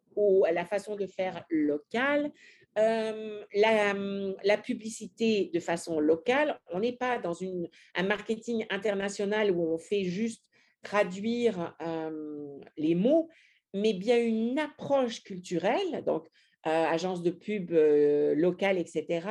à 0.47 0.53
la 0.53 0.64
façon 0.64 0.97
de 0.97 1.07
faire 1.07 1.45
locale, 1.51 2.31
euh, 2.78 3.44
la, 3.54 4.58
publicité 4.58 5.50
de 5.52 5.60
façon 5.60 5.98
locale. 5.98 6.60
On 6.72 6.80
n'est 6.80 6.96
pas 6.96 7.18
dans 7.18 7.36
un 7.42 8.02
marketing 8.02 8.64
international 8.70 9.50
où 9.50 9.74
on 9.74 9.78
fait 9.78 10.04
juste 10.04 10.44
traduire 10.82 11.76
euh, 11.82 12.58
les 12.76 12.94
mots, 12.94 13.28
mais 13.74 13.92
bien 13.92 14.22
une 14.22 14.58
approche 14.58 15.22
culturelle. 15.22 16.02
Donc, 16.06 16.26
euh, 16.66 16.70
agences 16.70 17.22
de 17.22 17.30
pub 17.30 17.72
euh, 17.72 18.34
locales, 18.34 18.78
etc. 18.78 19.26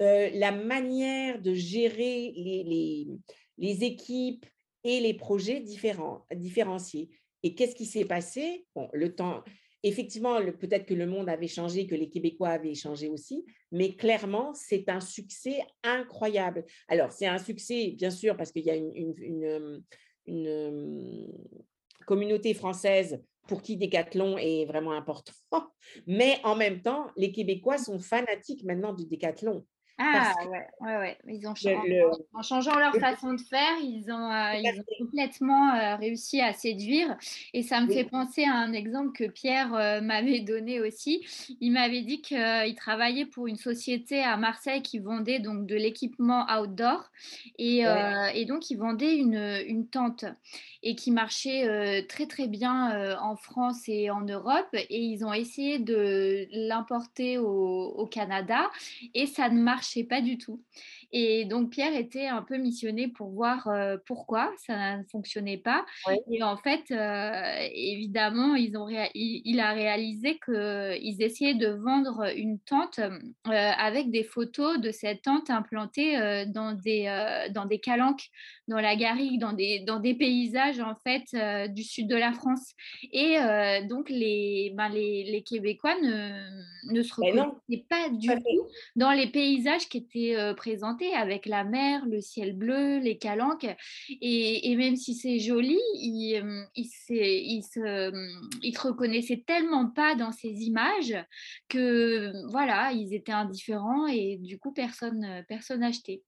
La 0.00 0.50
manière 0.50 1.40
de 1.40 1.54
gérer 1.54 2.32
les, 2.36 3.06
les, 3.56 3.84
équipes 3.84 4.44
et 4.82 5.00
les 5.00 5.14
projets 5.14 5.60
différents, 5.60 6.26
différenciés. 6.34 7.10
Et 7.42 7.54
qu'est-ce 7.54 7.76
qui 7.76 7.86
s'est 7.86 8.04
passé? 8.04 8.66
Bon, 8.74 8.88
le 8.92 9.14
temps, 9.14 9.44
Effectivement, 9.82 10.40
peut-être 10.58 10.86
que 10.86 10.94
le 10.94 11.06
monde 11.06 11.28
avait 11.28 11.48
changé, 11.48 11.86
que 11.86 11.94
les 11.94 12.08
Québécois 12.08 12.48
avaient 12.48 12.74
changé 12.74 13.08
aussi, 13.08 13.44
mais 13.70 13.94
clairement, 13.94 14.52
c'est 14.54 14.88
un 14.88 15.00
succès 15.00 15.60
incroyable. 15.82 16.64
Alors, 16.88 17.12
c'est 17.12 17.26
un 17.26 17.38
succès, 17.38 17.94
bien 17.96 18.10
sûr, 18.10 18.36
parce 18.36 18.52
qu'il 18.52 18.64
y 18.64 18.70
a 18.70 18.74
une, 18.74 18.92
une, 18.94 19.82
une 20.26 21.32
communauté 22.06 22.54
française 22.54 23.20
pour 23.46 23.62
qui 23.62 23.76
Décathlon 23.76 24.38
est 24.38 24.64
vraiment 24.64 24.92
important. 24.92 25.32
Mais 26.06 26.38
en 26.44 26.56
même 26.56 26.82
temps, 26.82 27.06
les 27.16 27.32
Québécois 27.32 27.78
sont 27.78 27.98
fanatiques 27.98 28.64
maintenant 28.64 28.92
du 28.92 29.06
Décathlon. 29.06 29.64
Ah 29.98 30.34
ouais, 30.50 30.66
ouais, 30.80 30.96
ouais. 30.98 31.18
Ils 31.26 31.46
ont 31.48 31.54
en 32.34 32.42
changeant 32.42 32.78
leur 32.78 32.94
façon 32.96 33.32
de 33.32 33.40
faire, 33.40 33.78
ils 33.82 34.10
ont, 34.10 34.30
ils 34.54 34.78
ont 34.78 34.84
complètement 34.98 35.96
réussi 35.96 36.42
à 36.42 36.52
séduire. 36.52 37.16
Et 37.54 37.62
ça 37.62 37.80
me 37.80 37.90
fait 37.90 38.04
penser 38.04 38.44
à 38.44 38.54
un 38.54 38.74
exemple 38.74 39.12
que 39.12 39.24
Pierre 39.24 39.70
m'avait 40.02 40.40
donné 40.40 40.80
aussi. 40.80 41.24
Il 41.60 41.72
m'avait 41.72 42.02
dit 42.02 42.20
qu'il 42.20 42.74
travaillait 42.76 43.24
pour 43.24 43.46
une 43.46 43.56
société 43.56 44.22
à 44.22 44.36
Marseille 44.36 44.82
qui 44.82 44.98
vendait 44.98 45.38
donc 45.38 45.66
de 45.66 45.76
l'équipement 45.76 46.46
outdoor 46.52 47.10
et, 47.58 47.84
et, 48.34 48.44
donc 48.44 48.70
il 48.70 48.76
vendait 48.76 49.16
une, 49.16 49.62
une 49.66 49.88
tente 49.88 50.26
et 50.82 50.94
qui 50.94 51.10
marchait 51.10 52.04
très 52.06 52.26
très 52.26 52.48
bien 52.48 53.16
en 53.20 53.36
France 53.36 53.88
et 53.88 54.10
en 54.10 54.20
Europe 54.20 54.68
et 54.74 55.00
ils 55.00 55.24
ont 55.24 55.32
essayé 55.32 55.78
de 55.78 56.46
l'importer 56.52 57.38
au, 57.38 57.94
au 57.96 58.06
Canada 58.06 58.70
et 59.14 59.26
ça 59.26 59.48
ne 59.48 59.60
marche 59.60 59.85
marchait 59.86 60.04
pas 60.04 60.20
du 60.20 60.38
tout. 60.38 60.62
Et 61.12 61.44
donc 61.44 61.70
Pierre 61.70 61.94
était 61.94 62.26
un 62.26 62.42
peu 62.42 62.56
missionné 62.56 63.08
pour 63.08 63.30
voir 63.30 63.70
pourquoi 64.06 64.52
ça 64.66 64.98
ne 64.98 65.04
fonctionnait 65.04 65.56
pas. 65.56 65.86
Et 66.30 66.42
en 66.42 66.56
fait, 66.56 66.90
évidemment, 67.72 68.56
ils 68.56 68.76
ont 68.76 68.88
il, 69.14 69.60
a 69.60 69.72
réalisé 69.72 70.38
qu'ils 70.44 71.22
essayaient 71.22 71.54
de 71.54 71.68
vendre 71.68 72.24
une 72.36 72.58
tente 72.58 73.00
avec 73.44 74.10
des 74.10 74.24
photos 74.24 74.80
de 74.80 74.90
cette 74.90 75.22
tente 75.22 75.50
implantée 75.50 76.44
dans, 76.46 76.72
des, 76.72 77.46
dans 77.52 77.66
des 77.66 77.78
calanques, 77.78 78.28
dans 78.68 78.80
la 78.80 78.96
garrigue, 78.96 79.40
dans 79.40 79.52
des, 79.52 79.80
dans 79.80 80.00
des 80.00 80.14
paysages 80.14 80.80
en 80.80 80.94
fait 80.96 81.24
du 81.72 81.82
sud 81.82 82.08
de 82.08 82.16
la 82.16 82.32
France. 82.32 82.74
Et 83.12 83.36
donc 83.88 84.08
les, 84.08 84.72
ben, 84.74 84.88
les, 84.88 85.24
les, 85.24 85.42
Québécois 85.42 85.94
ne, 86.00 86.92
ne 86.92 87.02
se 87.02 87.14
reconnaissaient 87.14 87.84
pas 87.88 88.08
du 88.08 88.28
tout 88.28 88.66
dans 88.96 89.12
les 89.12 89.28
paysages 89.28 89.88
qui 89.88 89.98
étaient 89.98 90.36
présentés 90.56 91.14
avec 91.14 91.46
la 91.46 91.64
mer, 91.64 92.04
le 92.06 92.20
ciel 92.20 92.54
bleu, 92.54 92.98
les 92.98 93.18
calanques. 93.18 93.66
Et, 94.20 94.74
même 94.76 94.96
si 94.96 95.14
c'est 95.14 95.38
joli, 95.38 95.78
il, 95.94 96.40
euh, 96.42 96.62
il, 96.74 96.88
il, 97.08 97.62
se, 97.62 97.80
euh, 97.80 98.28
il 98.62 98.76
reconnaissait 98.78 99.42
tellement 99.46 99.88
pas 99.88 100.14
dans 100.14 100.32
ces 100.32 100.64
images 100.64 101.16
que 101.68 102.32
voilà, 102.50 102.92
ils 102.92 103.14
étaient 103.14 103.32
indifférents 103.32 104.06
et 104.06 104.36
du 104.36 104.58
coup, 104.58 104.72
personne 104.72 105.44
personne 105.48 105.82
achetait. 105.82 106.22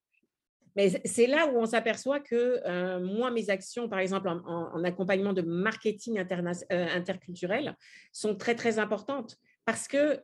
C'est 1.05 1.27
là 1.27 1.47
où 1.47 1.57
on 1.57 1.65
s'aperçoit 1.65 2.19
que 2.19 2.61
euh, 2.65 2.99
moi, 2.99 3.31
mes 3.31 3.49
actions, 3.49 3.89
par 3.89 3.99
exemple, 3.99 4.29
en, 4.29 4.83
accompagnement 4.83 5.33
de 5.33 5.41
marketing 5.41 6.23
interculturel, 6.69 7.75
sont 8.11 8.35
très, 8.35 8.55
très 8.55 8.79
importantes. 8.79 9.37
Parce 9.65 9.87
que, 9.87 10.23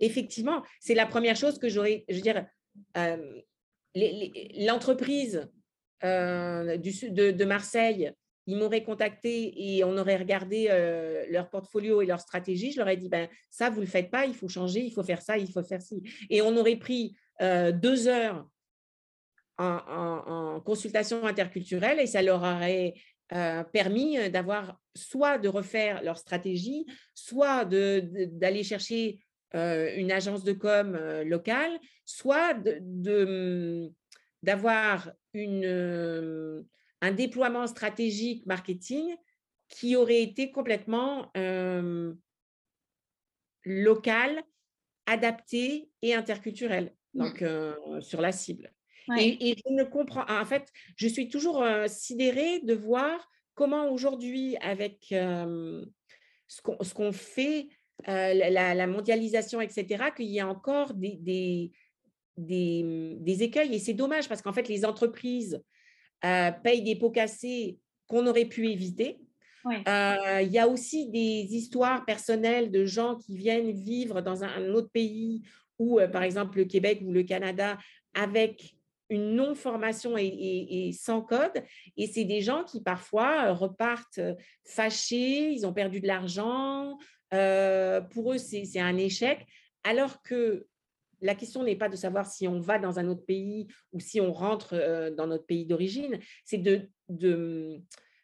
effectivement, 0.00 0.62
c'est 0.80 0.94
la 0.94 1.06
première 1.06 1.36
chose 1.36 1.58
que 1.58 1.68
j'aurais, 1.68 2.04
je 2.08 2.16
veux 2.16 2.20
dire, 2.20 2.44
euh, 2.96 3.40
l'entreprise 4.58 5.48
euh, 6.04 6.76
de, 6.76 7.44
Marseille, 7.44 8.12
ils 8.46 8.56
m'auraient 8.56 8.84
contacté 8.84 9.54
et 9.56 9.84
on 9.84 9.96
aurait 9.96 10.16
regardé 10.16 10.68
euh, 10.70 11.24
leur 11.30 11.48
portfolio 11.48 12.02
et 12.02 12.06
leur 12.06 12.20
stratégie, 12.20 12.72
je 12.72 12.78
leur 12.78 12.88
ai 12.88 12.96
dit, 12.96 13.08
ben, 13.08 13.28
ça, 13.50 13.70
vous 13.70 13.76
ne 13.76 13.86
le 13.86 13.90
faites 13.90 14.10
pas, 14.10 14.26
il 14.26 14.34
faut 14.34 14.48
changer, 14.48 14.80
il 14.80 14.92
faut 14.92 15.02
faire 15.02 15.22
ça, 15.22 15.38
il 15.38 15.50
faut 15.50 15.62
faire 15.62 15.80
ci. 15.80 16.02
Et 16.28 16.42
on 16.42 16.56
aurait 16.56 16.76
pris 16.76 17.16
deux 17.40 18.08
heures 18.08 18.48
en, 19.58 20.60
consultation 20.64 21.26
interculturelle 21.26 22.00
et 22.00 22.06
ça 22.06 22.22
leur 22.22 22.42
aurait 22.42 22.94
permis 23.72 24.30
d'avoir 24.30 24.78
soit 24.94 25.38
de 25.38 25.48
refaire 25.48 26.02
leur 26.02 26.18
stratégie, 26.18 26.86
soit 27.14 27.64
d'aller 27.64 28.62
chercher 28.62 29.18
une 29.52 30.12
agence 30.12 30.44
de 30.44 30.52
com 30.52 30.96
locale, 31.24 31.78
soit 32.04 32.54
d'avoir 34.42 35.10
de, 35.34 36.66
un 37.00 37.12
déploiement 37.12 37.66
stratégique 37.66 38.46
marketing 38.46 39.16
qui 39.68 39.96
aurait 39.96 40.22
été 40.22 40.52
complètement 40.52 41.32
local, 43.64 44.42
adapté 45.06 45.90
et 46.02 46.14
interculturel, 46.14 46.94
mmh. 47.14 47.18
donc 47.18 47.44
sur 48.02 48.20
la 48.20 48.30
cible. 48.32 48.72
Et, 49.18 49.56
je 49.64 49.72
ne 49.72 49.84
comprends, 49.84 50.24
en 50.28 50.44
fait, 50.44 50.72
je 50.96 51.06
suis 51.08 51.28
toujours 51.28 51.64
sidérée 51.86 52.60
de 52.60 52.74
voir 52.74 53.30
comment 53.54 53.90
aujourd'hui, 53.90 54.56
avec 54.58 55.06
ce 55.08 56.94
qu'on 56.94 57.12
fait, 57.12 57.68
la, 58.06 58.86
mondialisation, 58.86 59.60
etc., 59.60 60.06
qu'il 60.14 60.26
y 60.26 60.40
a 60.40 60.48
encore 60.48 60.94
des, 60.94 61.16
des, 61.16 61.72
des, 62.36 63.42
écueils. 63.42 63.74
Et 63.74 63.78
c'est 63.78 63.94
dommage 63.94 64.28
parce 64.28 64.42
qu'en 64.42 64.52
fait, 64.52 64.68
les 64.68 64.84
entreprises 64.84 65.62
payent 66.20 66.82
des 66.82 66.96
pots 66.96 67.10
cassés 67.10 67.78
qu'on 68.06 68.26
aurait 68.26 68.46
pu 68.46 68.68
éviter. 68.68 69.18
il 69.64 70.48
y 70.50 70.58
a 70.58 70.68
aussi 70.68 71.10
des 71.10 71.46
histoires 71.54 72.04
personnelles 72.04 72.70
de 72.70 72.84
gens 72.84 73.16
qui 73.16 73.36
viennent 73.36 73.72
vivre 73.72 74.20
dans 74.20 74.44
un, 74.44 74.68
autre 74.74 74.90
pays 74.90 75.42
ou, 75.78 76.00
par 76.12 76.22
exemple, 76.22 76.58
le 76.58 76.64
Québec 76.64 77.00
ou 77.04 77.12
le 77.12 77.22
Canada 77.22 77.78
avec 78.14 78.75
une 79.08 79.34
non-formation 79.34 80.16
et, 80.18 80.90
sans 80.92 81.22
code. 81.22 81.62
Et 81.96 82.06
c'est 82.06 82.24
des 82.24 82.40
gens 82.40 82.64
qui 82.64 82.82
parfois 82.82 83.52
repartent 83.52 84.20
fâchés, 84.64 85.50
ils 85.52 85.66
ont 85.66 85.72
perdu 85.72 86.00
de 86.00 86.06
l'argent, 86.06 86.98
pour 87.30 88.32
eux, 88.32 88.38
c'est 88.38 88.80
un 88.80 88.96
échec, 88.96 89.46
alors 89.84 90.22
que 90.22 90.66
la 91.22 91.34
question 91.34 91.62
n'est 91.62 91.76
pas 91.76 91.88
de 91.88 91.96
savoir 91.96 92.26
si 92.26 92.46
on 92.46 92.60
va 92.60 92.78
dans 92.78 92.98
un 92.98 93.08
autre 93.08 93.24
pays 93.24 93.68
ou 93.92 94.00
si 94.00 94.20
on 94.20 94.32
rentre 94.32 95.10
dans 95.16 95.26
notre 95.26 95.46
pays 95.46 95.66
d'origine, 95.66 96.18
c'est 96.44 96.58
de, 96.58 96.90
de, 97.08 97.80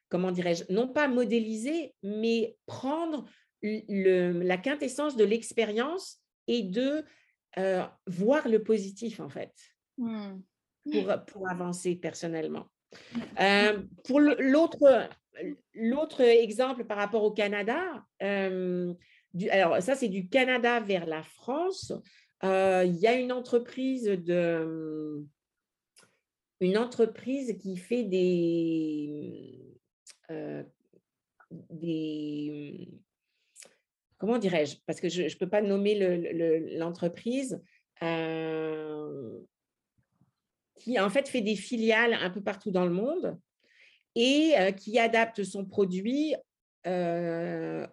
comment 0.09 0.31
dirais-je, 0.31 0.65
non 0.71 0.89
pas 0.89 1.09
modéliser, 1.09 1.95
mais 2.03 2.57
prendre 2.67 3.25
le, 3.63 4.43
la 4.43 4.59
quintessence 4.59 5.17
de 5.17 5.25
l'expérience 5.25 6.19
et 6.47 6.63
de 6.63 7.05
voir 8.07 8.49
le 8.49 8.63
positif, 8.63 9.21
en 9.21 9.29
fait, 9.29 9.53
mmh. 9.99 10.39
Pour, 10.91 11.25
pour 11.27 11.51
avancer 11.51 11.97
personnellement. 11.97 12.67
Mmh. 13.39 13.89
pour 14.05 14.21
l'autre 14.21 15.09
L'autre 15.75 16.21
exemple 16.21 16.85
par 16.85 16.99
rapport 16.99 17.25
au 17.25 17.33
Canada, 17.33 18.05
euh, 18.23 18.93
alors 19.51 19.83
ça 19.83 19.95
c'est 19.95 20.09
du 20.09 20.29
Canada 20.29 20.81
vers 20.81 21.07
la 21.07 21.23
France. 21.23 21.93
Euh, 22.45 22.85
il 22.87 22.97
y 22.97 23.07
a 23.07 23.15
une 23.15 23.33
entreprise 23.33 24.05
de 24.05 25.25
une 26.61 26.79
entreprise 26.79 27.57
qui 27.59 27.77
fait 27.77 28.05
des, 28.05 29.59
euh, 30.31 30.63
des 31.71 32.89
comment 34.19 34.39
dirais-je? 34.39 34.77
Parce 34.87 35.01
que 35.01 35.09
je 35.09 35.23
ne 35.23 35.39
peux 35.39 35.49
pas 35.49 35.63
nommer 35.63 36.77
l'entreprise. 36.77 37.61
Qui 40.83 40.99
en 40.99 41.11
fait 41.11 41.29
fait 41.29 41.41
des 41.41 41.57
filiales 41.57 42.15
un 42.15 42.31
peu 42.31 42.43
partout 42.43 42.71
dans 42.71 42.85
le 42.85 42.93
monde 42.93 43.39
et 44.15 44.55
qui 44.77 44.99
adapte 44.99 45.45
son 45.45 45.65
produit 45.65 46.35
très 46.85 47.89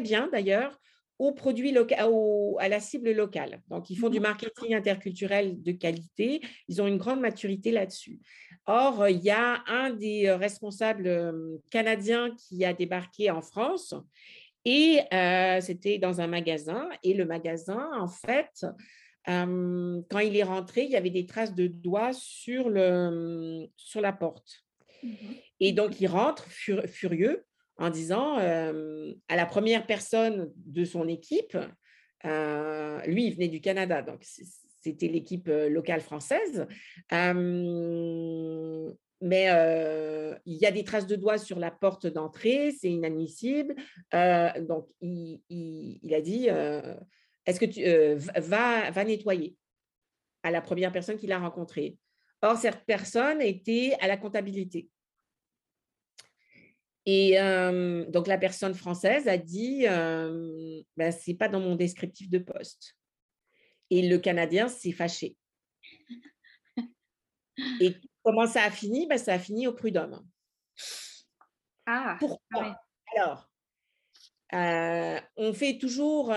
bien 0.00 0.28
d'ailleurs 0.32 0.78
aux 1.18 1.32
produits 1.32 1.76
à 1.76 2.68
la 2.68 2.80
cible 2.80 3.12
locale. 3.12 3.62
Donc, 3.68 3.90
ils 3.90 3.96
font 3.96 4.08
du 4.08 4.18
mmh 4.18 4.22
marketing 4.22 4.74
interculturel 4.74 5.62
de 5.62 5.70
qualité. 5.70 6.40
Ils 6.66 6.82
ont 6.82 6.88
une 6.88 6.96
grande 6.96 7.20
maturité 7.20 7.70
là-dessus. 7.70 8.18
Or, 8.66 9.08
il 9.08 9.20
y 9.20 9.30
a 9.30 9.62
un 9.68 9.90
des 9.90 10.32
responsables 10.32 11.60
canadiens 11.70 12.34
qui 12.36 12.64
a 12.64 12.72
débarqué 12.72 13.30
en 13.30 13.40
France 13.40 13.94
et 14.64 14.98
c'était 15.60 15.98
dans 15.98 16.20
un 16.20 16.26
magasin. 16.26 16.88
Et 17.04 17.14
le 17.14 17.24
magasin, 17.24 17.88
en 18.00 18.08
fait, 18.08 18.66
quand 19.26 20.18
il 20.18 20.36
est 20.36 20.42
rentré, 20.42 20.82
il 20.82 20.90
y 20.90 20.96
avait 20.96 21.10
des 21.10 21.26
traces 21.26 21.54
de 21.54 21.66
doigts 21.66 22.12
sur, 22.12 22.68
le, 22.68 23.66
sur 23.76 24.00
la 24.00 24.12
porte. 24.12 24.64
Mmh 25.02 25.08
et 25.64 25.72
donc, 25.72 26.00
il 26.00 26.08
rentre 26.08 26.50
furieux 26.50 27.46
en 27.76 27.88
disant 27.88 28.36
à 28.36 29.36
la 29.36 29.46
première 29.46 29.86
personne 29.86 30.52
de 30.56 30.84
son 30.84 31.06
équipe, 31.06 31.56
lui, 32.24 33.26
il 33.26 33.34
venait 33.34 33.46
du 33.46 33.60
Canada, 33.60 34.02
donc 34.02 34.24
c'était 34.24 35.06
l'équipe 35.06 35.48
locale 35.48 36.00
française, 36.00 36.66
mais 37.12 39.46
il 40.46 40.56
y 40.56 40.66
a 40.66 40.72
des 40.72 40.82
traces 40.82 41.06
de 41.06 41.14
doigts 41.14 41.38
sur 41.38 41.60
la 41.60 41.70
porte 41.70 42.08
d'entrée, 42.08 42.72
c'est 42.72 42.90
inadmissible. 42.90 43.76
donc, 44.12 44.88
il, 45.00 46.12
a 46.12 46.20
dit, 46.20 46.48
est-ce 47.46 47.60
que 47.60 47.66
tu 47.66 47.82
vas 48.40 48.90
va 48.90 49.04
nettoyer 49.04 49.56
à 50.42 50.50
la 50.50 50.60
première 50.60 50.92
personne 50.92 51.18
qu'il 51.18 51.32
a 51.32 51.38
rencontrée? 51.38 51.96
Or, 52.42 52.56
cette 52.56 52.84
personne 52.84 53.40
était 53.40 53.96
à 54.00 54.08
la 54.08 54.16
comptabilité. 54.16 54.88
Et 57.06 57.36
donc, 58.08 58.26
la 58.26 58.38
personne 58.38 58.74
française 58.74 59.28
a 59.28 59.36
dit, 59.36 59.84
ben, 59.84 61.12
ce 61.12 61.30
n'est 61.30 61.36
pas 61.36 61.48
dans 61.48 61.60
mon 61.60 61.76
descriptif 61.76 62.28
de 62.30 62.38
poste. 62.38 62.96
Et 63.90 64.08
le 64.08 64.18
Canadien 64.18 64.68
s'est 64.68 64.92
fâché. 64.92 65.36
Et 67.80 67.96
comment 68.22 68.46
ça 68.46 68.64
a 68.64 68.70
fini? 68.70 69.06
Ben, 69.06 69.18
Ça 69.18 69.34
a 69.34 69.38
fini 69.38 69.66
au 69.66 69.74
prud'homme. 69.74 70.26
Ah, 71.86 72.16
Pourquoi? 72.18 72.80
Alors, 73.14 73.51
euh, 74.54 75.18
on, 75.36 75.52
fait 75.54 75.78
toujours, 75.78 76.32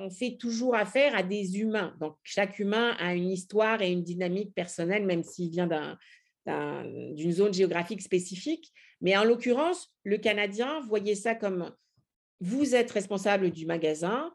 on 0.00 0.10
fait 0.10 0.36
toujours 0.36 0.74
affaire 0.74 1.14
à 1.14 1.22
des 1.22 1.58
humains. 1.58 1.96
Donc, 2.00 2.16
chaque 2.22 2.58
humain 2.58 2.94
a 2.98 3.14
une 3.14 3.30
histoire 3.30 3.80
et 3.80 3.90
une 3.90 4.02
dynamique 4.02 4.54
personnelle, 4.54 5.06
même 5.06 5.22
s'il 5.22 5.50
vient 5.50 5.68
d'une 6.46 7.32
zone 7.32 7.54
géographique 7.54 8.02
spécifique. 8.02 8.72
Mais 9.00 9.16
en 9.16 9.24
l'occurrence, 9.24 9.90
le 10.04 10.18
Canadien 10.18 10.80
voyait 10.80 11.14
ça 11.14 11.34
comme 11.34 11.72
vous 12.40 12.74
êtes 12.74 12.90
responsable 12.90 13.50
du 13.50 13.64
magasin. 13.64 14.32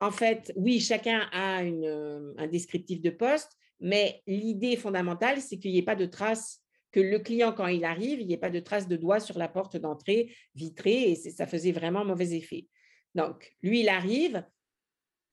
En 0.00 0.10
fait, 0.10 0.52
oui, 0.56 0.80
chacun 0.80 1.28
a 1.32 1.58
un 1.58 2.46
descriptif 2.48 3.00
de 3.02 3.10
poste, 3.10 3.52
mais 3.80 4.22
l'idée 4.26 4.76
fondamentale, 4.76 5.40
c'est 5.40 5.58
qu'il 5.58 5.72
n'y 5.72 5.78
ait 5.78 5.82
pas 5.82 5.96
de 5.96 6.06
traces, 6.06 6.63
que 6.94 7.00
le 7.00 7.18
client, 7.18 7.52
quand 7.52 7.66
il 7.66 7.84
arrive, 7.84 8.20
il 8.20 8.28
n'y 8.28 8.34
ait 8.34 8.38
pas 8.38 8.50
de 8.50 8.60
traces 8.60 8.86
de 8.86 8.94
doigts 8.96 9.18
sur 9.18 9.36
la 9.36 9.48
porte 9.48 9.76
d'entrée 9.76 10.32
vitrée 10.54 11.10
et 11.10 11.16
ça 11.16 11.44
faisait 11.44 11.72
vraiment 11.72 12.04
mauvais 12.04 12.36
effet. 12.36 12.68
Donc, 13.16 13.52
lui, 13.64 13.80
il 13.80 13.88
arrive, 13.88 14.46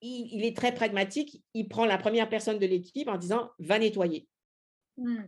il, 0.01 0.43
est 0.43 0.57
très 0.57 0.73
pragmatique, 0.73 1.43
il 1.53 1.69
prend 1.69 1.85
la 1.85 1.99
première 1.99 2.29
personne 2.29 2.57
de 2.57 2.65
l'équipe 2.65 3.07
en 3.07 3.19
disant 3.19 3.51
va 3.59 3.77
nettoyer. 3.77 4.27
Mmh. 4.97 5.25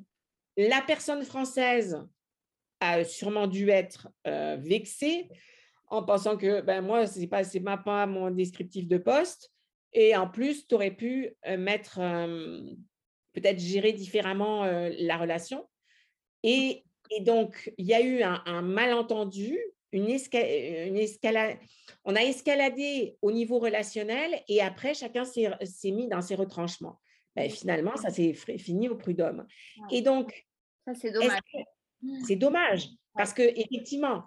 La 0.57 0.81
personne 0.81 1.23
française 1.23 2.03
a 2.79 3.03
sûrement 3.03 3.45
dû 3.45 3.69
être 3.69 4.09
euh, 4.25 4.57
vexée 4.59 5.29
en 5.85 6.01
pensant 6.01 6.35
que 6.35 6.61
ben, 6.61 6.81
moi, 6.81 7.05
ce 7.05 7.19
n'est 7.19 7.27
pas, 7.27 7.43
pas, 7.43 7.77
pas 7.77 8.05
mon 8.07 8.31
descriptif 8.31 8.87
de 8.87 8.97
poste. 8.97 9.53
Et 9.91 10.15
en 10.15 10.27
plus, 10.27 10.67
tu 10.67 10.73
aurais 10.73 10.95
pu 10.95 11.35
euh, 11.45 11.57
mettre, 11.57 11.99
euh, 11.99 12.59
peut-être 13.33 13.59
gérer 13.59 13.93
différemment 13.93 14.65
la 14.65 15.17
relation. 15.17 15.67
Et, 16.43 16.83
donc, 17.21 17.71
il 17.77 17.85
y 17.85 17.93
a 17.93 18.01
eu 18.01 18.23
un, 18.23 18.61
malentendu, 18.61 19.57
une, 19.91 20.09
une 20.09 20.97
escalade. 20.97 21.57
On 22.05 22.15
a 22.15 22.21
escaladé 22.21 23.17
au 23.21 23.31
niveau 23.31 23.59
relationnel 23.59 24.41
et 24.47 24.61
après, 24.61 24.93
chacun 24.93 25.23
s'est 25.23 25.91
mis 25.91 26.07
dans 26.07 26.21
ses 26.21 26.35
retranchements. 26.35 26.99
Ben, 27.35 27.49
finalement, 27.49 27.95
ça 27.97 28.09
s'est 28.09 28.33
fini 28.33 28.89
au 28.89 28.95
prud'homme. 28.95 29.45
Et 29.91 30.01
donc, 30.01 30.45
c'est 30.93 31.11
dommage. 31.11 31.39
C'est 32.25 32.35
dommage? 32.35 32.89
Parce 33.15 33.33
que 33.33 33.43
effectivement, 33.43 34.23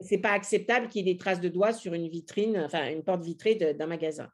c'est 0.00 0.18
pas 0.18 0.32
acceptable 0.32 0.88
qu'il 0.88 1.06
y 1.06 1.10
ait 1.10 1.14
des 1.14 1.18
traces 1.18 1.40
de 1.40 1.48
doigts 1.48 1.72
sur 1.72 1.94
une 1.94 2.08
vitrine, 2.08 2.58
enfin 2.58 2.90
une 2.90 3.02
porte 3.02 3.24
vitrée 3.24 3.54
d'un 3.54 3.86
magasin. 3.86 4.30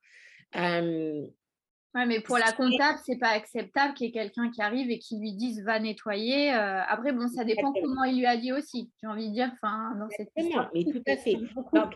Oui, 1.95 2.07
mais 2.07 2.21
pour 2.21 2.39
la 2.39 2.53
comptable, 2.53 2.99
c'est 3.05 3.19
pas 3.19 3.31
acceptable 3.31 3.93
qu'il 3.95 4.07
y 4.07 4.09
ait 4.09 4.13
quelqu'un 4.13 4.51
qui 4.51 4.63
arrive 4.63 4.91
et 4.91 4.99
qui 4.99 5.19
lui 5.19 5.35
dise 5.35 5.63
va 5.63 5.79
nettoyer. 5.79 6.53
Euh, 6.55 6.81
après, 6.89 7.13
bon, 7.13 7.29
ça 7.29 7.45
dépend 7.45 7.73
comment 7.73 8.05
il 8.05 8.19
lui 8.19 8.27
a 8.27 8.37
dit 8.37 8.53
aussi. 8.53 8.91
J'ai 9.01 9.07
envie 9.07 9.29
de 9.29 9.35
dire, 9.35 9.51
enfin, 9.53 9.95
dans 9.99 10.09
cette 10.17 10.31
histoire. 10.37 10.71
Mais 10.75 10.85
tout 10.85 11.03
à 11.07 11.17
fait. 11.17 11.35
Donc, 11.35 11.95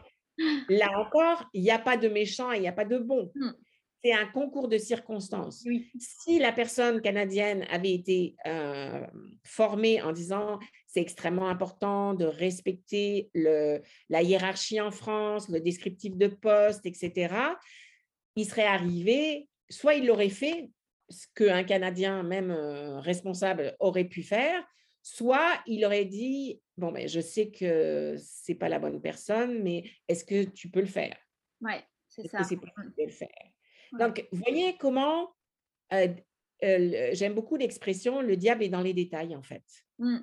là 0.68 0.90
encore, 0.98 1.48
il 1.54 1.62
n'y 1.62 1.70
a 1.70 1.78
pas 1.78 1.96
de 1.96 2.08
méchant 2.08 2.52
et 2.52 2.56
il 2.56 2.60
n'y 2.60 2.68
a 2.68 2.72
pas 2.72 2.84
de 2.84 2.98
bon. 2.98 3.30
Mmh. 3.34 3.50
C'est 4.04 4.12
un 4.12 4.26
concours 4.26 4.68
de 4.68 4.76
circonstances. 4.76 5.64
Si 5.98 6.38
la 6.38 6.52
personne 6.52 7.00
canadienne 7.00 7.64
avait 7.70 7.94
été 7.94 8.36
euh, 8.46 9.04
formée 9.44 10.02
en 10.02 10.12
disant 10.12 10.60
c'est 10.86 11.00
extrêmement 11.00 11.48
important 11.48 12.14
de 12.14 12.26
respecter 12.26 13.30
le, 13.34 13.80
la 14.10 14.22
hiérarchie 14.22 14.80
en 14.80 14.90
France, 14.90 15.48
le 15.48 15.60
descriptif 15.60 16.16
de 16.16 16.28
poste, 16.28 16.84
etc., 16.84 17.34
il 18.36 18.44
serait 18.44 18.66
arrivé 18.66 19.48
soit 19.68 19.94
il 19.94 20.06
l'aurait 20.06 20.28
fait, 20.28 20.70
ce 21.08 21.26
qu'un 21.34 21.64
Canadien, 21.64 22.22
même 22.22 22.50
euh, 22.50 23.00
responsable, 23.00 23.76
aurait 23.80 24.04
pu 24.04 24.22
faire, 24.22 24.64
soit 25.02 25.60
il 25.66 25.84
aurait 25.84 26.04
dit 26.04 26.60
Bon, 26.76 26.92
ben, 26.92 27.08
je 27.08 27.20
sais 27.20 27.50
que 27.50 28.16
ce 28.18 28.52
n'est 28.52 28.58
pas 28.58 28.68
la 28.68 28.78
bonne 28.78 29.00
personne, 29.00 29.62
mais 29.62 29.84
est-ce 30.08 30.24
que 30.24 30.44
tu 30.44 30.68
peux 30.68 30.80
le 30.80 30.86
faire? 30.86 31.16
Oui, 31.62 31.72
c'est 32.08 32.28
ça. 32.28 32.44
C'est 32.44 32.56
possible 32.56 32.92
de 32.98 33.04
le 33.04 33.10
faire? 33.10 33.28
Donc, 33.98 34.26
voyez 34.32 34.76
comment 34.78 35.30
euh, 35.92 36.08
euh, 36.64 37.10
j'aime 37.12 37.34
beaucoup 37.34 37.56
l'expression 37.56 38.20
le 38.20 38.36
diable 38.36 38.62
est 38.62 38.68
dans 38.68 38.82
les 38.82 38.92
détails, 38.92 39.34
en 39.34 39.42
fait. 39.42 39.64
Mmh. 39.98 40.18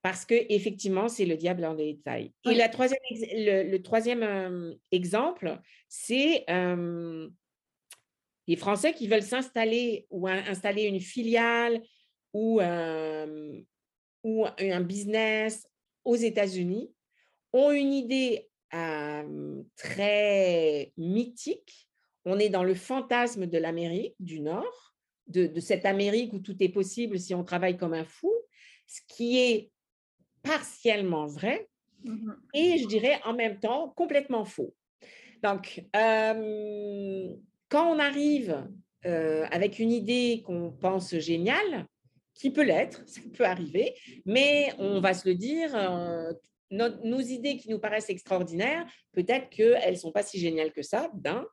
Parce 0.00 0.24
que 0.24 0.34
effectivement, 0.48 1.08
c'est 1.08 1.26
le 1.26 1.36
diable 1.36 1.62
dans 1.62 1.74
les 1.74 1.94
détails. 1.94 2.32
Et 2.44 2.54
la 2.54 2.68
troisième, 2.68 3.00
le, 3.10 3.76
troisième 3.78 4.78
exemple, 4.92 5.58
c'est 5.88 6.44
les 8.46 8.56
Français 8.56 8.92
qui 8.92 9.08
veulent 9.08 9.22
s'installer 9.22 10.06
ou 10.10 10.26
installer 10.28 10.84
une 10.84 11.00
filiale 11.00 11.82
ou, 12.32 12.60
ou 14.22 14.46
un 14.46 14.80
business 14.80 15.66
aux 16.04 16.16
États-Unis 16.16 16.92
ont 17.52 17.70
une 17.72 17.92
idée 17.92 18.48
très 19.76 20.92
mythique. 20.96 21.88
On 22.24 22.38
est 22.38 22.48
dans 22.48 22.64
le 22.64 22.74
fantasme 22.74 23.46
de 23.46 23.58
l'Amérique 23.58 24.16
du 24.20 24.40
Nord, 24.40 24.94
de, 25.28 25.46
de, 25.46 25.60
cette 25.60 25.86
Amérique 25.86 26.32
où 26.32 26.38
tout 26.40 26.56
est 26.60 26.68
possible 26.68 27.18
si 27.18 27.34
on 27.34 27.44
travaille 27.44 27.76
comme 27.76 27.94
un 27.94 28.04
fou, 28.04 28.32
ce 28.86 29.00
qui 29.08 29.38
est 29.38 29.70
partiellement 30.42 31.26
vrai 31.26 31.68
mmh 32.04 32.32
et 32.54 32.78
je 32.78 32.86
dirais 32.86 33.20
en 33.24 33.34
même 33.34 33.58
temps 33.58 33.92
complètement 33.96 34.44
faux. 34.44 34.74
Donc, 35.42 35.84
quand 37.68 37.90
on 37.92 37.98
arrive 37.98 38.66
euh, 39.04 39.46
avec 39.50 39.78
une 39.78 39.92
idée 39.92 40.42
qu'on 40.44 40.72
pense 40.72 41.16
géniale, 41.18 41.86
qui 42.34 42.50
peut 42.50 42.64
l'être, 42.64 43.02
ça 43.06 43.20
peut 43.34 43.44
arriver, 43.44 43.94
mais 44.24 44.72
on 44.78 45.00
va 45.00 45.14
se 45.14 45.28
le 45.28 45.34
dire, 45.34 45.74
euh, 45.74 46.32
nos, 46.70 47.20
idées 47.20 47.56
qui 47.56 47.70
nous 47.70 47.78
paraissent 47.78 48.10
extraordinaires, 48.10 48.86
peut-être 49.12 49.48
qu'elles 49.50 49.92
ne 49.92 49.98
sont 49.98 50.12
pas 50.12 50.22
si 50.22 50.38
géniales 50.38 50.72
que 50.72 50.82
ça, 50.82 51.10
d'un, 51.14 51.46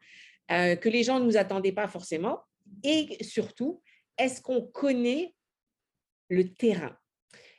euh, 0.51 0.75
que 0.75 0.89
les 0.89 1.03
gens 1.03 1.19
ne 1.19 1.25
nous 1.25 1.37
attendaient 1.37 1.71
pas 1.71 1.87
forcément, 1.87 2.39
et 2.83 3.23
surtout, 3.23 3.81
est-ce 4.17 4.41
qu'on 4.41 4.61
connaît 4.61 5.35
le 6.29 6.51
terrain? 6.53 6.97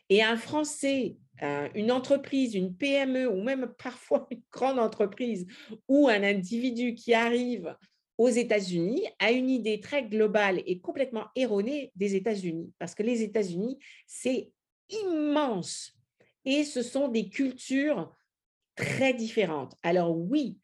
Et 0.09 0.23
un 0.23 0.37
Français, 0.37 1.17
une 1.75 1.91
entreprise, 1.91 2.55
une 2.55 2.77
PME, 2.77 3.29
ou 3.29 3.43
même 3.43 3.75
parfois 3.79 4.27
une 4.31 4.43
grande 4.53 4.79
entreprise, 4.79 5.47
ou 5.89 6.09
un 6.09 6.23
individu 6.23 6.95
qui 6.95 7.13
arrive 7.13 7.77
aux 8.19 8.29
États-Unis 8.29 9.05
a 9.19 9.33
une 9.33 9.51
idée 9.51 9.81
très 9.81 10.05
globale 10.05 10.63
et 10.67 10.81
complètement 10.81 11.27
erronée 11.35 11.91
des 11.97 12.15
États-Unis, 12.15 12.73
parce 12.79 12.95
que 12.95 13.03
les 13.03 13.23
États-Unis, 13.23 13.79
c'est 14.07 14.51
immense 14.89 15.95
et 16.45 16.65
ce 16.65 16.83
sont 16.83 17.09
des 17.09 17.29
cultures 17.29 18.15
très 18.77 19.15
différentes. 19.15 19.75
Alors 19.83 20.17
oui, 20.17 20.59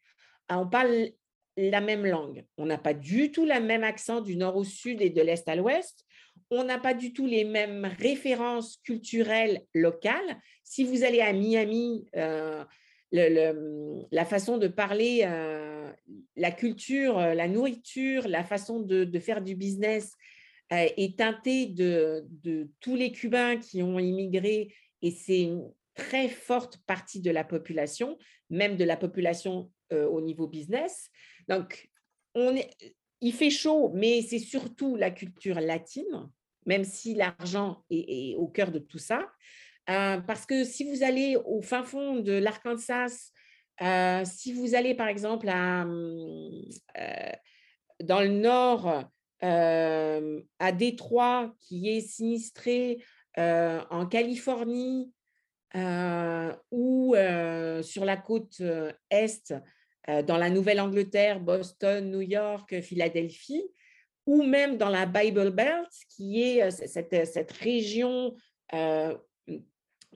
on 0.49 0.67
parle 0.67 1.09
la 1.57 1.81
même 1.81 2.05
langue, 2.05 2.45
on 2.57 2.65
n'a 2.65 2.77
pas 2.77 2.93
du 2.93 3.31
tout 3.31 3.45
le 3.45 3.59
même 3.59 3.83
accent 3.83 4.21
du 4.21 4.37
nord 4.37 4.55
au 4.55 4.63
sud 4.63 5.01
et 5.01 5.09
de 5.09 5.21
l'est 5.21 5.47
à 5.47 5.55
l'ouest, 5.55 6.05
on 6.49 6.63
n'a 6.63 6.77
pas 6.77 6.93
du 6.93 7.13
tout 7.13 7.25
les 7.25 7.45
mêmes 7.45 7.85
références 7.99 8.77
culturelles 8.83 9.61
locales. 9.73 10.39
Si 10.63 10.83
vous 10.83 11.03
allez 11.03 11.21
à 11.21 11.31
Miami, 11.31 12.07
euh, 12.17 12.63
le, 13.11 14.05
la 14.11 14.25
façon 14.25 14.57
de 14.57 14.67
parler, 14.67 15.21
euh, 15.25 15.91
la 16.35 16.51
culture, 16.51 17.17
euh, 17.17 17.33
la 17.33 17.47
nourriture, 17.47 18.27
la 18.27 18.43
façon 18.43 18.79
de, 18.79 19.19
faire 19.19 19.41
du 19.41 19.55
business 19.55 20.13
euh, 20.71 20.87
est 20.97 21.17
teintée 21.17 21.67
de, 21.67 22.25
tous 22.79 22.95
les 22.95 23.11
Cubains 23.11 23.57
qui 23.57 23.83
ont 23.83 23.99
immigré 23.99 24.73
et 25.01 25.11
c'est 25.11 25.41
une 25.41 25.71
très 25.93 26.29
forte 26.29 26.77
partie 26.85 27.21
de 27.21 27.31
la 27.31 27.43
population, 27.43 28.17
même 28.49 28.77
de 28.77 28.83
la 28.83 28.97
population 28.97 29.71
au 29.91 30.21
niveau 30.21 30.47
business. 30.47 31.09
Donc, 31.49 31.89
il 32.33 33.33
fait 33.33 33.49
chaud, 33.49 33.91
mais 33.93 34.21
c'est 34.21 34.39
surtout 34.39 34.95
la 34.95 35.11
culture 35.11 35.59
latine, 35.59 36.29
même 36.65 36.85
si 36.85 37.13
l'argent 37.13 37.83
est, 37.89 38.35
au 38.37 38.47
cœur 38.47 38.71
de 38.71 38.79
tout 38.79 38.99
ça. 38.99 39.29
Euh, 39.91 40.17
parce 40.21 40.45
que 40.45 40.63
si 40.63 40.89
vous 40.89 41.03
allez 41.03 41.35
au 41.45 41.61
fin 41.61 41.83
fond 41.83 42.15
de 42.19 42.33
l'Arkansas, 42.33 43.31
euh, 43.81 44.23
si 44.25 44.53
vous 44.53 44.75
allez 44.75 44.95
par 44.95 45.07
exemple 45.07 45.49
hum, 45.49 46.61
euh, 46.97 47.31
dans 48.01 48.21
le 48.21 48.29
nord, 48.29 49.05
à 49.43 50.71
Détroit, 50.71 51.55
qui 51.61 51.89
est 51.89 52.01
sinistré 52.01 53.03
en 53.35 54.05
Californie 54.05 55.11
ou 56.69 57.15
sur 57.81 58.05
la 58.05 58.17
côte 58.17 58.61
est, 59.09 59.53
dans 60.07 60.37
la 60.37 60.51
Nouvelle-Angleterre, 60.51 61.39
Boston, 61.39 62.11
New 62.11 62.21
York, 62.21 62.81
Philadelphie, 62.81 63.63
ou 64.27 64.43
même 64.43 64.77
dans 64.77 64.89
la 64.89 65.07
Bible 65.07 65.49
Belt, 65.49 65.89
qui 66.07 66.43
est 66.43 66.69
cette, 66.69 67.25
cette 67.25 67.51
région 67.51 68.35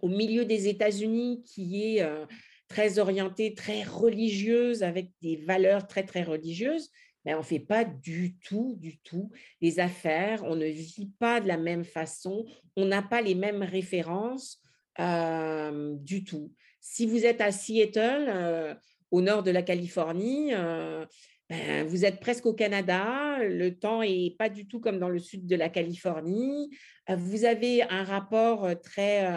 au 0.06 0.08
milieu 0.08 0.46
des 0.46 0.68
États-Unis 0.68 1.42
qui 1.44 1.84
est 1.84 2.04
euh, 2.04 2.28
très 2.68 3.00
orientée, 3.00 3.56
très 3.56 3.82
religieuse, 3.82 4.84
avec 4.84 5.10
des 5.24 5.36
valeurs 5.36 5.88
très, 5.88 6.04
très 6.04 6.22
religieuses, 6.22 6.92
mais 7.26 7.34
on 7.34 7.40
ne 7.40 7.44
fait 7.44 7.60
pas 7.60 7.84
du 7.84 8.36
tout, 8.38 8.76
du 8.78 9.00
tout 9.00 9.32
les 9.62 9.80
affaires, 9.80 10.44
on 10.44 10.56
ne 10.56 10.68
vit 10.68 11.10
pas 11.18 11.42
de 11.42 11.48
la 11.48 11.58
même 11.58 11.84
façon, 11.84 12.46
on 12.76 12.86
n'a 12.86 13.02
pas 13.02 13.24
les 13.24 13.34
mêmes 13.34 13.64
références 13.64 14.62
du 15.00 16.24
tout. 16.24 16.54
Si 16.80 17.08
vous 17.08 17.26
êtes 17.26 17.42
à 17.42 17.52
Seattle, 17.52 18.78
au 19.10 19.22
nord 19.22 19.42
de 19.42 19.52
la 19.52 19.64
Californie, 19.64 20.54
ben, 21.50 21.88
vous 21.88 22.06
êtes 22.06 22.20
presque 22.20 22.48
au 22.48 22.54
Canada, 22.54 23.38
le 23.44 23.78
temps 23.78 24.02
n'est 24.02 24.36
pas 24.38 24.50
du 24.50 24.68
tout 24.68 24.80
comme 24.80 24.98
dans 24.98 25.10
le 25.10 25.20
sud 25.20 25.46
de 25.46 25.56
la 25.56 25.70
Californie. 25.70 26.76
Vous 27.08 27.46
avez 27.46 27.84
un 27.84 28.04
rapport 28.04 28.68
très 28.82 29.28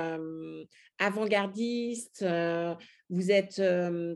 avant-gardiste, 0.98 2.24
vous 3.10 3.30
êtes 3.30 3.62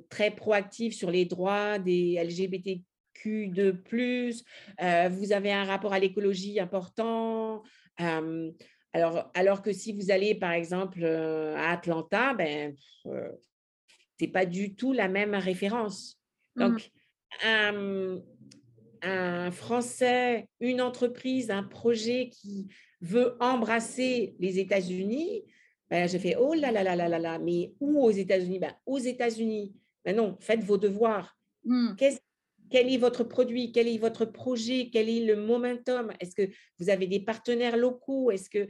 très 0.09 0.30
proactif 0.30 0.95
sur 0.95 1.11
les 1.11 1.26
droits 1.26 1.78
des 1.78 2.14
LGBTQ2+, 2.24 4.43
vous 5.11 5.32
avez 5.32 5.53
un 5.53 5.64
rapport 5.64 5.93
à 5.93 5.99
l'écologie 5.99 6.61
important. 6.61 7.62
alors, 7.99 9.30
alors 9.34 9.61
que 9.61 9.72
si 9.72 9.93
vous 9.93 10.11
allez, 10.11 10.34
par 10.34 10.53
exemple, 10.53 11.05
à 11.05 11.72
Atlanta, 11.72 12.32
ben, 12.32 12.74
ce 13.05 13.11
n'est 14.18 14.28
pas 14.28 14.47
du 14.47 14.76
tout 14.76 14.95
la 14.95 15.09
même 15.09 15.34
référence. 15.34 16.18
Mmh. 16.57 16.78
Un, 17.45 18.20
Français, 19.51 20.47
une 20.61 20.80
entreprise, 20.80 21.51
un 21.51 21.64
projet 21.64 22.28
qui 22.28 22.68
veut 23.01 23.37
embrasser 23.41 24.37
les 24.39 24.61
États-Unis, 24.61 25.43
ben, 25.91 26.09
j'ai 26.09 26.18
fait 26.18 26.37
oh 26.37 26.55
là 26.55 26.72
là 26.72 26.83
là 26.83 26.97
là 26.97 27.09
là 27.09 27.18
là, 27.18 27.39
mais 27.39 27.72
où 27.80 28.03
aux 28.03 28.11
États-Unis? 28.11 28.59
Ben, 28.59 28.74
Aux 28.87 28.99
États-Unis. 28.99 29.74
Ben 30.05 30.16
non, 30.16 30.37
faites 30.41 30.62
vos 30.64 30.78
devoirs. 30.78 31.37
Mmh. 31.64 31.95
quel 32.70 32.93
est 32.93 32.97
votre 32.97 33.24
produit? 33.24 33.72
Quel 33.72 33.89
est 33.89 33.99
votre 33.99 34.24
projet? 34.24 34.89
Quel 34.93 35.09
est 35.09 35.24
le 35.24 35.37
momentum? 35.37 36.12
Est-ce 36.18 36.35
que 36.35 36.51
vous 36.78 36.91
avez 36.91 37.07
des 37.07 37.20
partenaires 37.20 37.76
locaux? 37.76 38.30
Est-ce 38.30 38.49
que 38.49 38.66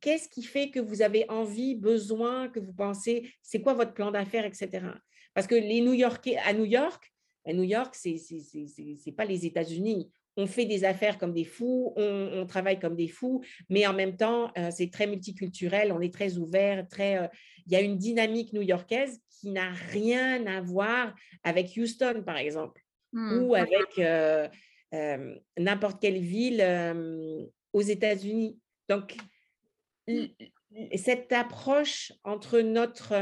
qu'est-ce 0.00 0.28
qui 0.28 0.42
fait 0.42 0.70
que 0.70 0.80
vous 0.80 1.02
avez 1.02 1.28
envie, 1.28 1.74
besoin, 1.74 2.48
que 2.48 2.60
vous 2.60 2.72
pensez 2.72 3.30
C'est 3.42 3.60
quoi 3.60 3.74
votre 3.74 3.92
plan 3.92 4.10
d'affaires, 4.10 4.44
etc. 4.44 4.86
Parce 5.34 5.46
que 5.46 5.54
les 5.54 5.80
New 5.80 5.94
Yorkais 5.94 6.36
à 6.38 6.52
New 6.52 6.64
York, 6.64 7.11
à 7.44 7.52
New 7.52 7.62
York, 7.62 7.94
ce 7.94 8.08
n'est 8.08 9.12
pas 9.12 9.24
les 9.24 9.46
États-Unis. 9.46 10.10
On 10.36 10.46
fait 10.46 10.64
des 10.64 10.84
affaires 10.84 11.18
comme 11.18 11.34
des 11.34 11.44
fous, 11.44 11.92
on, 11.96 12.46
travaille 12.46 12.78
comme 12.78 12.96
des 12.96 13.08
fous, 13.08 13.42
mais 13.68 13.86
en 13.86 13.92
même 13.92 14.16
temps, 14.16 14.50
euh, 14.56 14.70
c'est 14.70 14.90
très 14.90 15.06
multiculturel, 15.06 15.92
on 15.92 16.00
est 16.00 16.12
très 16.12 16.38
ouvert, 16.38 16.88
très. 16.88 17.18
Euh, 17.18 17.26
il 17.66 17.72
y 17.72 17.76
a 17.76 17.80
une 17.80 17.98
dynamique 17.98 18.52
new-yorkaise 18.52 19.20
qui 19.28 19.50
n'a 19.50 19.70
rien 19.70 20.46
à 20.46 20.60
voir 20.60 21.14
avec 21.44 21.76
Houston, 21.76 22.22
par 22.24 22.38
exemple, 22.38 22.80
mmh. 23.12 23.42
ou 23.42 23.54
avec 23.54 23.98
euh, 23.98 24.48
n'importe 25.58 26.00
quelle 26.00 26.18
ville 26.18 26.64
aux 27.72 27.82
États-Unis. 27.82 28.58
Donc, 28.88 29.16
cette 30.96 31.32
approche 31.32 32.12
entre 32.24 32.60
notre, 32.60 33.12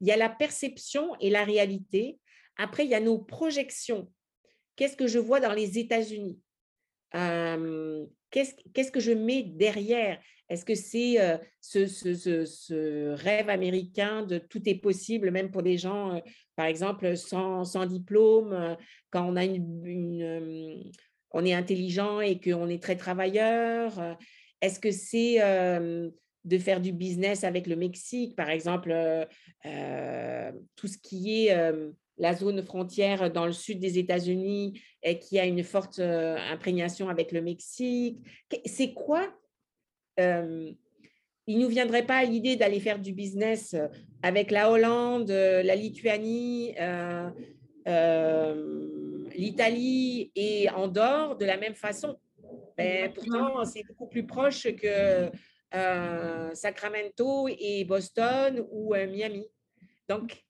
il 0.00 0.06
y 0.06 0.12
a 0.12 0.16
la 0.16 0.28
perception 0.28 1.14
et 1.20 1.30
la 1.30 1.44
réalité, 1.44 2.18
après, 2.58 2.84
il 2.84 2.90
y 2.90 2.94
a 2.94 3.00
nos 3.00 3.18
projections. 3.18 4.10
Qu'est-ce 4.76 4.96
que 4.96 5.06
je 5.06 5.18
vois 5.18 5.40
dans 5.40 5.52
les 5.52 5.78
États-Unis? 5.78 6.38
Qu'est-ce 7.12 8.92
que 8.92 9.00
je 9.00 9.12
mets 9.12 9.42
derrière? 9.42 10.20
Est-ce 10.48 10.64
que 10.64 10.74
c'est 10.74 11.18
ce, 11.60 13.14
rêve 13.14 13.48
américain 13.48 14.24
de 14.24 14.38
tout 14.38 14.68
est 14.68 14.76
possible, 14.76 15.30
même 15.30 15.50
pour 15.50 15.62
des 15.62 15.78
gens, 15.78 16.20
par 16.56 16.66
exemple, 16.66 17.16
sans, 17.16 17.86
diplôme, 17.86 18.76
quand 19.10 19.24
on, 19.28 19.36
a 19.36 19.44
est 21.44 21.52
intelligent 21.52 22.20
et 22.20 22.40
qu'on 22.40 22.68
est 22.68 22.82
très 22.82 22.96
travailleur 22.96 24.16
Est-ce 24.60 24.80
que 24.80 24.90
c'est 24.90 25.38
de 26.44 26.58
faire 26.58 26.80
du 26.80 26.92
business 26.92 27.44
avec 27.44 27.66
le 27.66 27.76
Mexique, 27.76 28.34
par 28.36 28.50
exemple, 28.50 28.90
tout 30.76 30.86
ce 30.86 30.98
qui 30.98 31.46
est 31.46 31.74
la 32.18 32.34
zone 32.34 32.62
frontière 32.62 33.30
dans 33.32 33.46
le 33.46 33.52
sud 33.52 33.78
des 33.78 33.98
États-Unis 33.98 34.80
et 35.02 35.18
qui 35.18 35.38
a 35.38 35.46
une 35.46 35.62
forte 35.62 35.98
euh, 36.00 36.36
imprégnation 36.50 37.08
avec 37.08 37.32
le 37.32 37.40
Mexique. 37.40 38.18
C'est 38.64 38.92
quoi 38.92 39.32
euh, 40.18 40.70
Il 41.46 41.58
ne 41.58 41.62
nous 41.64 41.68
viendrait 41.68 42.06
pas 42.06 42.16
à 42.16 42.24
l'idée 42.24 42.56
d'aller 42.56 42.80
faire 42.80 42.98
du 42.98 43.12
business 43.12 43.76
avec 44.22 44.50
la 44.50 44.70
Hollande, 44.70 45.30
la 45.30 45.76
Lituanie, 45.76 46.74
euh, 46.78 47.30
l'Italie 49.34 50.32
et 50.34 50.68
Andorre 50.70 51.36
de 51.36 51.44
la 51.44 51.56
même 51.56 51.74
façon? 51.74 52.18
Ben, 52.76 53.12
pourtant, 53.12 53.64
c'est 53.64 53.84
beaucoup 53.84 54.08
plus 54.08 54.26
proche 54.26 54.68
que 54.74 55.30
Sacramento 56.54 57.48
et 57.48 57.84
Boston 57.84 58.64
ou 58.70 58.94
Miami. 58.94 59.46
Donc, 60.08 60.44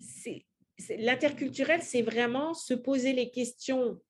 c'est 0.00 0.44
l'interculturel, 0.98 1.82
c'est 1.82 2.02
vraiment 2.02 2.54
se 2.54 2.74
poser 2.74 3.12
les 3.12 3.30
questions 3.30 4.00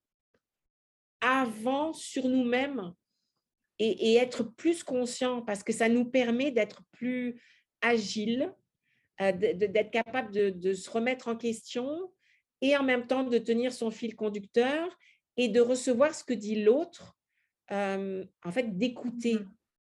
avant 1.21 1.93
sur 1.93 2.29
nous-mêmes 2.29 2.93
et, 3.79 4.15
être 4.15 4.45
plus 4.45 4.85
conscient 4.85 5.43
parce 5.43 5.63
que 5.63 5.73
ça 5.73 5.89
nous 5.89 6.05
permet 6.05 6.51
d'être 6.51 6.83
plus 6.93 7.43
agile, 7.81 8.55
euh, 9.21 9.33
d'être 9.33 9.91
capable 9.91 10.33
de, 10.33 10.73
se 10.75 10.91
remettre 10.91 11.29
en 11.29 11.37
question 11.37 12.13
et 12.61 12.77
en 12.77 12.83
même 12.83 13.07
temps 13.07 13.25
de 13.25 13.39
tenir 13.39 13.73
son 13.73 13.91
fil 13.91 14.15
conducteur 14.15 14.97
et 15.37 15.49
de 15.49 15.61
recevoir 15.61 16.15
ce 16.15 16.25
que 16.25 16.35
dit 16.35 16.63
l'autre, 16.63 17.17
euh, 17.73 18.25
en 18.45 18.53
fait, 18.53 18.77
d'écouter. 18.79 19.39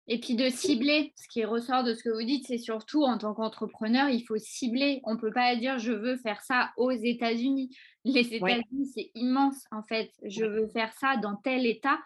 Et 0.09 0.19
puis 0.19 0.35
de 0.35 0.49
cibler, 0.49 1.13
ce 1.17 1.29
qui 1.29 1.45
ressort 1.45 1.85
de 1.85 1.95
ce 1.95 2.03
que 2.03 2.11
vous 2.11 2.27
dites, 2.27 2.47
c'est 2.47 2.59
surtout 2.59 3.05
en 3.05 3.19
tant 3.19 3.35
qu'entrepreneur, 3.35 4.09
il 4.09 4.25
faut 4.25 4.37
cibler. 4.37 5.01
On 5.05 5.15
ne 5.15 5.21
peut 5.21 5.33
pas 5.33 5.55
dire 5.55 5.79
je 5.79 5.93
veux 5.93 6.17
faire 6.17 6.41
ça 6.41 6.73
aux 6.77 6.91
États-Unis. 6.91 7.77
Les 8.05 8.35
États-Unis, 8.35 8.91
c'est 8.95 9.11
immense 9.15 9.65
en 9.71 9.83
fait. 9.85 10.11
Je 10.25 10.45
veux 10.45 10.67
faire 10.69 10.93
ça 10.95 11.17
dans 11.19 11.37
tel 11.37 11.67
État 11.67 11.99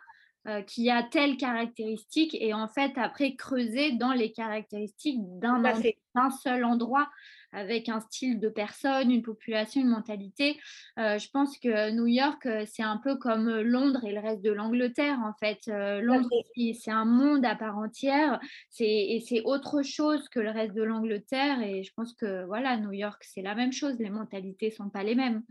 euh, 0.47 0.63
qui 0.63 0.91
a 0.91 1.03
telle 1.03 1.39
caractéristique 1.39 2.37
et 2.39 2.53
en 2.53 2.69
fait 2.69 2.93
après 2.97 3.35
creuser 3.35 3.93
dans 3.93 4.13
les 4.13 4.31
caractéristiques 4.31 5.19
d'un 5.41 6.31
seul 6.31 6.65
endroit 6.65 7.09
avec 7.57 7.89
un 7.89 8.01
style 8.01 8.39
de 8.39 8.51
personne, 8.51 9.11
une 9.11 9.23
population, 9.23 9.81
une 9.81 9.89
mentalité. 9.89 10.61
Euh, 10.99 11.19
je 11.19 11.29
pense 11.31 11.59
que 11.59 11.91
New 11.91 12.07
York, 12.07 12.45
euh, 12.45 12.65
c'est 12.67 12.83
un 12.83 12.99
peu 12.99 13.17
comme 13.17 13.49
Londres 13.61 14.05
et 14.07 14.13
le 14.13 14.21
reste 14.21 14.43
de 14.43 14.53
l'Angleterre, 14.53 15.19
en 15.25 15.33
fait. 15.41 15.61
Euh, 15.69 16.01
Londres, 16.03 16.29
c'est 16.55 16.91
un 16.91 17.07
monde 17.07 17.47
à 17.47 17.57
part 17.57 17.79
entière 17.79 18.39
et 18.79 19.23
c'est 19.27 19.41
autre 19.43 19.83
chose 19.83 20.29
que 20.29 20.39
le 20.39 20.51
reste 20.51 20.75
de 20.75 20.83
l'Angleterre. 20.83 21.63
Et 21.63 21.83
je 21.83 21.93
pense 21.95 22.13
que, 22.13 22.45
voilà, 22.45 22.77
New 22.77 22.93
York, 22.93 23.25
c'est 23.25 23.43
la 23.43 23.55
même 23.55 23.73
chose. 23.73 23.97
Les 23.99 24.11
mentalités 24.11 24.67
ne 24.67 24.75
sont 24.75 24.91
pas 24.91 25.03
les 25.03 25.15
mêmes 25.15 25.43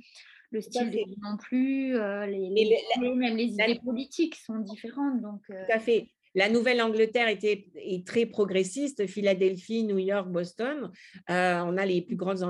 le 0.51 0.61
style 0.61 0.89
de 0.89 0.97
vie 0.97 1.17
non 1.21 1.35
plus, 1.35 1.93
les, 1.93 2.79
même 3.01 3.35
les 3.35 3.47
idées 3.47 3.79
politiques 3.83 4.35
sont 4.35 4.59
différentes. 4.59 5.19
Donc, 5.19 5.41
Tout 5.47 5.73
à 5.73 5.79
fait. 5.79 6.07
La 6.35 6.49
Nouvelle-Angleterre 6.49 7.29
était 7.29 7.67
est 7.75 8.05
très 8.05 8.25
progressiste, 8.25 9.07
Philadelphie, 9.07 9.83
New 9.83 9.97
York, 9.97 10.29
Boston. 10.29 10.91
Euh, 11.29 11.61
on 11.65 11.77
a 11.77 11.85
les 11.85 12.01
plus 12.01 12.17
grandes, 12.17 12.43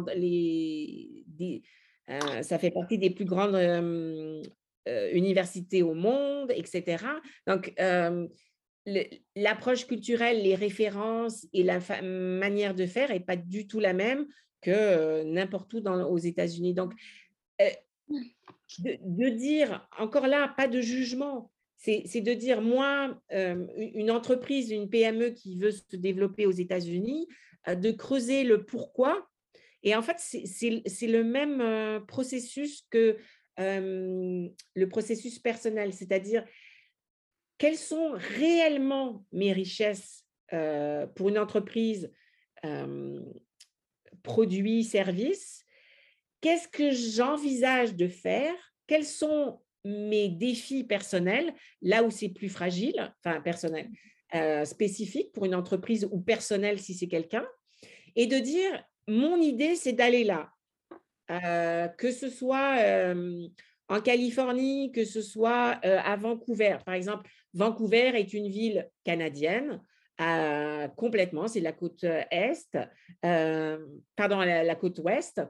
euh, 2.09 2.41
ça 2.41 2.57
fait 2.57 2.71
partie 2.71 2.97
des 2.97 3.11
plus 3.11 3.25
grandes 3.25 3.55
euh, 3.55 4.41
universités 5.13 5.83
au 5.83 5.93
monde, 5.93 6.51
etc. 6.51 7.05
Donc, 7.45 7.73
l'approche 9.35 9.87
culturelle, 9.87 10.41
les 10.43 10.55
références 10.55 11.47
et 11.53 11.63
la 11.63 11.79
manière 12.01 12.73
de 12.75 12.85
faire 12.87 13.09
n'est 13.09 13.19
pas 13.19 13.35
du 13.35 13.67
tout 13.67 13.79
la 13.79 13.93
même 13.93 14.25
que 14.61 15.23
n'importe 15.23 15.73
où 15.73 15.87
aux 15.87 16.17
États-Unis. 16.17 16.73
Donc, 16.73 16.93
de, 18.79 19.29
dire, 19.29 19.87
encore 19.97 20.27
là, 20.27 20.53
pas 20.55 20.67
de 20.67 20.81
jugement, 20.81 21.51
c'est 21.77 22.21
de 22.21 22.33
dire, 22.33 22.61
moi, 22.61 23.19
euh, 23.31 23.67
une 23.77 24.09
entreprise, 24.09 24.71
une 24.71 24.89
PME 24.89 25.29
qui 25.29 25.59
veut 25.59 25.71
se 25.71 25.95
développer 25.95 26.45
aux 26.45 26.51
États-Unis, 26.51 27.27
euh, 27.67 27.75
de 27.75 27.91
creuser 27.91 28.43
le 28.43 28.65
pourquoi. 28.65 29.27
Et 29.83 29.95
en 29.95 30.01
fait, 30.01 30.17
c'est 30.17 31.07
le 31.07 31.23
même 31.23 31.61
euh, 31.61 31.99
processus 31.99 32.85
que 32.89 33.17
le 33.57 34.85
processus 34.89 35.39
personnel, 35.39 35.93
c'est-à-dire 35.93 36.45
quelles 37.57 37.77
sont 37.77 38.11
réellement 38.11 39.25
mes 39.31 39.53
richesses 39.53 40.25
pour 41.15 41.29
une 41.29 41.37
entreprise, 41.37 42.11
produits, 44.23 44.83
services, 44.83 45.63
qu'est-ce 46.41 46.67
que 46.67 46.91
j'envisage 46.91 47.95
de 47.95 48.09
faire, 48.09 48.53
quels 48.87 49.05
sont 49.05 49.61
mes 49.85 50.29
défis 50.29 50.83
personnels, 50.83 51.53
là 51.81 52.03
où 52.03 52.09
c'est 52.09 52.29
plus 52.29 52.49
fragile, 52.49 53.13
enfin 53.23 53.39
personnel, 53.39 53.89
euh, 54.33 54.65
spécifique 54.65 55.31
pour 55.31 55.45
une 55.45 55.55
entreprise 55.55 56.09
ou 56.11 56.19
personnel 56.19 56.79
si 56.79 56.95
c'est 56.95 57.07
quelqu'un, 57.07 57.45
et 58.15 58.25
de 58.25 58.37
dire, 58.37 58.83
mon 59.07 59.39
idée, 59.39 59.75
c'est 59.75 59.93
d'aller 59.93 60.23
là. 60.23 60.49
Euh, 61.31 61.87
que 61.87 62.11
ce 62.11 62.29
soit 62.29 62.77
euh, 62.79 63.47
en 63.87 64.01
Californie, 64.01 64.91
que 64.91 65.05
ce 65.05 65.21
soit 65.21 65.79
à 65.83 66.15
Vancouver. 66.15 66.77
Par 66.85 66.95
exemple, 66.95 67.29
Vancouver 67.53 68.11
est 68.15 68.33
une 68.33 68.49
ville 68.49 68.89
canadienne 69.03 69.79
complètement, 70.95 71.47
c'est 71.47 71.59
la 71.59 71.73
côte 71.73 72.03
est, 72.03 72.77
pardon, 73.21 74.39
la, 74.39 74.75
côte 74.75 74.99
ouest, 74.99 75.41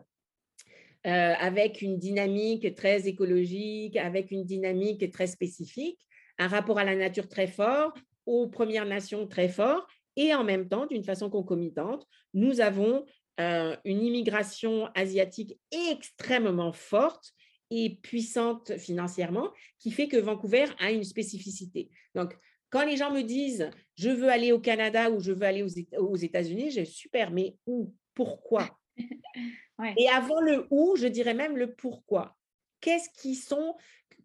avec 1.06 1.82
une 1.82 1.98
dynamique 1.98 2.76
très 2.76 3.08
écologique, 3.08 3.96
avec 3.96 4.32
une 4.32 4.44
dynamique 4.44 5.12
très 5.12 5.28
spécifique, 5.28 6.00
un 6.40 6.48
rapport 6.48 6.80
à 6.80 6.84
la 6.84 6.96
nature 6.96 7.30
très 7.30 7.48
fort, 7.48 7.94
aux 8.26 8.48
Premières 8.48 8.86
Nations 8.86 9.28
très 9.28 9.48
fort, 9.48 9.88
et 10.18 10.34
en 10.34 10.44
même 10.44 10.68
temps, 10.68 10.88
d'une 10.88 11.04
façon 11.04 11.30
concomitante, 11.30 12.08
nous 12.34 12.60
avons 12.60 13.06
une 13.38 14.02
immigration 14.02 14.88
asiatique 14.96 15.60
extrêmement 15.72 16.72
forte 16.72 17.34
et 17.70 18.00
puissante 18.02 18.78
financièrement, 18.78 19.52
qui 19.80 19.92
fait 19.92 20.08
que 20.08 20.18
Vancouver 20.18 20.66
a 20.80 20.92
une 20.92 21.04
spécificité. 21.04 21.90
Donc, 22.16 22.34
quand 22.70 22.86
les 22.86 22.98
gens 22.98 23.12
me 23.12 23.22
disent 23.22 23.70
je 23.96 24.10
veux 24.10 24.30
aller 24.30 24.52
au 24.52 24.60
Canada 24.60 25.12
ou 25.12 25.20
je 25.20 25.32
veux 25.32 25.44
aller 25.44 25.64
aux 25.98 26.16
États-Unis, 26.16 26.72
j'ai 26.72 26.86
super, 26.86 27.32
mais 27.32 27.56
où? 27.68 27.94
Pourquoi? 28.14 28.78
Et 29.98 30.10
avant 30.10 30.40
le 30.40 30.68
où, 30.70 30.96
je 30.96 31.08
dirais 31.08 31.34
même 31.34 31.58
le 31.58 31.74
pourquoi. 31.74 32.36
Qu'est-ce 32.82 33.10
qui 33.10 33.36
sont, 33.36 33.76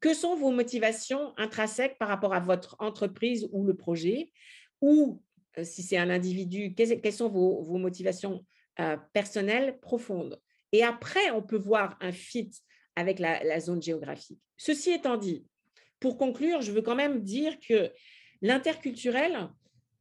que 0.00 0.14
sont 0.14 0.36
vos 0.36 0.50
motivations 0.50 1.32
intrinsèques 1.36 1.98
par 1.98 2.08
rapport 2.08 2.34
à 2.34 2.40
votre 2.40 2.76
entreprise 2.78 3.48
ou 3.52 3.64
le 3.64 3.76
projet 3.76 4.32
Ou 4.80 5.22
euh, 5.58 5.64
si 5.64 5.82
c'est 5.82 5.96
un 5.96 6.10
individu, 6.10 6.74
quelles, 6.74 7.12
sont 7.12 7.28
vos, 7.28 7.78
motivations 7.78 8.44
euh, 8.78 8.96
personnelles 9.12 9.78
profondes? 9.80 10.40
Et 10.72 10.84
après, 10.84 11.30
on 11.32 11.42
peut 11.42 11.58
voir 11.58 11.96
un 12.00 12.12
fit 12.12 12.50
avec 12.96 13.18
la, 13.18 13.60
zone 13.60 13.82
géographique. 13.82 14.40
Ceci 14.56 14.92
étant 14.92 15.16
dit, 15.16 15.46
pour 15.98 16.16
conclure, 16.16 16.60
je 16.60 16.72
veux 16.72 16.82
quand 16.82 16.94
même 16.94 17.22
dire 17.22 17.58
que 17.60 17.92
l'interculturel, 18.42 19.48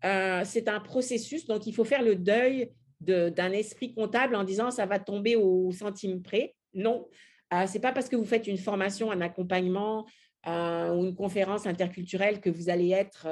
euh, 0.06 0.44
c'est 0.46 0.68
un 0.68 0.80
processus, 0.80 1.46
donc 1.46 1.66
il 1.66 1.74
faut 1.74 1.86
faire 1.86 2.04
le 2.04 2.16
deuil 2.16 2.72
d'un 3.00 3.52
esprit 3.52 3.94
comptable 3.94 4.36
en 4.36 4.44
disant 4.44 4.72
ça 4.72 4.86
va 4.86 5.00
tomber 5.00 5.36
au 5.36 5.72
centime 5.72 6.22
près. 6.22 6.56
Non, 6.74 7.08
euh, 7.54 7.66
ce 7.66 7.74
n'est 7.74 7.80
pas 7.80 7.92
parce 7.92 8.10
que 8.10 8.16
vous 8.16 8.26
faites 8.26 8.48
une 8.48 8.58
formation, 8.58 9.12
un 9.12 9.22
accompagnement 9.22 10.06
euh, 10.48 10.94
ou 10.94 11.06
une 11.06 11.16
conférence 11.16 11.66
interculturelle 11.66 12.42
que 12.42 12.50
vous 12.50 12.70
allez 12.70 12.92
être 12.92 13.28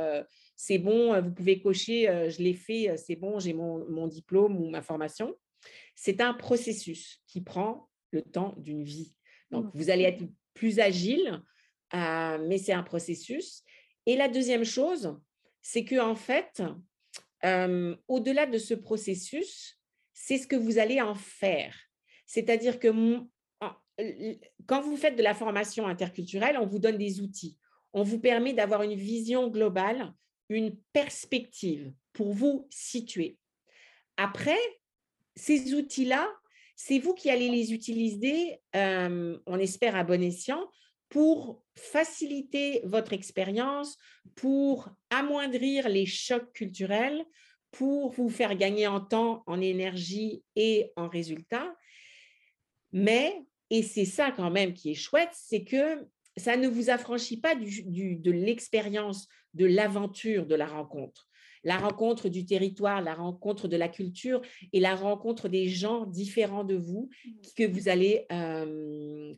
c'est 0.55 0.79
bon, 0.79 1.21
vous 1.21 1.31
pouvez 1.31 1.61
cocher, 1.61 2.29
je 2.29 2.41
l'ai 2.41 2.55
fait, 2.55 2.97
c'est 2.97 3.15
bon, 3.15 3.37
j'ai 3.37 3.53
mon, 3.53 3.87
mon, 3.89 4.07
diplôme 4.07 4.57
ou 4.57 4.71
ma 4.71 4.81
formation. 4.81 5.35
C'est 5.95 6.19
un 6.19 6.33
processus 6.33 7.21
qui 7.27 7.41
prend 7.41 7.89
le 8.11 8.23
temps 8.23 8.55
d'une 8.57 8.83
vie. 8.83 9.13
Donc, 9.51 9.65
mmh. 9.65 9.71
vous 9.75 9.89
allez 9.89 10.03
être 10.03 10.23
plus 10.53 10.79
agile, 10.79 11.41
euh, 11.93 12.37
mais 12.47 12.57
c'est 12.57 12.73
un 12.73 12.83
processus. 12.83 13.63
Et 14.05 14.15
la 14.15 14.27
deuxième 14.27 14.63
chose, 14.63 15.17
c'est 15.61 15.85
que 15.85 15.99
en 15.99 16.15
fait, 16.15 16.63
au-delà 17.43 18.45
de 18.45 18.57
ce 18.57 18.73
processus, 18.73 19.79
c'est 20.13 20.37
ce 20.37 20.47
que 20.47 20.55
vous 20.55 20.79
allez 20.79 21.01
en 21.01 21.15
faire. 21.15 21.75
C'est-à-dire 22.25 22.79
que 22.79 22.89
quand 24.65 24.81
vous 24.81 24.97
faites 24.97 25.15
de 25.15 25.23
la 25.23 25.33
formation 25.33 25.87
interculturelle, 25.87 26.57
on 26.59 26.65
vous 26.65 26.79
donne 26.79 26.97
des 26.97 27.21
outils. 27.21 27.57
On 27.93 28.03
vous 28.03 28.19
permet 28.19 28.53
d'avoir 28.53 28.83
une 28.83 28.95
vision 28.95 29.47
globale, 29.47 30.13
une 30.49 30.75
perspective 30.93 31.93
pour 32.13 32.33
vous 32.33 32.67
situer. 32.69 33.37
Après, 34.17 34.57
ces 35.35 35.73
outils-là, 35.73 36.27
c'est 36.75 36.99
vous 36.99 37.13
qui 37.13 37.29
allez 37.29 37.49
les 37.49 37.73
utiliser, 37.73 38.59
on 38.73 39.59
espère 39.59 39.95
à 39.95 40.03
bon 40.03 40.21
escient, 40.21 40.69
pour 41.09 41.63
faciliter 41.75 42.81
votre 42.83 43.13
expérience, 43.13 43.97
pour 44.35 44.89
amoindrir 45.09 45.89
les 45.89 46.05
chocs 46.05 46.51
culturels, 46.53 47.23
pour 47.71 48.11
vous 48.11 48.29
faire 48.29 48.55
gagner 48.55 48.87
en 48.87 49.01
temps, 49.01 49.43
en 49.45 49.61
énergie 49.61 50.43
et 50.55 50.91
en 50.95 51.07
résultats. 51.07 51.75
Mais, 52.91 53.41
et 53.69 53.83
c'est 53.83 54.05
ça 54.05 54.31
quand 54.31 54.49
même 54.49 54.73
qui 54.73 54.91
est 54.91 54.95
chouette, 54.95 55.33
c'est 55.33 55.63
que 55.63 56.07
ça 56.35 56.55
ne 56.55 56.67
vous 56.67 56.89
affranchit 56.89 57.39
pas 57.39 57.55
de 57.55 58.31
l'expérience, 58.31 59.27
de 59.53 59.65
l'aventure 59.65 60.45
de 60.45 60.55
la 60.55 60.67
rencontre 60.67 61.27
la 61.63 61.77
rencontre 61.77 62.29
du 62.29 62.45
territoire, 62.45 63.01
la 63.01 63.13
rencontre 63.13 63.67
de 63.67 63.75
la 63.75 63.89
culture 63.89 64.41
et 64.71 64.79
la 64.79 64.95
rencontre 64.95 65.49
des 65.49 65.67
gens 65.67 66.05
différents 66.05 66.63
de 66.63 66.75
vous 66.75 67.09
mmh. 67.25 67.31
que 67.57 67.67
vous 67.67 67.89
allez 67.89 68.25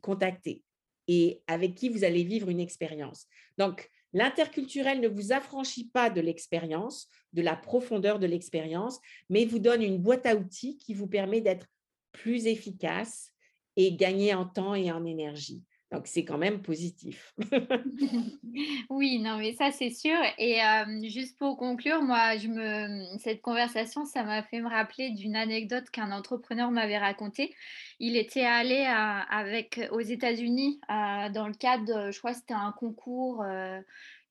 contacter 0.02 0.64
et 1.12 1.42
avec 1.48 1.74
qui 1.74 1.90
vous 1.90 2.04
allez 2.04 2.24
vivre 2.24 2.50
une 2.50 2.60
expérience. 2.60 3.26
Donc, 3.58 3.90
l'interculturel 4.14 5.02
ne 5.02 5.08
vous 5.08 5.34
affranchit 5.34 5.90
pas 5.90 6.12
de 6.12 6.22
l'expérience, 6.22 7.10
de 7.34 7.42
la 7.42 7.56
profondeur 7.56 8.20
de 8.20 8.28
l'expérience, 8.28 9.00
mais 9.28 9.46
vous 9.46 9.58
donne 9.58 9.82
une 9.82 9.98
boîte 9.98 10.28
à 10.28 10.36
outils 10.36 10.78
qui 10.78 10.94
vous 10.94 11.08
permet 11.08 11.42
d'être 11.42 11.66
plus 12.12 12.46
efficace 12.46 13.32
et 13.76 13.96
gagner 13.96 14.36
en 14.36 14.46
temps 14.46 14.76
et 14.76 14.92
en 14.92 15.04
énergie. 15.04 15.64
Donc, 15.92 16.06
c'est 16.06 16.24
quand 16.24 16.38
même 16.38 16.62
positif. 16.62 17.34
oui, 18.90 19.20
non, 19.20 19.38
mais 19.38 19.54
ça, 19.54 19.72
c'est 19.72 19.90
sûr. 19.90 20.18
Et 20.38 20.60
juste 21.04 21.38
pour 21.38 21.58
conclure, 21.58 22.02
moi, 22.02 22.38
je 22.38 22.48
me... 22.48 23.18
cette 23.18 23.42
conversation, 23.42 24.06
ça 24.06 24.24
m'a 24.24 24.44
fait 24.44 24.62
me 24.62 24.70
rappeler 24.70 25.10
d'une 25.12 25.36
anecdote 25.36 25.90
qu'un 25.90 26.12
entrepreneur 26.12 26.70
m'avait 26.70 27.00
racontée. 27.00 27.56
Il 28.00 28.16
était 28.16 28.46
allé 28.46 28.86
avec, 28.86 29.82
aux 29.92 30.00
États-Unis 30.00 30.80
dans 30.90 31.48
le 31.48 31.56
cadre, 31.56 32.12
je 32.12 32.20
crois 32.20 32.34
c'était 32.34 32.54
un 32.54 32.72
concours 32.72 33.44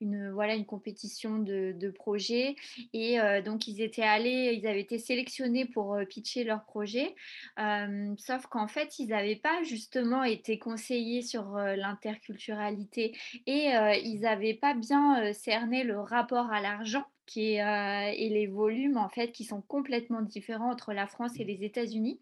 une, 0.01 0.31
voilà, 0.31 0.55
une 0.55 0.67
compétition 0.67 1.39
de, 1.39 1.73
de 1.73 1.91
projets. 1.91 2.57
Et 2.93 3.21
euh, 3.21 3.43
donc, 3.43 3.67
ils 3.69 3.81
étaient 3.83 4.03
allés, 4.03 4.57
ils 4.57 4.67
avaient 4.67 4.81
été 4.81 4.99
sélectionnés 4.99 5.65
pour 5.67 5.95
euh, 5.95 6.05
pitcher 6.05 6.45
leur 6.45 6.65
projet. 6.65 7.15
Euh, 7.59 8.15
sauf 8.17 8.47
qu'en 8.47 8.69
fait, 8.69 8.99
ils 8.99 9.09
n'avaient 9.09 9.37
pas 9.37 9.63
justement 9.63 10.25
été 10.25 10.59
conseillés 10.59 11.23
sur 11.23 11.57
l'interculturalité 11.57 13.17
et 13.47 13.71
ils 14.05 14.21
n'avaient 14.21 14.55
pas 14.55 14.75
bien 14.75 15.33
cerné 15.33 15.85
le 15.85 15.99
rapport 16.01 16.51
à 16.51 16.61
l'argent 16.61 17.05
qui 17.27 17.55
et 17.57 18.29
les 18.31 18.47
volumes 18.47 18.97
en 18.97 19.09
fait 19.09 19.33
qui 19.33 19.45
sont 19.45 19.61
complètement 19.61 20.23
différents 20.23 20.71
entre 20.71 20.93
la 20.93 21.07
France 21.07 21.39
et 21.39 21.45
les 21.45 21.65
États-Unis. 21.65 22.21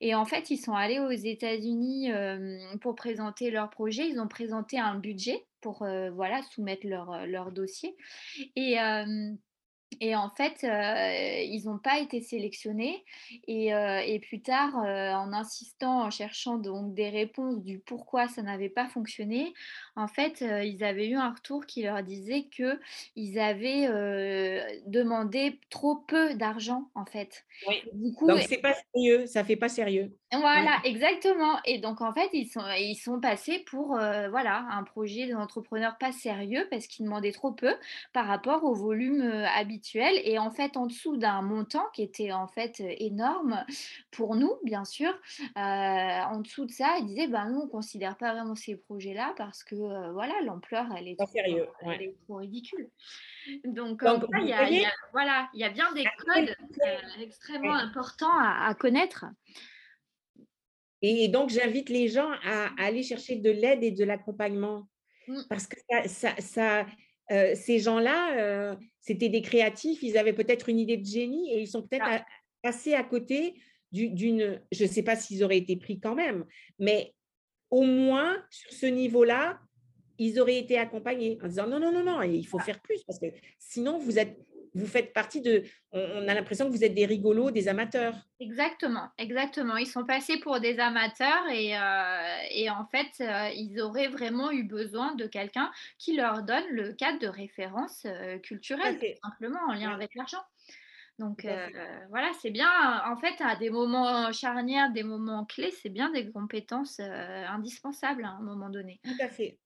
Et 0.00 0.14
en 0.14 0.24
fait, 0.24 0.50
ils 0.50 0.58
sont 0.58 0.74
allés 0.74 0.98
aux 0.98 1.10
États-Unis 1.10 2.10
pour 2.80 2.94
présenter 2.94 3.50
leur 3.50 3.70
projet. 3.70 4.08
Ils 4.08 4.20
ont 4.20 4.28
présenté 4.28 4.78
un 4.78 4.96
budget 4.96 5.44
pour 5.60 5.86
voilà, 6.14 6.42
soumettre 6.42 6.86
leur, 6.86 7.26
leur 7.26 7.52
dossier. 7.52 7.96
Et 8.56 8.76
et 9.98 10.14
en 10.14 10.30
fait, 10.30 10.62
ils 10.62 11.62
n'ont 11.64 11.78
pas 11.78 11.98
été 11.98 12.20
sélectionnés. 12.20 13.04
Et, 13.48 14.20
plus 14.28 14.40
tard, 14.40 14.76
en 14.76 15.32
insistant, 15.32 16.04
en 16.04 16.10
cherchant 16.10 16.58
donc 16.58 16.94
des 16.94 17.08
réponses 17.08 17.60
du 17.64 17.80
pourquoi 17.80 18.28
ça 18.28 18.42
n'avait 18.42 18.68
pas 18.68 18.88
fonctionné, 18.88 19.52
en 19.96 20.06
fait, 20.06 20.42
ils 20.42 20.84
avaient 20.84 21.08
eu 21.08 21.16
un 21.16 21.32
retour 21.32 21.66
qui 21.66 21.82
leur 21.82 22.02
disait 22.04 22.46
que 22.56 22.78
ils 23.16 23.40
avaient 23.40 23.88
demandé 24.86 25.58
trop 25.70 25.96
peu 25.96 26.34
d'argent, 26.34 26.88
en 26.94 27.04
fait. 27.04 27.44
Oui. 27.66 27.82
Du 27.92 28.12
coup, 28.12 28.28
donc 28.28 28.42
c'est 28.42 28.58
pas 28.58 28.76
sérieux, 28.94 29.26
ça 29.26 29.42
fait 29.42 29.56
pas 29.56 29.68
sérieux. 29.68 30.16
Voilà, 30.32 30.78
exactement. 30.84 31.58
Et 31.64 31.78
donc 31.78 32.00
en 32.00 32.12
fait, 32.12 32.30
ils 32.32 32.46
sont, 32.46 32.62
ils 32.78 32.96
sont 32.96 33.20
passés 33.20 33.58
pour 33.60 33.88
voilà 34.30 34.66
un 34.70 34.84
projet 34.84 35.28
d'entrepreneur 35.28 35.96
pas 35.98 36.12
sérieux 36.12 36.66
parce 36.70 36.86
qu'ils 36.86 37.04
demandaient 37.04 37.32
trop 37.32 37.52
peu 37.52 37.74
par 38.12 38.26
rapport 38.26 38.64
au 38.64 38.74
volume 38.74 39.22
habituel. 39.56 40.20
Et 40.24 40.38
en 40.38 40.50
fait 40.50 40.76
en 40.76 40.86
dessous 40.86 41.16
d'un 41.16 41.42
montant 41.42 41.86
qui 41.92 42.02
était 42.02 42.32
en 42.32 42.46
fait 42.46 42.80
énorme 42.98 43.64
pour 44.10 44.36
nous 44.36 44.54
bien 44.64 44.84
sûr 44.84 45.10
euh, 45.56 45.60
en 45.60 46.40
dessous 46.40 46.66
de 46.66 46.70
ça 46.70 46.96
il 46.98 47.06
disait 47.06 47.28
ben 47.28 47.48
nous 47.50 47.60
on 47.60 47.68
considère 47.68 48.16
pas 48.16 48.32
vraiment 48.32 48.54
ces 48.54 48.76
projets 48.76 49.14
là 49.14 49.34
parce 49.36 49.64
que 49.64 49.74
euh, 49.74 50.12
voilà 50.12 50.34
l'ampleur 50.44 50.86
elle 50.96 51.08
est, 51.08 51.16
trop, 51.16 51.26
sérieux, 51.28 51.66
elle 51.82 52.02
est 52.02 52.16
trop 52.24 52.36
ridicule. 52.36 52.88
Donc, 53.64 54.02
il 54.02 54.46
y, 54.46 54.52
a, 54.52 54.90
voilà 55.12 55.48
il 55.54 55.60
y 55.60 55.64
a 55.64 55.70
bien 55.70 55.90
des 55.92 56.04
codes 56.18 56.54
euh, 56.86 57.22
extrêmement 57.22 57.74
importants 57.74 58.38
à, 58.38 58.74
connaître 58.74 59.24
et 61.02 61.28
donc 61.28 61.50
j'invite 61.50 61.88
les 61.88 62.08
gens 62.08 62.30
à, 62.44 62.70
aller 62.78 63.02
chercher 63.02 63.36
de 63.36 63.50
l'aide 63.50 63.82
et 63.82 63.90
de 63.90 64.04
l'accompagnement 64.04 64.86
mmh. 65.28 65.40
parce 65.48 65.66
que 65.66 65.76
ça, 66.06 66.34
ça 66.38 66.86
euh, 67.30 67.54
ces 67.54 67.78
gens-là, 67.78 68.38
euh, 68.38 68.76
c'était 69.00 69.28
des 69.28 69.40
créatifs, 69.40 70.02
ils 70.02 70.18
avaient 70.18 70.32
peut-être 70.32 70.68
une 70.68 70.80
idée 70.80 70.96
de 70.96 71.06
génie 71.06 71.52
et 71.52 71.60
ils 71.60 71.68
sont 71.68 71.82
peut-être 71.82 72.04
ah. 72.06 72.26
passés 72.62 72.94
à 72.94 73.04
côté 73.04 73.54
d'une, 73.92 74.60
je 74.72 74.84
ne 74.84 74.88
sais 74.88 75.02
pas 75.02 75.16
s'ils 75.16 75.44
auraient 75.44 75.58
été 75.58 75.76
pris 75.76 76.00
quand 76.00 76.14
même, 76.14 76.44
mais 76.78 77.14
au 77.70 77.82
moins 77.82 78.36
sur 78.50 78.72
ce 78.72 78.86
niveau-là, 78.86 79.60
ils 80.18 80.40
auraient 80.40 80.58
été 80.58 80.76
accompagnés 80.76 81.38
en 81.42 81.46
disant 81.46 81.68
non, 81.68 81.78
non, 81.78 81.92
non, 81.92 82.02
non, 82.02 82.22
il 82.22 82.46
faut 82.46 82.58
ah. 82.60 82.64
faire 82.64 82.80
plus 82.80 83.02
parce 83.04 83.20
que 83.20 83.26
sinon 83.60 83.98
vous 83.98 84.18
êtes, 84.18 84.36
vous 84.74 84.86
faites 84.86 85.12
partie 85.12 85.40
de, 85.40 85.64
on, 85.92 86.28
a 86.28 86.34
l'impression 86.34 86.66
que 86.66 86.72
vous 86.72 86.84
êtes 86.84 86.94
des 86.94 87.06
rigolos, 87.06 87.50
des 87.50 87.68
amateurs. 87.68 88.14
Exactement, 88.38 89.08
exactement. 89.18 89.76
Ils 89.76 89.86
sont 89.86 90.04
passés 90.04 90.38
pour 90.40 90.60
des 90.60 90.78
amateurs 90.78 91.48
et, 91.50 91.74
et 92.50 92.70
en 92.70 92.86
fait, 92.86 93.22
ils 93.54 93.80
auraient 93.80 94.08
vraiment 94.08 94.50
eu 94.50 94.64
besoin 94.64 95.14
de 95.14 95.26
quelqu'un 95.26 95.70
qui 95.98 96.16
leur 96.16 96.42
donne 96.42 96.64
le 96.70 96.92
cadre 96.92 97.18
de 97.18 97.28
référence 97.28 98.06
culturelle, 98.42 98.98
tout 98.98 99.28
simplement 99.28 99.60
en 99.68 99.74
lien 99.74 99.90
avec 99.90 100.14
l'argent. 100.14 100.42
Donc 101.18 101.46
voilà, 102.08 102.30
c'est 102.40 102.50
bien, 102.50 102.70
en 103.06 103.16
fait, 103.16 103.34
à 103.40 103.56
des 103.56 103.70
moments 103.70 104.32
charnières, 104.32 104.90
des 104.92 105.02
moments 105.02 105.44
clés, 105.44 105.72
c'est 105.82 105.90
bien 105.90 106.10
des 106.10 106.30
compétences 106.30 107.00
indispensables 107.00 108.24
à 108.24 108.30
un 108.30 108.40
moment 108.40 108.70
donné. 108.70 109.00
Tout 109.04 109.22
à 109.22 109.28
fait. 109.28 109.58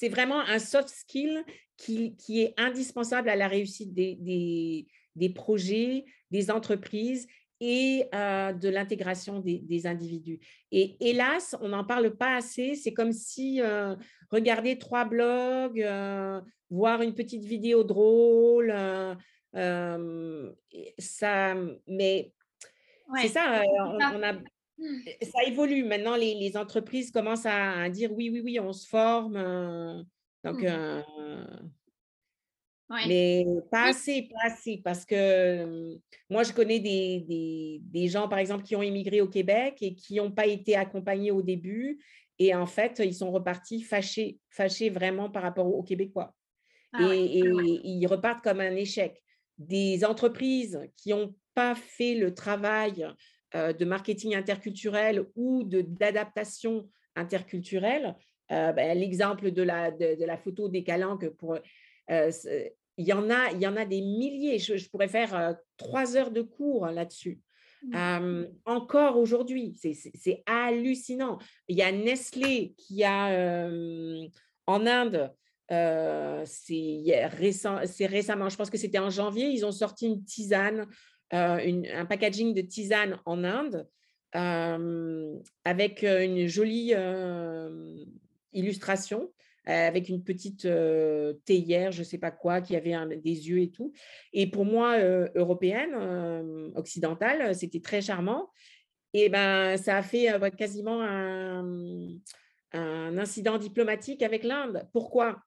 C'est 0.00 0.08
vraiment 0.08 0.40
un 0.40 0.58
soft 0.58 0.88
skill 0.88 1.44
qui, 1.76 2.16
qui, 2.16 2.40
est 2.40 2.54
indispensable 2.56 3.28
à 3.28 3.36
la 3.36 3.48
réussite 3.48 3.92
des, 3.92 4.14
des, 4.14 4.86
des 5.14 5.28
projets, 5.28 6.06
des 6.30 6.50
entreprises 6.50 7.26
et 7.60 8.08
de 8.10 8.68
l'intégration 8.70 9.40
des, 9.40 9.58
des, 9.58 9.86
individus. 9.86 10.40
Et 10.72 10.96
hélas, 11.00 11.54
on 11.60 11.68
n'en 11.68 11.84
parle 11.84 12.16
pas 12.16 12.34
assez. 12.34 12.76
C'est 12.76 12.94
comme 12.94 13.12
si 13.12 13.60
regarder 14.30 14.78
trois 14.78 15.04
blogs, 15.04 15.86
voir 16.70 17.02
une 17.02 17.14
petite 17.14 17.44
vidéo 17.44 17.84
drôle, 17.84 18.74
ça, 20.98 21.54
mais 21.86 22.32
c'est 23.20 23.28
ça, 23.28 23.62
on, 23.78 24.22
a. 24.22 24.32
ça 25.22 25.44
évolue. 25.46 25.84
Maintenant, 25.84 26.16
les, 26.16 26.34
les, 26.34 26.56
entreprises 26.56 27.10
commencent 27.10 27.46
à, 27.46 27.88
dire 27.90 28.12
oui, 28.12 28.30
oui, 28.32 28.40
oui, 28.42 28.60
on 28.60 28.72
se 28.72 28.86
forme. 28.86 29.34
donc, 30.44 30.62
mmh. 30.62 31.02
mais 33.06 33.44
pas 33.70 33.88
assez, 33.88 34.22
pas 34.22 34.52
assez, 34.52 34.80
parce 34.82 35.04
que 35.04 35.98
moi, 36.28 36.42
je 36.42 36.52
connais 36.52 36.80
des, 36.80 37.24
des, 37.28 37.80
des, 37.82 38.08
gens, 38.08 38.28
par 38.28 38.38
exemple, 38.38 38.64
qui 38.64 38.76
ont 38.76 38.82
immigré 38.82 39.20
au 39.20 39.28
Québec 39.28 39.76
et 39.80 39.94
qui 39.94 40.16
n'ont 40.16 40.32
pas 40.32 40.46
été 40.46 40.76
accompagnés 40.76 41.30
au 41.30 41.42
début. 41.42 41.98
Et 42.38 42.54
en 42.54 42.66
fait, 42.66 43.02
ils 43.04 43.14
sont 43.14 43.30
repartis 43.30 43.82
fâchés, 43.82 44.38
fâchés 44.48 44.88
vraiment 44.88 45.30
par 45.30 45.42
rapport 45.42 45.66
aux 45.66 45.82
Québécois. 45.82 46.34
Ah 46.92 47.14
et, 47.14 47.38
et 47.38 47.80
ils 47.84 48.06
repartent 48.06 48.42
comme 48.42 48.60
un 48.60 48.74
échec 48.74 49.22
des 49.58 50.04
entreprises 50.04 50.80
qui 50.96 51.10
n'ont 51.10 51.34
pas 51.54 51.74
fait 51.74 52.14
le 52.14 52.34
travail 52.34 53.06
de 53.54 53.84
marketing 53.84 54.34
interculturel 54.34 55.26
ou 55.34 55.64
d'adaptation 55.64 56.88
interculturelle. 57.16 58.16
Ben, 58.48 58.98
l'exemple 58.98 59.52
de 59.52 59.62
la, 59.62 59.90
de, 59.92 60.24
la 60.24 60.36
photo 60.36 60.68
des 60.68 60.82
calanques, 60.82 61.28
pour, 61.30 61.56
il, 62.08 62.72
y 62.96 63.12
en 63.12 63.30
a, 63.30 63.52
il 63.52 63.60
y 63.60 63.66
en 63.66 63.76
a 63.76 63.84
des 63.84 64.00
milliers. 64.00 64.58
Je, 64.58 64.88
pourrais 64.88 65.08
faire 65.08 65.56
trois 65.76 66.16
heures 66.16 66.32
de 66.32 66.42
cours 66.42 66.86
là-dessus. 66.86 67.40
Mmh. 67.82 68.44
encore 68.66 69.16
aujourd'hui, 69.16 69.74
c'est 69.74 70.42
hallucinant. 70.46 71.38
Il 71.68 71.76
y 71.76 71.82
a 71.82 71.92
Nestlé 71.92 72.74
qui 72.76 73.04
a 73.04 73.68
en 74.66 74.86
Inde 74.86 75.32
c'est 76.44 78.06
récemment, 78.06 78.48
je 78.48 78.56
pense 78.56 78.70
que 78.70 78.78
c'était 78.78 78.98
en 78.98 79.10
janvier, 79.10 79.48
ils 79.48 79.64
ont 79.64 79.72
sorti 79.72 80.06
une 80.06 80.24
tisane, 80.24 80.86
un 81.32 82.06
packaging 82.06 82.54
de 82.54 82.62
tisane 82.62 83.18
en 83.24 83.44
Inde 83.44 83.88
avec 85.64 86.02
une 86.02 86.46
jolie 86.46 86.94
illustration 88.52 89.30
avec 89.66 90.08
une 90.08 90.24
petite 90.24 90.66
théière, 91.44 91.92
je 91.92 92.00
ne 92.00 92.04
sais 92.04 92.18
pas 92.18 92.30
quoi, 92.30 92.60
qui 92.60 92.74
avait 92.74 92.96
des 93.16 93.48
yeux 93.48 93.60
et 93.60 93.70
tout. 93.70 93.92
Et 94.32 94.50
pour 94.50 94.64
moi, 94.64 94.98
européenne, 95.34 95.94
occidentale, 96.74 97.54
c'était 97.54 97.80
très 97.80 98.00
charmant. 98.00 98.50
Et 99.12 99.28
ben, 99.28 99.76
ça 99.76 99.98
a 99.98 100.02
fait 100.02 100.28
quasiment 100.56 101.02
un, 101.02 101.64
un 102.72 103.18
incident 103.18 103.58
diplomatique 103.58 104.22
avec 104.22 104.44
l'Inde. 104.44 104.88
Pourquoi? 104.92 105.38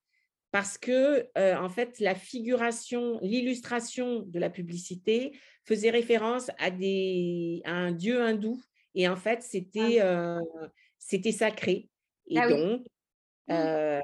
Parce 0.53 0.77
que, 0.77 1.27
en 1.35 1.67
fait, 1.67 1.99
la 1.99 2.13
figuration, 2.13 3.17
l'illustration 3.23 4.19
de 4.19 4.37
la 4.37 4.51
publicité 4.51 5.35
faisait 5.65 5.89
référence 5.89 6.51
à, 6.59 6.69
des, 6.69 7.63
un 7.65 7.91
dieu 7.91 8.21
hindou. 8.21 8.61
Et 8.93 9.07
en 9.09 9.15
fait, 9.15 9.41
c'était 9.41 9.99
ah 9.99 10.39
c'était 10.99 11.31
sacré. 11.31 11.89
Et 12.27 12.37
ah 12.37 12.47
donc, 12.47 12.81
mmh. 13.47 14.01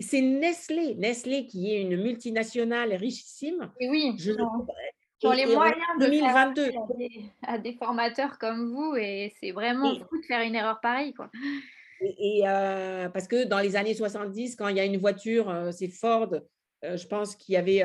c'est 0.00 0.20
Nestlé, 0.20 0.96
Nestlé 0.96 1.46
qui 1.46 1.72
est 1.72 1.82
une 1.82 2.02
multinationale 2.02 2.94
richissime. 2.94 3.70
Et 3.78 3.88
oui, 3.88 4.16
je 4.18 4.32
pour 5.22 5.32
les 5.32 5.46
moyens 5.46 5.78
de 6.00 6.06
2022. 6.06 6.70
Faire 6.70 6.82
à, 6.82 6.94
des, 6.98 7.30
à 7.42 7.58
des 7.58 7.72
formateurs 7.74 8.38
comme 8.38 8.66
vous. 8.72 8.96
Et 8.96 9.32
c'est 9.40 9.52
vraiment 9.52 9.94
fou 9.94 10.20
de 10.20 10.26
faire 10.26 10.42
une 10.42 10.56
erreur 10.56 10.80
pareille. 10.80 11.14
Quoi. 11.14 11.30
Et, 12.04 12.42
parce 13.12 13.28
que 13.28 13.44
dans 13.44 13.60
les 13.60 13.76
années 13.76 13.94
70, 13.94 14.56
quand 14.56 14.68
il 14.68 14.76
y 14.76 14.80
a 14.80 14.84
une 14.84 14.98
voiture, 14.98 15.52
c'est 15.72 15.88
Ford, 15.88 16.34
je 16.82 17.06
pense 17.06 17.36
qu'il 17.36 17.54
y 17.54 17.56
avait 17.56 17.82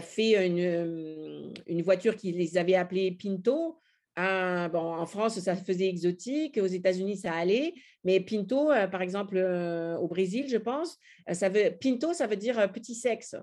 fait 0.00 0.46
une, 0.46 1.52
une, 1.66 1.82
voiture 1.82 2.16
qui 2.16 2.32
les 2.32 2.56
avait 2.56 2.74
appelées 2.74 3.12
Pinto. 3.12 3.78
bon, 4.16 4.94
en 4.94 5.06
France, 5.06 5.38
ça 5.40 5.56
faisait 5.56 5.88
exotique. 5.88 6.58
Aux 6.58 6.66
États-Unis, 6.66 7.18
ça 7.18 7.32
allait. 7.32 7.74
Mais 8.04 8.20
Pinto, 8.20 8.70
par 8.90 9.02
exemple, 9.02 9.36
au 9.36 10.08
Brésil, 10.08 10.46
je 10.48 10.58
pense, 10.58 10.98
ça 11.32 11.48
veut, 11.48 11.76
Pinto, 11.80 12.12
ça 12.12 12.26
veut 12.26 12.36
dire 12.36 12.72
petit 12.72 12.94
sexe. 12.94 13.36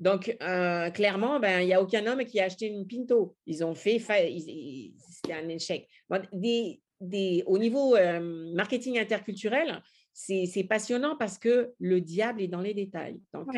Donc, 0.00 0.36
clairement, 0.94 1.40
ben, 1.40 1.60
il 1.60 1.66
n'y 1.66 1.74
a 1.74 1.82
aucun 1.82 2.06
homme 2.06 2.24
qui 2.24 2.40
a 2.40 2.44
acheté 2.44 2.66
une 2.66 2.86
Pinto. 2.86 3.36
Ils 3.46 3.64
ont 3.64 3.74
fait, 3.74 3.98
c'était 3.98 5.34
un 5.34 5.48
échec. 5.48 5.88
Au 7.00 7.58
niveau 7.58 7.96
marketing 8.54 8.98
interculturel, 8.98 9.82
c'est 10.12 10.66
passionnant 10.68 11.16
parce 11.16 11.38
que 11.38 11.72
le 11.78 12.00
diable 12.00 12.42
est 12.42 12.48
dans 12.48 12.60
les 12.60 12.74
détails. 12.74 13.20
Donc, 13.32 13.48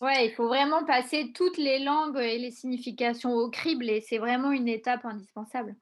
ouais. 0.00 0.26
il 0.26 0.32
faut 0.34 0.48
vraiment 0.48 0.84
passer 0.84 1.32
toutes 1.34 1.58
les 1.58 1.80
langues 1.80 2.18
et 2.18 2.38
les 2.38 2.50
significations 2.50 3.34
au 3.34 3.50
crible 3.50 3.90
et 3.90 4.00
c'est 4.00 4.18
vraiment 4.18 4.52
une 4.52 4.68
étape 4.68 5.04
indispensable. 5.04 5.76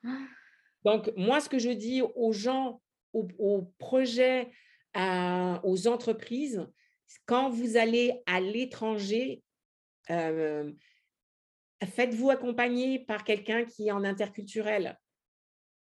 Donc, 0.85 1.13
moi, 1.17 1.41
ce 1.41 1.49
que 1.49 1.59
je 1.59 1.71
dis 1.71 2.03
aux 2.03 2.33
gens, 2.33 2.81
aux, 3.13 3.73
projets, 3.79 4.51
aux 4.95 5.89
entreprises, 5.89 6.67
quand 7.27 7.51
vous 7.51 7.77
allez 7.77 8.23
à 8.27 8.41
l'étranger, 8.41 9.43
faites-vous 10.09 12.31
accompagner 12.31 12.99
par 12.99 13.25
quelqu'un 13.25 13.65
qui 13.65 13.89
est 13.89 13.93
en 13.93 14.05
interculturel 14.05 14.99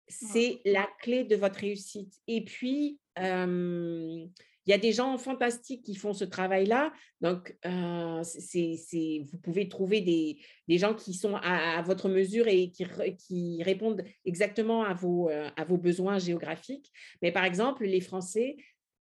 c'est 0.07 0.61
la 0.65 0.87
clé 0.99 1.23
de 1.23 1.35
votre 1.35 1.59
réussite. 1.59 2.13
Et 2.27 2.43
puis, 2.43 2.99
il 3.17 4.71
y 4.71 4.73
a 4.73 4.77
des 4.77 4.93
gens 4.93 5.17
fantastiques 5.17 5.83
qui 5.83 5.95
font 5.95 6.13
ce 6.13 6.25
travail-là. 6.25 6.91
Donc, 7.21 7.55
vous 7.63 9.37
pouvez 9.43 9.69
trouver 9.69 10.01
des, 10.01 10.77
gens 10.77 10.93
qui 10.93 11.13
sont 11.13 11.35
à, 11.35 11.81
votre 11.81 12.09
mesure 12.09 12.47
et 12.47 12.71
qui, 12.71 13.63
répondent 13.63 14.03
exactement 14.25 14.83
à 14.83 14.93
vos, 14.93 15.29
besoins 15.77 16.19
géographiques. 16.19 16.91
Mais 17.21 17.31
par 17.31 17.45
exemple, 17.45 17.85
les 17.85 18.01
Français, 18.01 18.57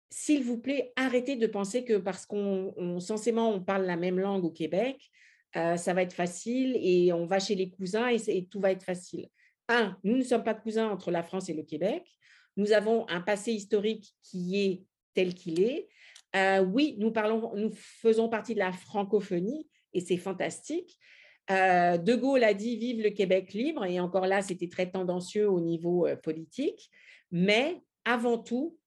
s'il 0.09 0.43
vous 0.43 0.57
plaît, 0.57 0.93
arrêtez 0.95 1.35
de 1.35 1.47
penser 1.47 1.83
que 1.83 1.97
parce 1.97 2.25
qu'on 2.25 2.99
censément 2.99 3.51
on 3.51 3.61
parle 3.61 3.85
la 3.85 3.97
même 3.97 4.19
langue 4.19 4.45
au 4.45 4.51
Québec, 4.51 5.11
ça 5.53 5.93
va 5.93 6.03
être 6.03 6.13
facile 6.13 6.77
et 6.79 7.11
on 7.13 7.25
va 7.25 7.39
chez 7.39 7.55
les 7.55 7.69
cousins 7.69 8.07
et 8.09 8.45
tout 8.45 8.59
va 8.59 8.71
être 8.71 8.83
facile 8.83 9.27
un, 9.69 9.97
nous 10.03 10.17
ne 10.17 10.23
sommes 10.23 10.43
pas 10.43 10.53
cousins 10.53 10.89
entre 10.89 11.11
la 11.11 11.23
France 11.23 11.49
et 11.49 11.53
le 11.53 11.63
Québec. 11.63 12.03
Nous 12.55 12.71
avons 12.71 13.07
un 13.09 13.21
passé 13.21 13.51
historique 13.51 14.13
qui 14.23 14.59
est 14.59 14.83
tel 15.13 15.33
qu'il 15.33 15.61
est. 15.61 15.87
Euh, 16.35 16.63
oui, 16.63 16.95
nous, 16.99 17.11
parlons, 17.11 17.55
nous 17.55 17.71
faisons 17.73 18.29
partie 18.29 18.53
de 18.53 18.59
la 18.59 18.71
francophonie 18.71 19.67
et 19.93 20.01
c'est 20.01 20.17
fantastique. 20.17 20.97
Euh, 21.49 21.97
de 21.97 22.15
Gaulle 22.15 22.43
a 22.43 22.53
dit 22.53 22.75
vive 22.75 23.01
le 23.01 23.11
Québec 23.11 23.53
libre 23.53 23.85
et 23.85 23.99
encore 23.99 24.27
là, 24.27 24.41
c'était 24.41 24.67
très 24.67 24.89
tendancieux 24.89 25.49
au 25.49 25.61
niveau 25.61 26.05
euh, 26.05 26.15
politique. 26.15 26.89
Mais 27.31 27.81
avant 28.03 28.37
tout, 28.37 28.77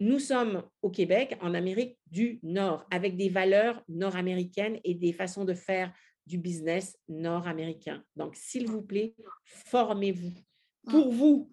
nous 0.00 0.18
sommes 0.18 0.64
au 0.82 0.90
Québec, 0.90 1.36
en 1.40 1.54
Amérique 1.54 1.98
du 2.10 2.40
Nord, 2.42 2.86
avec 2.90 3.16
des 3.16 3.28
valeurs 3.28 3.82
nord-américaines 3.88 4.78
et 4.84 4.94
des 4.94 5.12
façons 5.12 5.44
de 5.44 5.54
faire 5.54 5.92
du 6.26 6.38
business 6.38 6.98
nord-américain. 7.08 8.02
Donc, 8.16 8.34
s'il 8.36 8.66
vous 8.66 8.82
plaît, 8.82 9.14
formez-vous 9.44 10.32
mmh. 10.84 10.90
pour 10.90 11.12
vous. 11.12 11.50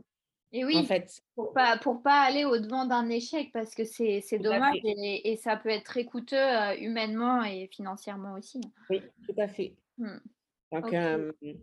Et 0.53 0.65
oui, 0.65 0.77
en 0.77 0.83
fait. 0.83 1.21
pour 1.35 1.53
pas 1.53 1.77
pour 1.77 2.03
pas 2.03 2.21
aller 2.23 2.43
au 2.43 2.59
devant 2.59 2.85
d'un 2.85 3.07
échec 3.07 3.51
parce 3.53 3.73
que 3.73 3.85
c'est 3.85 4.39
dommage 4.39 4.75
et, 4.83 5.37
ça 5.37 5.55
peut 5.55 5.69
être 5.69 5.85
très 5.85 6.03
coûteux 6.03 6.35
euh, 6.35 6.75
humainement 6.75 7.41
et 7.43 7.69
financièrement 7.71 8.33
aussi. 8.33 8.59
Oui, 8.89 9.01
tout 9.25 9.35
à 9.37 9.47
fait. 9.47 9.75
Mmh. 9.97 10.17
Donc, 10.73 10.91
mmh 10.91 11.53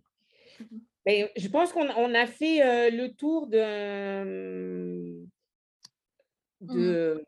mais 1.07 1.33
je 1.37 1.49
pense 1.49 1.73
qu'on 1.73 2.15
a 2.15 2.27
fait 2.27 2.63
euh, 2.63 2.91
le 2.91 3.15
tour 3.15 3.47
de, 3.47 5.25
de 6.61 7.25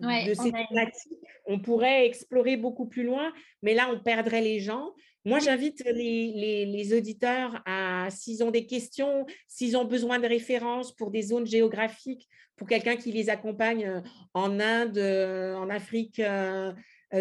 de 0.00 0.34
ces 0.34 0.52
thématiques, 0.52 1.18
on 1.46 1.58
pourrait 1.58 2.06
explorer 2.06 2.56
beaucoup 2.56 2.86
plus 2.86 3.04
loin, 3.04 3.32
mais 3.62 3.74
là, 3.74 3.88
on 3.92 4.00
perdrait 4.00 4.42
les 4.42 4.60
gens. 4.60 4.92
Moi, 5.24 5.40
j'invite 5.40 5.84
les, 5.84 6.66
les, 6.66 6.94
auditeurs 6.96 7.60
à, 7.66 8.08
s'ils 8.10 8.42
ont 8.44 8.50
des 8.50 8.66
questions, 8.66 9.26
s'ils 9.46 9.76
ont 9.76 9.84
besoin 9.84 10.18
de 10.18 10.26
références 10.26 10.94
pour 10.94 11.10
des 11.10 11.22
zones 11.22 11.46
géographiques, 11.46 12.28
pour 12.58 12.68
quelqu'un 12.68 12.96
qui 12.96 13.12
les 13.12 13.30
accompagne 13.30 13.86
euh, 13.86 14.00
en 14.34 14.60
Inde, 14.60 14.98
euh, 14.98 15.54
en 15.54 15.70
Afrique 15.70 16.20
euh, 16.20 16.72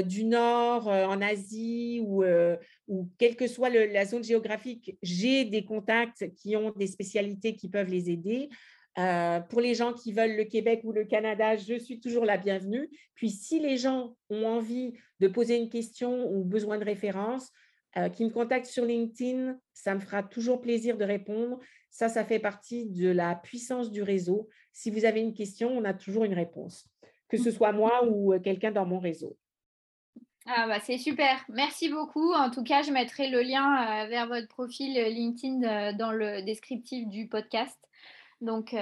du 0.03 0.25
Nord, 0.25 0.87
en 0.87 1.21
Asie 1.21 2.01
ou, 2.05 2.25
ou 2.89 3.09
quelle 3.17 3.37
que 3.37 3.47
soit 3.47 3.69
la 3.69 4.03
zone 4.03 4.21
géographique, 4.21 4.97
j'ai 5.01 5.45
des 5.45 5.63
contacts 5.63 6.29
qui 6.35 6.57
ont 6.57 6.71
des 6.71 6.87
spécialités 6.87 7.55
qui 7.55 7.69
peuvent 7.69 7.89
les 7.89 8.09
aider. 8.09 8.49
Pour 9.49 9.61
les 9.61 9.75
gens 9.75 9.93
qui 9.93 10.11
veulent 10.11 10.35
le 10.35 10.45
Québec 10.45 10.81
ou 10.83 10.91
le 10.91 11.05
Canada, 11.05 11.55
je 11.55 11.77
suis 11.77 11.99
toujours 11.99 12.25
la 12.25 12.37
bienvenue. 12.37 12.89
Puis 13.13 13.29
si 13.29 13.59
les 13.59 13.77
gens 13.77 14.15
ont 14.29 14.45
envie 14.45 14.93
de 15.19 15.27
poser 15.27 15.57
une 15.57 15.69
question 15.69 16.31
ou 16.31 16.43
besoin 16.43 16.77
de 16.77 16.85
références, 16.85 17.51
euh, 17.97 18.09
qui 18.09 18.25
me 18.25 18.29
contactent 18.29 18.67
sur 18.67 18.85
LinkedIn, 18.85 19.57
ça 19.73 19.95
me 19.95 19.99
fera 19.99 20.21
toujours 20.21 20.61
plaisir 20.61 20.97
de 20.97 21.05
répondre. 21.05 21.57
Ça, 21.89 22.09
ça 22.09 22.23
fait 22.23 22.37
partie 22.37 22.85
de 22.85 23.09
la 23.09 23.33
puissance 23.33 23.89
du 23.89 24.03
réseau. 24.03 24.49
Si 24.71 24.91
vous 24.91 25.05
avez 25.05 25.21
une 25.21 25.33
question, 25.33 25.69
on 25.69 25.83
a 25.83 25.95
toujours 25.95 26.23
une 26.25 26.35
réponse, 26.35 26.87
que 27.27 27.37
ce 27.37 27.49
soit 27.49 27.71
moi 27.71 28.05
ou 28.05 28.33
euh, 28.33 28.39
quelqu'un 28.39 28.71
dans 28.71 28.85
mon 28.85 28.99
réseau. 28.99 29.35
Ah 30.45 30.67
bah 30.67 30.79
c'est 30.79 30.97
super, 30.97 31.43
merci 31.49 31.89
beaucoup. 31.89 32.33
En 32.33 32.51
tout 32.51 32.63
cas, 32.63 32.83
je 32.83 32.91
mettrai 32.91 33.29
le 33.29 33.41
lien 33.41 34.03
euh, 34.03 34.07
vers 34.09 34.27
votre 34.27 34.47
profil 34.47 34.93
LinkedIn 34.93 35.93
dans 35.93 36.11
le 36.11 36.43
descriptif 36.43 37.07
du 37.07 37.27
podcast. 37.27 37.77
Donc, 38.41 38.75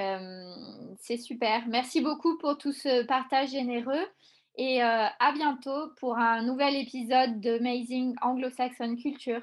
c'est 1.00 1.18
super. 1.18 1.68
Merci 1.68 2.02
beaucoup 2.02 2.38
pour 2.38 2.58
tout 2.58 2.74
ce 2.74 3.06
partage 3.06 3.52
généreux. 3.52 4.06
Et 4.58 4.82
euh, 4.82 5.06
à 5.20 5.34
bientôt 5.34 5.90
pour 6.00 6.18
un 6.18 6.42
nouvel 6.44 6.76
épisode 6.76 7.42
de 7.42 7.58
Amazing 7.60 8.16
Anglo-Saxon 8.22 8.96
Culture. 8.96 9.42